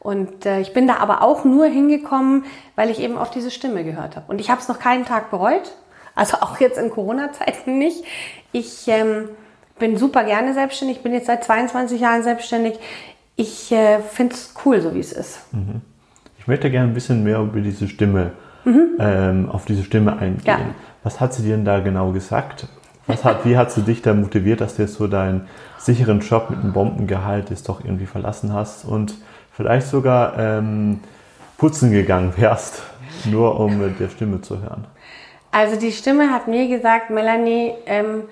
Und 0.00 0.46
äh, 0.46 0.60
ich 0.60 0.72
bin 0.72 0.88
da 0.88 0.96
aber 0.96 1.22
auch 1.22 1.44
nur 1.44 1.66
hingekommen, 1.66 2.44
weil 2.74 2.90
ich 2.90 3.00
eben 3.00 3.18
auf 3.18 3.30
diese 3.30 3.52
Stimme 3.52 3.84
gehört 3.84 4.16
habe. 4.16 4.26
Und 4.28 4.40
ich 4.40 4.50
habe 4.50 4.60
es 4.60 4.68
noch 4.68 4.78
keinen 4.80 5.04
Tag 5.04 5.30
bereut. 5.30 5.74
Also 6.14 6.38
auch 6.38 6.60
jetzt 6.60 6.78
in 6.78 6.90
Corona-Zeiten 6.90 7.78
nicht. 7.78 8.04
Ich 8.52 8.86
ähm, 8.88 9.28
bin 9.78 9.96
super 9.96 10.24
gerne 10.24 10.54
selbstständig. 10.54 10.98
Ich 10.98 11.02
bin 11.02 11.12
jetzt 11.12 11.26
seit 11.26 11.44
22 11.44 12.00
Jahren 12.00 12.22
selbstständig. 12.22 12.78
Ich 13.36 13.72
äh, 13.72 13.98
finde 14.00 14.34
es 14.34 14.54
cool, 14.64 14.80
so 14.80 14.94
wie 14.94 15.00
es 15.00 15.12
ist. 15.12 15.40
Mhm. 15.52 15.80
Ich 16.38 16.46
möchte 16.46 16.70
gerne 16.70 16.88
ein 16.88 16.94
bisschen 16.94 17.24
mehr 17.24 17.40
über 17.40 17.60
diese 17.60 17.88
Stimme, 17.88 18.32
mhm. 18.64 18.90
ähm, 18.98 19.50
auf 19.50 19.64
diese 19.64 19.82
Stimme 19.82 20.18
eingehen. 20.18 20.44
Ja. 20.46 20.58
Was 21.02 21.20
hat 21.20 21.34
sie 21.34 21.42
dir 21.42 21.56
denn 21.56 21.64
da 21.64 21.80
genau 21.80 22.12
gesagt? 22.12 22.68
Was 23.06 23.24
hat, 23.24 23.44
wie 23.44 23.56
hat 23.56 23.70
sie 23.70 23.82
dich 23.82 24.02
da 24.02 24.14
motiviert, 24.14 24.60
dass 24.60 24.76
du 24.76 24.82
jetzt 24.82 24.94
so 24.94 25.06
deinen 25.06 25.48
sicheren 25.78 26.20
Job 26.20 26.48
mit 26.48 26.60
einem 26.60 26.72
Bombengehalt 26.72 27.50
jetzt 27.50 27.68
doch 27.68 27.84
irgendwie 27.84 28.06
verlassen 28.06 28.52
hast 28.52 28.84
und 28.84 29.14
vielleicht 29.52 29.88
sogar 29.88 30.38
ähm, 30.38 31.00
putzen 31.58 31.90
gegangen 31.90 32.32
wärst, 32.36 32.82
nur 33.26 33.60
um 33.60 33.78
mit 33.78 34.00
der 34.00 34.08
Stimme 34.08 34.40
zu 34.40 34.62
hören? 34.62 34.86
Also 35.54 35.76
die 35.76 35.92
Stimme 35.92 36.30
hat 36.30 36.48
mir 36.48 36.68
gesagt, 36.68 37.10
Melanie, 37.10 37.74
ähm, 37.86 38.24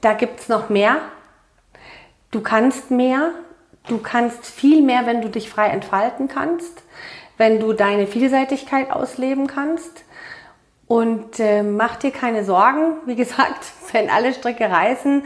da 0.00 0.12
gibt 0.12 0.40
es 0.40 0.48
noch 0.48 0.68
mehr. 0.68 0.96
Du 2.30 2.40
kannst 2.40 2.90
mehr. 2.90 3.30
Du 3.88 3.98
kannst 3.98 4.44
viel 4.44 4.82
mehr, 4.82 5.06
wenn 5.06 5.22
du 5.22 5.28
dich 5.28 5.48
frei 5.48 5.68
entfalten 5.68 6.28
kannst 6.28 6.82
wenn 7.40 7.58
du 7.58 7.72
deine 7.72 8.06
Vielseitigkeit 8.06 8.90
ausleben 8.90 9.46
kannst. 9.46 10.04
Und 10.86 11.40
äh, 11.40 11.62
mach 11.62 11.96
dir 11.96 12.10
keine 12.10 12.44
Sorgen. 12.44 12.98
Wie 13.06 13.16
gesagt, 13.16 13.64
wenn 13.92 14.10
alle 14.10 14.34
Stricke 14.34 14.70
reißen, 14.70 15.24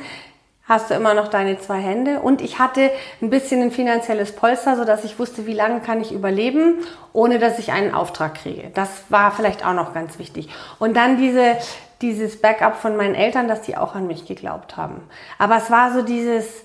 hast 0.66 0.90
du 0.90 0.94
immer 0.94 1.14
noch 1.14 1.29
deine 1.29 1.59
zwei 1.59 1.79
Hände. 1.79 2.20
Und 2.20 2.40
ich 2.40 2.59
hatte 2.59 2.90
ein 3.20 3.31
bisschen 3.31 3.62
ein 3.62 3.70
finanzielles 3.70 4.33
Polster, 4.33 4.77
sodass 4.77 5.05
ich 5.05 5.18
wusste, 5.18 5.46
wie 5.46 5.55
lange 5.55 5.81
kann 5.81 6.00
ich 6.00 6.12
überleben, 6.12 6.79
ohne 7.12 7.38
dass 7.38 7.59
ich 7.59 7.72
einen 7.72 7.94
Auftrag 7.94 8.35
kriege. 8.35 8.70
Das 8.74 9.05
war 9.11 9.31
vielleicht 9.31 9.64
auch 9.64 9.74
noch 9.74 9.92
ganz 9.94 10.18
wichtig. 10.18 10.48
Und 10.79 10.96
dann 10.96 11.18
diese, 11.18 11.57
dieses 12.00 12.40
Backup 12.40 12.77
von 12.77 12.96
meinen 12.96 13.14
Eltern, 13.14 13.48
dass 13.48 13.62
die 13.62 13.77
auch 13.77 13.94
an 13.94 14.07
mich 14.07 14.27
geglaubt 14.27 14.77
haben. 14.77 15.03
Aber 15.38 15.57
es 15.57 15.70
war 15.70 15.92
so 15.92 16.03
dieses, 16.03 16.64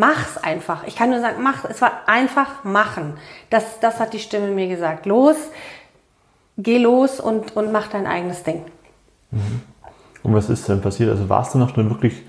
Mach's 0.00 0.38
einfach. 0.38 0.84
Ich 0.86 0.96
kann 0.96 1.10
nur 1.10 1.20
sagen, 1.20 1.42
mach. 1.42 1.66
Es 1.66 1.82
war 1.82 1.92
einfach 2.06 2.64
machen. 2.64 3.18
Das, 3.50 3.80
das 3.80 4.00
hat 4.00 4.14
die 4.14 4.18
Stimme 4.18 4.48
mir 4.48 4.66
gesagt. 4.66 5.04
Los, 5.04 5.36
geh 6.56 6.78
los 6.78 7.20
und, 7.20 7.54
und 7.54 7.70
mach 7.70 7.88
dein 7.88 8.06
eigenes 8.06 8.42
Ding. 8.42 8.64
Mhm. 9.30 9.60
Und 10.22 10.34
was 10.34 10.48
ist 10.48 10.66
denn 10.70 10.80
passiert? 10.80 11.10
Also 11.10 11.28
warst 11.28 11.54
du 11.54 11.58
noch 11.58 11.72
dann 11.72 11.90
wirklich 11.90 12.22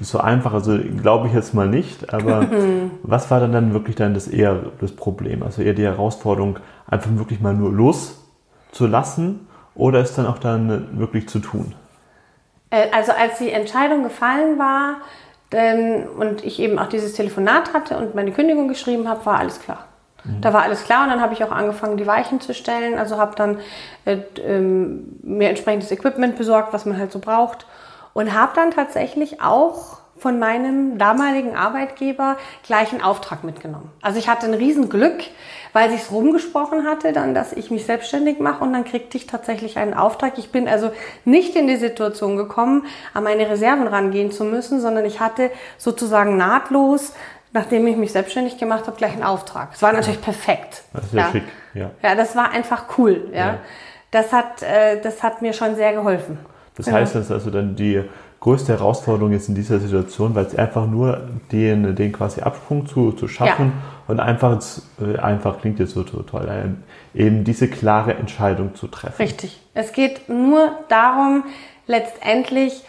so 0.00 0.18
einfach? 0.18 0.52
Also 0.52 0.78
glaube 0.78 1.28
ich 1.28 1.34
jetzt 1.34 1.54
mal 1.54 1.68
nicht, 1.68 2.12
aber 2.12 2.46
was 3.02 3.30
war 3.30 3.40
dann, 3.40 3.52
dann 3.52 3.72
wirklich 3.72 3.96
dann 3.96 4.14
das 4.14 4.28
eher 4.28 4.56
das 4.80 4.92
Problem? 4.92 5.42
Also 5.42 5.62
eher 5.62 5.74
die 5.74 5.84
Herausforderung, 5.84 6.58
einfach 6.86 7.10
wirklich 7.14 7.40
mal 7.40 7.54
nur 7.54 7.72
loszulassen 7.72 9.46
oder 9.74 10.00
ist 10.00 10.16
dann 10.18 10.26
auch 10.26 10.38
dann 10.38 10.98
wirklich 10.98 11.28
zu 11.28 11.38
tun? 11.38 11.74
Äh, 12.70 12.86
also 12.92 13.12
als 13.12 13.38
die 13.38 13.50
Entscheidung 13.50 14.02
gefallen 14.02 14.58
war, 14.58 14.96
denn, 15.52 16.06
und 16.06 16.44
ich 16.44 16.60
eben 16.60 16.78
auch 16.78 16.88
dieses 16.88 17.14
Telefonat 17.14 17.72
hatte 17.72 17.96
und 17.96 18.14
meine 18.14 18.32
Kündigung 18.32 18.68
geschrieben 18.68 19.08
habe, 19.08 19.24
war 19.24 19.38
alles 19.38 19.60
klar. 19.60 19.86
Mhm. 20.24 20.40
Da 20.42 20.52
war 20.52 20.62
alles 20.62 20.84
klar 20.84 21.04
und 21.04 21.10
dann 21.10 21.22
habe 21.22 21.32
ich 21.32 21.42
auch 21.42 21.52
angefangen, 21.52 21.96
die 21.96 22.06
Weichen 22.06 22.40
zu 22.40 22.52
stellen. 22.52 22.98
Also 22.98 23.16
habe 23.16 23.34
dann 23.34 23.58
äh, 24.04 24.18
ähm, 24.44 25.18
mir 25.22 25.48
entsprechendes 25.48 25.90
Equipment 25.90 26.36
besorgt, 26.36 26.72
was 26.72 26.84
man 26.84 26.98
halt 26.98 27.12
so 27.12 27.18
braucht. 27.18 27.66
Und 28.18 28.34
habe 28.34 28.50
dann 28.56 28.72
tatsächlich 28.72 29.40
auch 29.40 29.98
von 30.18 30.40
meinem 30.40 30.98
damaligen 30.98 31.54
Arbeitgeber 31.54 32.36
gleich 32.66 32.90
einen 32.90 33.00
Auftrag 33.00 33.44
mitgenommen. 33.44 33.92
Also 34.02 34.18
ich 34.18 34.28
hatte 34.28 34.46
ein 34.46 34.54
Riesenglück, 34.54 35.22
weil 35.72 35.88
sich 35.88 36.10
rumgesprochen 36.10 36.84
hatte, 36.84 37.12
dann, 37.12 37.32
dass 37.32 37.52
ich 37.52 37.70
mich 37.70 37.86
selbstständig 37.86 38.40
mache 38.40 38.64
und 38.64 38.72
dann 38.72 38.82
kriegte 38.82 39.16
ich 39.16 39.28
tatsächlich 39.28 39.78
einen 39.78 39.94
Auftrag. 39.94 40.36
Ich 40.36 40.50
bin 40.50 40.66
also 40.66 40.90
nicht 41.24 41.54
in 41.54 41.68
die 41.68 41.76
Situation 41.76 42.36
gekommen, 42.36 42.86
an 43.14 43.22
meine 43.22 43.48
Reserven 43.48 43.86
rangehen 43.86 44.32
zu 44.32 44.42
müssen, 44.42 44.80
sondern 44.80 45.04
ich 45.04 45.20
hatte 45.20 45.52
sozusagen 45.76 46.36
nahtlos 46.36 47.12
nachdem 47.52 47.86
ich 47.86 47.96
mich 47.96 48.10
selbstständig 48.10 48.58
gemacht 48.58 48.88
habe, 48.88 48.96
gleich 48.96 49.12
einen 49.12 49.22
Auftrag. 49.22 49.70
Es 49.74 49.80
war 49.80 49.92
natürlich 49.92 50.20
perfekt. 50.20 50.82
Das 50.92 51.04
ist 51.04 51.14
ja, 51.14 51.20
ja. 51.20 51.30
schick, 51.30 51.44
ja. 51.72 51.90
Ja, 52.02 52.14
das 52.16 52.34
war 52.34 52.50
einfach 52.50 52.98
cool, 52.98 53.30
ja. 53.32 53.38
ja. 53.38 53.58
Das 54.10 54.32
hat, 54.32 54.62
äh, 54.62 55.00
das 55.00 55.22
hat 55.22 55.40
mir 55.40 55.52
schon 55.52 55.76
sehr 55.76 55.92
geholfen. 55.92 56.38
Das 56.78 56.86
genau. 56.86 56.98
heißt, 56.98 57.16
dass 57.16 57.30
also 57.32 57.50
dann 57.50 57.74
die 57.74 58.02
größte 58.40 58.72
Herausforderung 58.72 59.32
jetzt 59.32 59.48
in 59.48 59.56
dieser 59.56 59.80
Situation, 59.80 60.36
weil 60.36 60.46
es 60.46 60.54
einfach 60.54 60.86
nur 60.86 61.28
den, 61.50 61.96
den 61.96 62.12
quasi 62.12 62.40
Absprung 62.40 62.86
zu, 62.86 63.10
zu 63.12 63.26
schaffen 63.26 63.72
ja. 63.74 64.04
und 64.06 64.20
einfach, 64.20 64.62
äh, 65.00 65.18
einfach 65.18 65.60
klingt 65.60 65.80
jetzt 65.80 65.94
so 65.94 66.04
toll, 66.04 66.48
äh, 66.48 67.20
eben 67.20 67.42
diese 67.42 67.68
klare 67.68 68.14
Entscheidung 68.14 68.76
zu 68.76 68.86
treffen. 68.86 69.20
Richtig. 69.20 69.60
Es 69.74 69.92
geht 69.92 70.28
nur 70.28 70.70
darum, 70.88 71.42
letztendlich, 71.88 72.84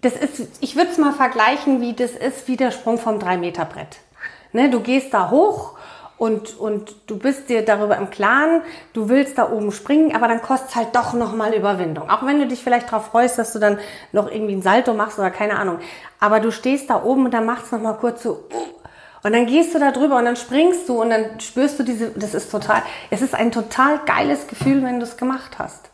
das 0.00 0.14
ist, 0.14 0.62
ich 0.62 0.74
würde 0.74 0.90
es 0.90 0.96
mal 0.96 1.12
vergleichen, 1.12 1.82
wie 1.82 1.92
das 1.92 2.12
ist 2.12 2.48
wie 2.48 2.56
der 2.56 2.70
Sprung 2.70 2.96
vom 2.96 3.18
3-Meter-Brett. 3.18 3.98
Ne, 4.54 4.70
du 4.70 4.80
gehst 4.80 5.12
da 5.12 5.30
hoch 5.30 5.76
und, 6.16 6.58
und 6.58 6.94
du 7.06 7.18
bist 7.18 7.48
dir 7.48 7.64
darüber 7.64 7.96
im 7.96 8.10
Klaren, 8.10 8.62
du 8.92 9.08
willst 9.08 9.36
da 9.36 9.50
oben 9.50 9.72
springen, 9.72 10.14
aber 10.14 10.28
dann 10.28 10.42
kostet 10.42 10.76
halt 10.76 10.94
doch 10.94 11.12
nochmal 11.12 11.54
Überwindung. 11.54 12.08
Auch 12.08 12.24
wenn 12.24 12.38
du 12.38 12.46
dich 12.46 12.62
vielleicht 12.62 12.92
darauf 12.92 13.06
freust, 13.06 13.38
dass 13.38 13.52
du 13.52 13.58
dann 13.58 13.78
noch 14.12 14.30
irgendwie 14.30 14.54
ein 14.54 14.62
Salto 14.62 14.94
machst 14.94 15.18
oder 15.18 15.30
keine 15.30 15.58
Ahnung. 15.58 15.78
Aber 16.20 16.38
du 16.38 16.52
stehst 16.52 16.88
da 16.88 17.02
oben 17.02 17.24
und 17.24 17.34
dann 17.34 17.46
machst 17.46 17.72
du 17.72 17.76
nochmal 17.76 17.96
kurz 17.96 18.22
so, 18.22 18.44
und 19.24 19.32
dann 19.32 19.46
gehst 19.46 19.74
du 19.74 19.78
da 19.78 19.90
drüber 19.90 20.18
und 20.18 20.26
dann 20.26 20.36
springst 20.36 20.88
du 20.88 21.00
und 21.02 21.10
dann 21.10 21.40
spürst 21.40 21.78
du 21.78 21.82
diese, 21.82 22.10
das 22.10 22.34
ist 22.34 22.50
total, 22.50 22.82
es 23.10 23.20
ist 23.22 23.34
ein 23.34 23.50
total 23.50 23.98
geiles 24.06 24.46
Gefühl, 24.46 24.84
wenn 24.84 25.00
du 25.00 25.06
es 25.06 25.16
gemacht 25.16 25.58
hast. 25.58 25.90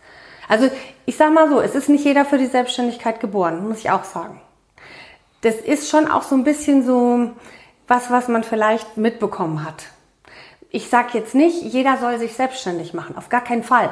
Also 0.49 0.69
ich 1.07 1.17
sag 1.17 1.33
mal 1.33 1.49
so, 1.49 1.61
es 1.61 1.75
ist 1.75 1.89
nicht 1.89 2.05
jeder 2.05 2.25
für 2.25 2.39
die 2.39 2.47
Selbstständigkeit 2.47 3.21
geboren, 3.21 3.69
muss 3.69 3.79
ich 3.79 3.91
auch 3.91 4.05
sagen. 4.05 4.41
Das 5.43 5.55
ist 5.55 5.89
schon 5.89 6.11
auch 6.11 6.25
so 6.25 6.35
ein 6.35 6.45
bisschen 6.45 6.85
so 6.85 7.31
was, 7.87 8.11
was 8.11 8.29
man 8.29 8.45
vielleicht 8.45 8.97
mitbekommen 8.99 9.65
hat 9.65 9.85
ich 10.71 10.89
sage 10.89 11.11
jetzt 11.15 11.35
nicht, 11.35 11.63
jeder 11.63 11.97
soll 11.97 12.19
sich 12.19 12.35
selbstständig 12.35 12.95
machen, 12.95 13.17
auf 13.17 13.29
gar 13.29 13.43
keinen 13.43 13.65
Fall. 13.65 13.91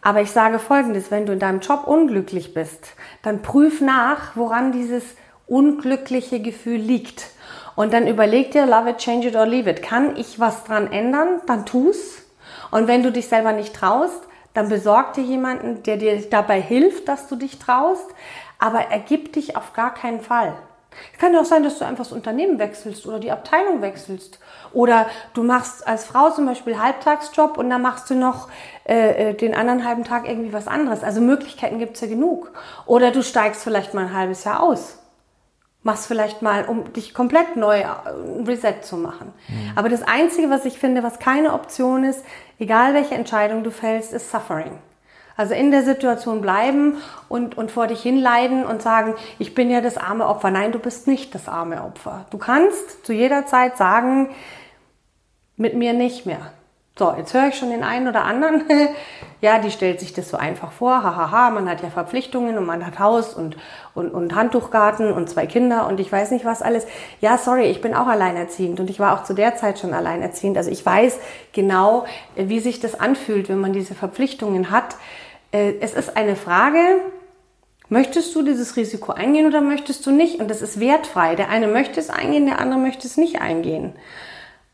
Aber 0.00 0.20
ich 0.20 0.30
sage 0.30 0.58
Folgendes, 0.58 1.10
wenn 1.10 1.26
du 1.26 1.32
in 1.32 1.38
deinem 1.38 1.60
Job 1.60 1.86
unglücklich 1.86 2.54
bist, 2.54 2.94
dann 3.22 3.42
prüf 3.42 3.80
nach, 3.80 4.36
woran 4.36 4.70
dieses 4.70 5.02
unglückliche 5.46 6.40
Gefühl 6.40 6.78
liegt. 6.78 7.30
Und 7.74 7.92
dann 7.92 8.06
überleg 8.06 8.52
dir, 8.52 8.66
love 8.66 8.90
it, 8.90 8.98
change 8.98 9.28
it 9.28 9.36
or 9.36 9.46
leave 9.46 9.68
it. 9.68 9.82
Kann 9.82 10.16
ich 10.16 10.38
was 10.38 10.64
dran 10.64 10.92
ändern? 10.92 11.40
Dann 11.46 11.66
tu's. 11.66 12.22
Und 12.70 12.86
wenn 12.86 13.02
du 13.02 13.10
dich 13.10 13.28
selber 13.28 13.52
nicht 13.52 13.74
traust, 13.74 14.22
dann 14.52 14.68
besorg 14.68 15.14
dir 15.14 15.24
jemanden, 15.24 15.82
der 15.82 15.96
dir 15.96 16.20
dabei 16.30 16.60
hilft, 16.60 17.08
dass 17.08 17.26
du 17.26 17.36
dich 17.36 17.58
traust. 17.58 18.06
Aber 18.58 18.80
ergib 18.80 19.32
dich 19.32 19.56
auf 19.56 19.72
gar 19.72 19.94
keinen 19.94 20.20
Fall. 20.20 20.54
Es 21.12 21.18
kann 21.18 21.32
ja 21.32 21.40
auch 21.40 21.44
sein, 21.44 21.62
dass 21.62 21.78
du 21.78 21.84
einfach 21.84 22.04
das 22.04 22.12
Unternehmen 22.12 22.58
wechselst 22.58 23.06
oder 23.06 23.18
die 23.18 23.30
Abteilung 23.30 23.82
wechselst. 23.82 24.38
Oder 24.72 25.06
du 25.34 25.42
machst 25.42 25.86
als 25.86 26.04
Frau 26.04 26.30
zum 26.30 26.46
Beispiel 26.46 26.78
Halbtagsjob 26.78 27.58
und 27.58 27.70
dann 27.70 27.82
machst 27.82 28.10
du 28.10 28.14
noch 28.14 28.48
äh, 28.86 29.30
äh 29.30 29.34
den 29.34 29.54
anderen 29.54 29.84
halben 29.86 30.04
Tag 30.04 30.28
irgendwie 30.28 30.52
was 30.52 30.66
anderes. 30.66 31.02
Also 31.02 31.20
Möglichkeiten 31.20 31.78
gibt's 31.78 32.00
ja 32.00 32.08
genug. 32.08 32.52
Oder 32.86 33.10
du 33.10 33.22
steigst 33.22 33.62
vielleicht 33.62 33.94
mal 33.94 34.06
ein 34.06 34.14
halbes 34.14 34.44
Jahr 34.44 34.62
aus 34.62 34.98
machst 35.84 36.06
vielleicht 36.06 36.42
mal, 36.42 36.64
um 36.64 36.92
dich 36.94 37.14
komplett 37.14 37.56
neu 37.56 37.80
äh, 37.80 37.88
Reset 38.46 38.80
zu 38.82 38.96
machen. 38.96 39.32
Mhm. 39.48 39.72
Aber 39.76 39.88
das 39.88 40.02
Einzige, 40.02 40.50
was 40.50 40.64
ich 40.64 40.78
finde, 40.78 41.02
was 41.02 41.18
keine 41.18 41.52
Option 41.52 42.04
ist, 42.04 42.24
egal 42.58 42.94
welche 42.94 43.14
Entscheidung 43.14 43.62
du 43.62 43.70
fällst, 43.70 44.12
ist 44.12 44.30
Suffering. 44.30 44.78
Also 45.36 45.54
in 45.54 45.70
der 45.70 45.82
Situation 45.82 46.40
bleiben 46.40 46.98
und, 47.28 47.58
und 47.58 47.70
vor 47.70 47.88
dich 47.88 48.02
hinleiden 48.02 48.64
und 48.64 48.82
sagen, 48.82 49.14
ich 49.38 49.54
bin 49.54 49.70
ja 49.70 49.80
das 49.80 49.96
arme 49.96 50.26
Opfer. 50.26 50.50
Nein, 50.50 50.70
du 50.70 50.78
bist 50.78 51.08
nicht 51.08 51.34
das 51.34 51.48
arme 51.48 51.82
Opfer. 51.82 52.26
Du 52.30 52.38
kannst 52.38 53.04
zu 53.04 53.12
jeder 53.12 53.46
Zeit 53.46 53.76
sagen, 53.76 54.30
mit 55.56 55.74
mir 55.74 55.92
nicht 55.92 56.26
mehr. 56.26 56.52
So, 56.96 57.12
jetzt 57.16 57.34
höre 57.34 57.48
ich 57.48 57.56
schon 57.56 57.70
den 57.70 57.82
einen 57.82 58.06
oder 58.06 58.22
anderen. 58.22 58.62
ja, 59.40 59.58
die 59.58 59.72
stellt 59.72 59.98
sich 59.98 60.12
das 60.12 60.30
so 60.30 60.36
einfach 60.36 60.70
vor. 60.70 61.02
Hahaha, 61.02 61.16
ha, 61.16 61.30
ha, 61.32 61.50
man 61.50 61.68
hat 61.68 61.82
ja 61.82 61.90
Verpflichtungen 61.90 62.56
und 62.56 62.66
man 62.66 62.86
hat 62.86 63.00
Haus 63.00 63.34
und, 63.34 63.56
und, 63.94 64.10
und 64.12 64.36
Handtuchgarten 64.36 65.12
und 65.12 65.28
zwei 65.28 65.46
Kinder 65.46 65.88
und 65.88 65.98
ich 65.98 66.12
weiß 66.12 66.30
nicht 66.30 66.44
was 66.44 66.62
alles. 66.62 66.86
Ja, 67.20 67.36
sorry, 67.36 67.64
ich 67.64 67.80
bin 67.80 67.96
auch 67.96 68.06
alleinerziehend 68.06 68.78
und 68.78 68.90
ich 68.90 69.00
war 69.00 69.18
auch 69.18 69.24
zu 69.24 69.34
der 69.34 69.56
Zeit 69.56 69.80
schon 69.80 69.92
alleinerziehend. 69.92 70.56
Also 70.56 70.70
ich 70.70 70.86
weiß 70.86 71.18
genau, 71.52 72.04
wie 72.36 72.60
sich 72.60 72.78
das 72.78 73.00
anfühlt, 73.00 73.48
wenn 73.48 73.58
man 73.58 73.72
diese 73.72 73.96
Verpflichtungen 73.96 74.70
hat. 74.70 74.94
Äh, 75.54 75.78
es 75.80 75.94
ist 75.94 76.16
eine 76.16 76.36
Frage, 76.36 77.00
Möchtest 77.90 78.34
du 78.34 78.42
dieses 78.42 78.76
Risiko 78.76 79.12
eingehen 79.12 79.46
oder 79.46 79.60
möchtest 79.60 80.06
du 80.06 80.10
nicht? 80.10 80.40
Und 80.40 80.48
das 80.48 80.62
ist 80.62 80.80
wertfrei. 80.80 81.34
Der 81.34 81.50
eine 81.50 81.68
möchte 81.68 82.00
es 82.00 82.08
eingehen, 82.08 82.46
der 82.46 82.58
andere 82.58 82.80
möchte 82.80 83.06
es 83.06 83.18
nicht 83.18 83.42
eingehen. 83.42 83.92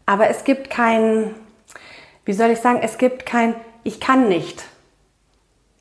Aber 0.06 0.30
es 0.30 0.44
gibt 0.44 0.70
kein, 0.70 1.34
wie 2.24 2.32
soll 2.32 2.50
ich 2.50 2.60
sagen, 2.60 2.78
es 2.82 2.98
gibt 2.98 3.26
kein 3.26 3.54
Ich 3.82 3.98
kann 3.98 4.28
nicht. 4.28 4.62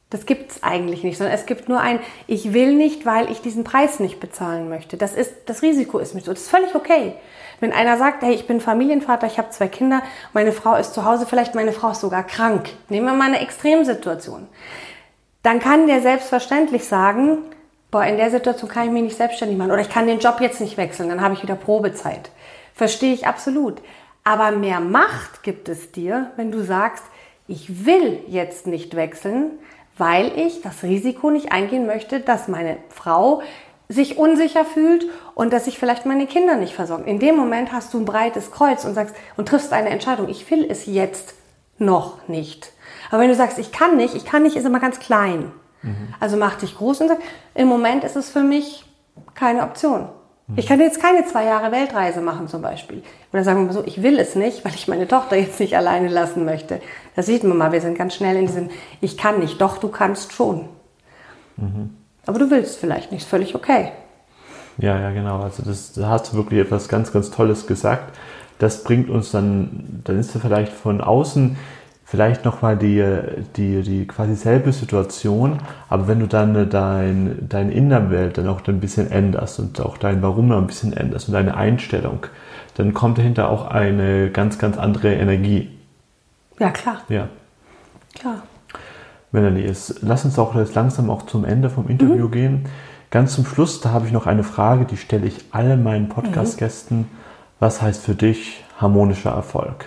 Das 0.09 0.25
gibt 0.25 0.51
es 0.51 0.63
eigentlich 0.63 1.03
nicht, 1.03 1.17
sondern 1.17 1.35
es 1.35 1.45
gibt 1.45 1.69
nur 1.69 1.79
ein 1.79 1.99
Ich 2.25 2.53
will 2.53 2.73
nicht, 2.73 3.05
weil 3.05 3.31
ich 3.31 3.41
diesen 3.41 3.63
Preis 3.63 3.99
nicht 3.99 4.19
bezahlen 4.19 4.67
möchte. 4.67 4.97
Das, 4.97 5.13
ist, 5.13 5.31
das 5.45 5.61
Risiko 5.61 5.99
ist 5.99 6.15
mit 6.15 6.25
so. 6.25 6.31
Das 6.31 6.41
ist 6.41 6.49
völlig 6.49 6.73
okay. 6.73 7.13
Wenn 7.59 7.73
einer 7.73 7.97
sagt, 7.97 8.23
hey, 8.23 8.33
ich 8.33 8.47
bin 8.47 8.61
Familienvater, 8.61 9.27
ich 9.27 9.37
habe 9.37 9.49
zwei 9.51 9.67
Kinder, 9.67 10.01
meine 10.33 10.51
Frau 10.51 10.75
ist 10.75 10.93
zu 10.93 11.05
Hause, 11.05 11.25
vielleicht 11.27 11.55
meine 11.55 11.73
Frau 11.73 11.91
ist 11.91 12.01
sogar 12.01 12.23
krank. 12.23 12.69
Nehmen 12.87 13.05
wir 13.05 13.13
mal 13.13 13.27
eine 13.27 13.41
Extremsituation. 13.41 14.47
Dann 15.43 15.59
kann 15.59 15.87
der 15.87 16.01
selbstverständlich 16.01 16.85
sagen, 16.85 17.39
boah, 17.91 18.03
in 18.03 18.17
der 18.17 18.31
Situation 18.31 18.69
kann 18.69 18.85
ich 18.87 18.91
mich 18.91 19.03
nicht 19.03 19.17
selbstständig 19.17 19.57
machen 19.57 19.71
oder 19.71 19.81
ich 19.81 19.89
kann 19.89 20.07
den 20.07 20.19
Job 20.19 20.41
jetzt 20.41 20.61
nicht 20.61 20.77
wechseln, 20.77 21.09
dann 21.09 21.21
habe 21.21 21.33
ich 21.33 21.43
wieder 21.43 21.55
Probezeit. 21.55 22.29
Verstehe 22.73 23.13
ich 23.13 23.27
absolut. 23.27 23.81
Aber 24.23 24.51
mehr 24.51 24.79
Macht 24.79 25.43
gibt 25.43 25.69
es 25.69 25.91
dir, 25.91 26.31
wenn 26.35 26.51
du 26.51 26.61
sagst, 26.61 27.03
ich 27.47 27.85
will 27.85 28.19
jetzt 28.27 28.67
nicht 28.67 28.95
wechseln, 28.95 29.51
weil 29.99 30.31
ich 30.37 30.61
das 30.61 30.83
Risiko 30.83 31.29
nicht 31.29 31.51
eingehen 31.51 31.85
möchte, 31.85 32.19
dass 32.19 32.47
meine 32.47 32.77
Frau 32.89 33.41
sich 33.89 34.17
unsicher 34.17 34.65
fühlt 34.65 35.05
und 35.33 35.51
dass 35.51 35.67
ich 35.67 35.79
vielleicht 35.79 36.05
meine 36.05 36.27
Kinder 36.27 36.55
nicht 36.55 36.73
versorge. 36.73 37.09
In 37.09 37.19
dem 37.19 37.35
Moment 37.35 37.71
hast 37.71 37.93
du 37.93 37.99
ein 37.99 38.05
breites 38.05 38.51
Kreuz 38.51 38.85
und 38.85 38.93
sagst 38.93 39.15
und 39.35 39.47
triffst 39.47 39.73
eine 39.73 39.89
Entscheidung. 39.89 40.29
Ich 40.29 40.49
will 40.49 40.65
es 40.69 40.85
jetzt 40.85 41.33
noch 41.79 42.27
nicht. 42.27 42.71
Aber 43.09 43.21
wenn 43.21 43.29
du 43.29 43.35
sagst, 43.35 43.57
ich 43.57 43.71
kann 43.71 43.97
nicht, 43.97 44.13
ich 44.13 44.25
kann 44.25 44.43
nicht, 44.43 44.55
ist 44.55 44.65
immer 44.65 44.79
ganz 44.79 44.99
klein. 44.99 45.51
Mhm. 45.81 46.13
Also 46.19 46.37
mach 46.37 46.55
dich 46.55 46.77
groß 46.77 47.01
und 47.01 47.07
sag, 47.07 47.19
im 47.55 47.67
Moment 47.67 48.03
ist 48.03 48.15
es 48.15 48.29
für 48.29 48.43
mich 48.43 48.85
keine 49.33 49.63
Option. 49.63 50.09
Ich 50.55 50.65
kann 50.65 50.79
jetzt 50.79 50.99
keine 50.99 51.25
zwei 51.25 51.45
Jahre 51.45 51.71
Weltreise 51.71 52.21
machen 52.21 52.47
zum 52.47 52.61
Beispiel. 52.61 53.03
Oder 53.31 53.43
sagen 53.43 53.59
wir 53.59 53.65
mal 53.67 53.73
so, 53.73 53.83
ich 53.85 54.01
will 54.01 54.17
es 54.17 54.35
nicht, 54.35 54.65
weil 54.65 54.73
ich 54.73 54.87
meine 54.87 55.07
Tochter 55.07 55.35
jetzt 55.35 55.59
nicht 55.59 55.77
alleine 55.77 56.07
lassen 56.07 56.43
möchte. 56.43 56.81
Da 57.15 57.21
sieht 57.21 57.43
man 57.43 57.57
mal, 57.57 57.71
wir 57.71 57.81
sind 57.81 57.97
ganz 57.97 58.15
schnell 58.15 58.35
in 58.35 58.47
diesem, 58.47 58.69
ich 58.99 59.17
kann 59.17 59.39
nicht. 59.39 59.61
Doch, 59.61 59.77
du 59.77 59.89
kannst 59.89 60.33
schon. 60.33 60.65
Mhm. 61.57 61.91
Aber 62.25 62.39
du 62.39 62.49
willst 62.49 62.79
vielleicht 62.79 63.11
nicht, 63.11 63.21
ist 63.21 63.29
völlig 63.29 63.53
okay. 63.53 63.91
Ja, 64.79 64.99
ja, 64.99 65.11
genau. 65.11 65.41
Also 65.41 65.61
das, 65.63 65.93
da 65.93 66.09
hast 66.09 66.31
du 66.31 66.37
wirklich 66.37 66.61
etwas 66.61 66.87
ganz, 66.87 67.11
ganz 67.11 67.29
Tolles 67.29 67.67
gesagt. 67.67 68.15
Das 68.57 68.83
bringt 68.83 69.09
uns 69.09 69.31
dann, 69.31 70.01
dann 70.03 70.19
ist 70.19 70.33
er 70.35 70.41
vielleicht 70.41 70.73
von 70.73 71.01
außen 71.01 71.57
vielleicht 72.09 72.43
nochmal 72.43 72.75
die, 72.75 73.05
die, 73.55 73.83
die 73.83 74.07
quasi 74.07 74.33
selbe 74.33 74.73
Situation, 74.73 75.59
aber 75.89 76.07
wenn 76.07 76.19
du 76.19 76.27
dann 76.27 76.67
dein, 76.69 77.47
deine 77.47 77.71
Innenwelt 77.71 78.39
dann 78.39 78.47
auch 78.47 78.65
ein 78.67 78.79
bisschen 78.79 79.11
änderst 79.11 79.59
und 79.59 79.79
auch 79.79 79.97
dein 79.97 80.23
Warum 80.23 80.47
noch 80.47 80.57
ein 80.57 80.65
bisschen 80.65 80.91
änderst 80.91 81.27
und 81.27 81.35
deine 81.35 81.55
Einstellung, 81.55 82.25
dann 82.75 82.95
kommt 82.95 83.19
dahinter 83.19 83.49
auch 83.49 83.67
eine 83.67 84.31
ganz, 84.31 84.57
ganz 84.57 84.79
andere 84.79 85.13
Energie. 85.13 85.69
Ja, 86.57 86.71
klar. 86.71 87.01
Ja. 87.09 87.27
Klar. 88.19 88.41
Melanie, 89.31 89.71
lass 90.01 90.25
uns 90.25 90.39
auch 90.39 90.55
jetzt 90.55 90.73
langsam 90.73 91.11
auch 91.11 91.27
zum 91.27 91.45
Ende 91.45 91.69
vom 91.69 91.87
Interview 91.89 92.25
mhm. 92.25 92.31
gehen. 92.31 92.65
Ganz 93.11 93.35
zum 93.35 93.45
Schluss, 93.45 93.81
da 93.81 93.91
habe 93.91 94.07
ich 94.07 94.11
noch 94.11 94.25
eine 94.25 94.43
Frage, 94.43 94.85
die 94.85 94.97
stelle 94.97 95.27
ich 95.27 95.45
allen 95.51 95.83
meinen 95.83 96.09
Podcast-Gästen. 96.09 97.07
Was 97.59 97.83
heißt 97.83 98.03
für 98.03 98.15
dich 98.15 98.63
harmonischer 98.79 99.31
Erfolg? 99.31 99.85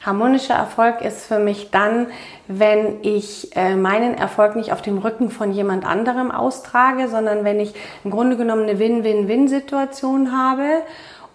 Harmonischer 0.00 0.54
Erfolg 0.54 1.02
ist 1.02 1.26
für 1.26 1.38
mich 1.38 1.70
dann, 1.70 2.06
wenn 2.48 3.02
ich 3.02 3.54
äh, 3.54 3.76
meinen 3.76 4.14
Erfolg 4.14 4.56
nicht 4.56 4.72
auf 4.72 4.80
dem 4.80 4.96
Rücken 4.96 5.30
von 5.30 5.52
jemand 5.52 5.84
anderem 5.84 6.30
austrage, 6.30 7.08
sondern 7.08 7.44
wenn 7.44 7.60
ich 7.60 7.74
im 8.02 8.10
Grunde 8.10 8.38
genommen 8.38 8.62
eine 8.62 8.78
Win-Win-Win-Situation 8.78 10.32
habe 10.32 10.82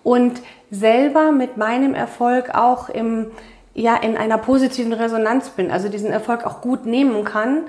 und 0.04 0.42
selber 0.72 1.32
mit 1.32 1.58
meinem 1.58 1.94
Erfolg 1.94 2.56
auch 2.56 2.90
im, 2.90 3.28
ja, 3.76 3.96
in 3.98 4.18
einer 4.18 4.40
positiven 4.40 4.94
Resonanz 4.94 5.50
bin, 5.50 5.70
also 5.70 5.88
diesen 5.88 6.10
Erfolg 6.10 6.44
auch 6.44 6.62
gut 6.62 6.88
nehmen 6.88 7.24
kann 7.24 7.64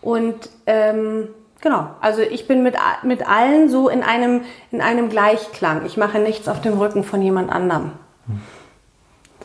und 0.00 0.48
ähm, 0.66 1.28
Genau, 1.60 1.90
also 2.00 2.22
ich 2.22 2.46
bin 2.46 2.62
mit, 2.62 2.76
mit 3.02 3.28
allen 3.28 3.68
so 3.68 3.88
in 3.88 4.04
einem, 4.04 4.42
in 4.70 4.80
einem 4.80 5.08
Gleichklang. 5.08 5.84
Ich 5.86 5.96
mache 5.96 6.20
nichts 6.20 6.46
auf 6.46 6.60
dem 6.60 6.78
Rücken 6.78 7.02
von 7.02 7.20
jemand 7.20 7.50
anderem. 7.50 7.90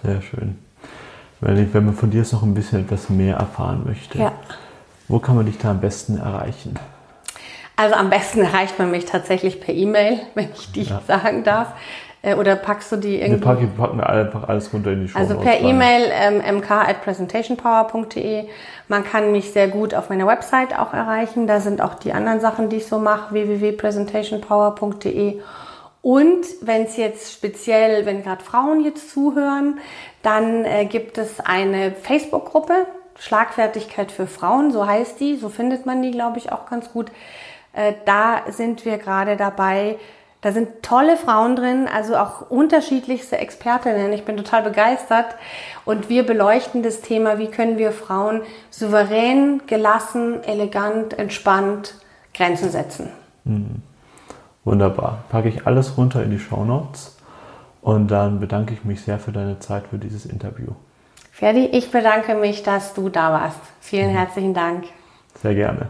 Sehr 0.04 0.22
schön. 0.22 0.63
Wenn 1.46 1.86
man 1.86 1.94
von 1.94 2.10
dir 2.10 2.20
jetzt 2.20 2.34
noch 2.34 2.44
ein 2.44 2.54
bisschen 2.54 2.82
etwas 2.82 3.10
mehr 3.10 3.36
erfahren 3.36 3.84
möchte, 3.86 4.18
ja. 4.18 4.32
wo 5.08 5.20
kann 5.20 5.36
man 5.36 5.46
dich 5.46 5.58
da 5.58 5.72
am 5.72 5.82
besten 5.82 6.18
erreichen? 6.18 6.76
Also 7.76 7.96
am 7.96 8.10
besten 8.10 8.42
erreicht 8.42 8.80
man 8.80 8.92
mich 8.92 9.06
tatsächlich 9.06 9.60
per 9.60 9.74
E-Mail, 9.74 10.20
wenn 10.36 10.50
ich 10.54 10.72
die 10.72 10.84
ja. 10.84 11.02
sagen 11.08 11.44
darf. 11.44 11.74
Äh, 12.22 12.36
oder 12.36 12.56
packst 12.56 12.92
du 12.92 12.96
die 12.96 13.20
irgendwie? 13.20 13.42
Wir 13.42 13.46
packen, 13.46 13.72
packen 13.76 14.00
einfach 14.00 14.48
alles 14.48 14.74
runter 14.74 14.92
in 14.92 15.02
die 15.02 15.10
Show. 15.10 15.20
Also 15.20 15.38
per 15.38 15.60
E-Mail 15.60 16.10
ähm, 16.12 16.58
mk 16.58 16.72
at 16.72 17.04
presentationpower.de. 17.04 18.46
Man 18.88 19.04
kann 19.04 19.34
mich 19.34 19.52
sehr 19.52 19.68
gut 19.68 19.94
auf 19.94 20.10
meiner 20.10 20.28
Website 20.28 20.80
auch 20.80 20.94
erreichen. 20.94 21.48
Da 21.48 21.60
sind 21.60 21.82
auch 21.82 21.96
die 21.96 22.14
anderen 22.14 22.40
Sachen, 22.40 22.70
die 22.70 22.78
ich 22.78 22.88
so 22.88 23.00
mache, 23.00 23.34
www.presentationpower.de. 23.34 25.42
Und 26.04 26.46
wenn 26.60 26.84
es 26.84 26.98
jetzt 26.98 27.32
speziell, 27.32 28.06
wenn 28.06 28.24
gerade 28.24 28.44
Frauen 28.44 28.84
jetzt 28.84 29.10
zuhören, 29.10 29.80
dann 30.22 30.66
äh, 30.66 30.84
gibt 30.84 31.18
es 31.18 31.40
eine 31.40 31.94
Facebook-Gruppe, 31.94 32.86
Schlagfertigkeit 33.18 34.12
für 34.12 34.28
Frauen, 34.28 34.72
so 34.72 34.86
heißt 34.86 35.18
die, 35.22 35.38
so 35.38 35.48
findet 35.48 35.86
man 35.86 36.02
die, 36.02 36.12
glaube 36.12 36.40
ich, 36.40 36.52
auch 36.52 36.66
ganz 36.66 36.92
gut. 36.92 37.10
Äh, 37.72 37.94
da 38.04 38.42
sind 38.50 38.84
wir 38.84 38.98
gerade 38.98 39.38
dabei. 39.38 39.98
Da 40.42 40.52
sind 40.52 40.84
tolle 40.84 41.16
Frauen 41.16 41.56
drin, 41.56 41.88
also 41.88 42.18
auch 42.18 42.52
unterschiedlichste 42.52 43.38
Expertinnen. 43.38 44.12
Ich 44.12 44.26
bin 44.26 44.36
total 44.36 44.62
begeistert. 44.62 45.38
Und 45.86 46.10
wir 46.10 46.26
beleuchten 46.26 46.84
das 46.84 47.00
Thema, 47.00 47.38
wie 47.38 47.48
können 47.48 47.78
wir 47.78 47.94
Frauen 47.94 48.42
souverän, 48.70 49.62
gelassen, 49.68 50.44
elegant, 50.44 51.18
entspannt 51.18 51.96
Grenzen 52.34 52.72
setzen. 52.72 53.10
Mhm. 53.46 53.84
Wunderbar. 54.64 55.24
Packe 55.30 55.50
ich 55.50 55.68
alles 55.68 55.98
runter 55.98 56.24
in 56.24 56.32
die 56.32 56.40
Show 56.40 56.64
Notes 56.64 57.18
und 57.82 58.10
dann 58.12 58.40
bedanke 58.40 58.74
ich 58.74 58.86
mich 58.86 59.02
sehr 59.02 59.20
für 59.20 59.32
deine 59.32 59.60
Zeit 59.60 59.88
für 59.90 59.98
dieses 59.98 60.26
Interview. 60.26 60.72
Ferdi, 61.32 61.66
ich 61.66 61.92
bedanke 61.92 62.36
mich, 62.36 62.64
dass 62.64 62.94
du 62.94 63.10
da 63.10 63.32
warst. 63.34 63.60
Vielen 63.82 64.12
mhm. 64.12 64.18
herzlichen 64.18 64.54
Dank. 64.54 64.86
Sehr 65.42 65.56
gerne. 65.56 65.88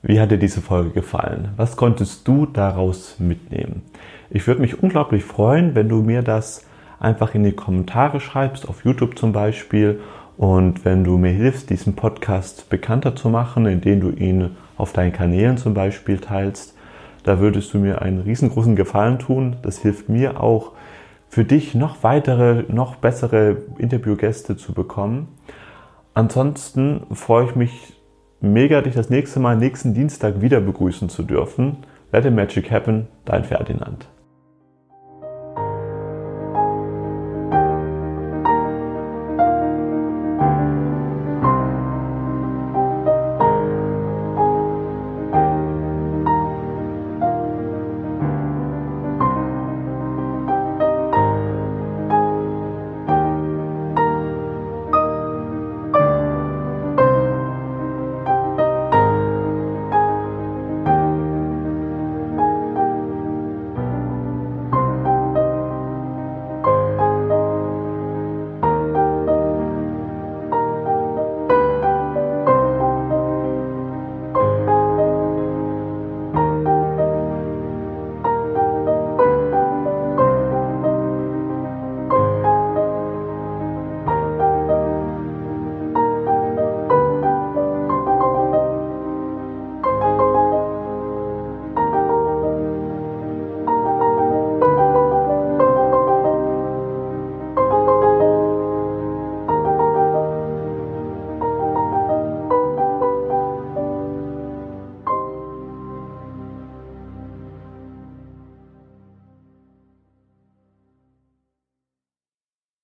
Wie 0.00 0.20
hat 0.20 0.30
dir 0.30 0.38
diese 0.38 0.60
Folge 0.60 0.90
gefallen? 0.90 1.50
Was 1.56 1.76
konntest 1.76 2.26
du 2.28 2.46
daraus 2.46 3.18
mitnehmen? 3.18 3.82
Ich 4.30 4.46
würde 4.46 4.60
mich 4.60 4.82
unglaublich 4.82 5.24
freuen, 5.24 5.74
wenn 5.74 5.88
du 5.88 6.02
mir 6.02 6.22
das 6.22 6.64
einfach 7.00 7.34
in 7.34 7.42
die 7.42 7.52
Kommentare 7.52 8.20
schreibst, 8.20 8.68
auf 8.68 8.84
YouTube 8.84 9.18
zum 9.18 9.32
Beispiel. 9.32 10.00
Und 10.36 10.84
wenn 10.84 11.02
du 11.02 11.18
mir 11.18 11.32
hilfst, 11.32 11.68
diesen 11.68 11.96
Podcast 11.96 12.70
bekannter 12.70 13.16
zu 13.16 13.28
machen, 13.28 13.66
indem 13.66 14.00
du 14.00 14.10
ihn 14.10 14.56
auf 14.76 14.92
deinen 14.92 15.12
Kanälen 15.12 15.58
zum 15.58 15.74
Beispiel 15.74 16.18
teilst, 16.18 16.77
Da 17.28 17.40
würdest 17.40 17.74
du 17.74 17.78
mir 17.78 18.00
einen 18.00 18.22
riesengroßen 18.22 18.74
Gefallen 18.74 19.18
tun. 19.18 19.56
Das 19.60 19.76
hilft 19.76 20.08
mir 20.08 20.42
auch, 20.42 20.72
für 21.28 21.44
dich 21.44 21.74
noch 21.74 22.02
weitere, 22.02 22.64
noch 22.72 22.96
bessere 22.96 23.58
Interviewgäste 23.76 24.56
zu 24.56 24.72
bekommen. 24.72 25.28
Ansonsten 26.14 27.02
freue 27.12 27.44
ich 27.44 27.54
mich 27.54 27.92
mega, 28.40 28.80
dich 28.80 28.94
das 28.94 29.10
nächste 29.10 29.40
Mal 29.40 29.58
nächsten 29.58 29.92
Dienstag 29.92 30.40
wieder 30.40 30.62
begrüßen 30.62 31.10
zu 31.10 31.22
dürfen. 31.22 31.84
Let 32.12 32.24
the 32.24 32.30
Magic 32.30 32.70
Happen, 32.70 33.08
dein 33.26 33.44
Ferdinand. 33.44 34.08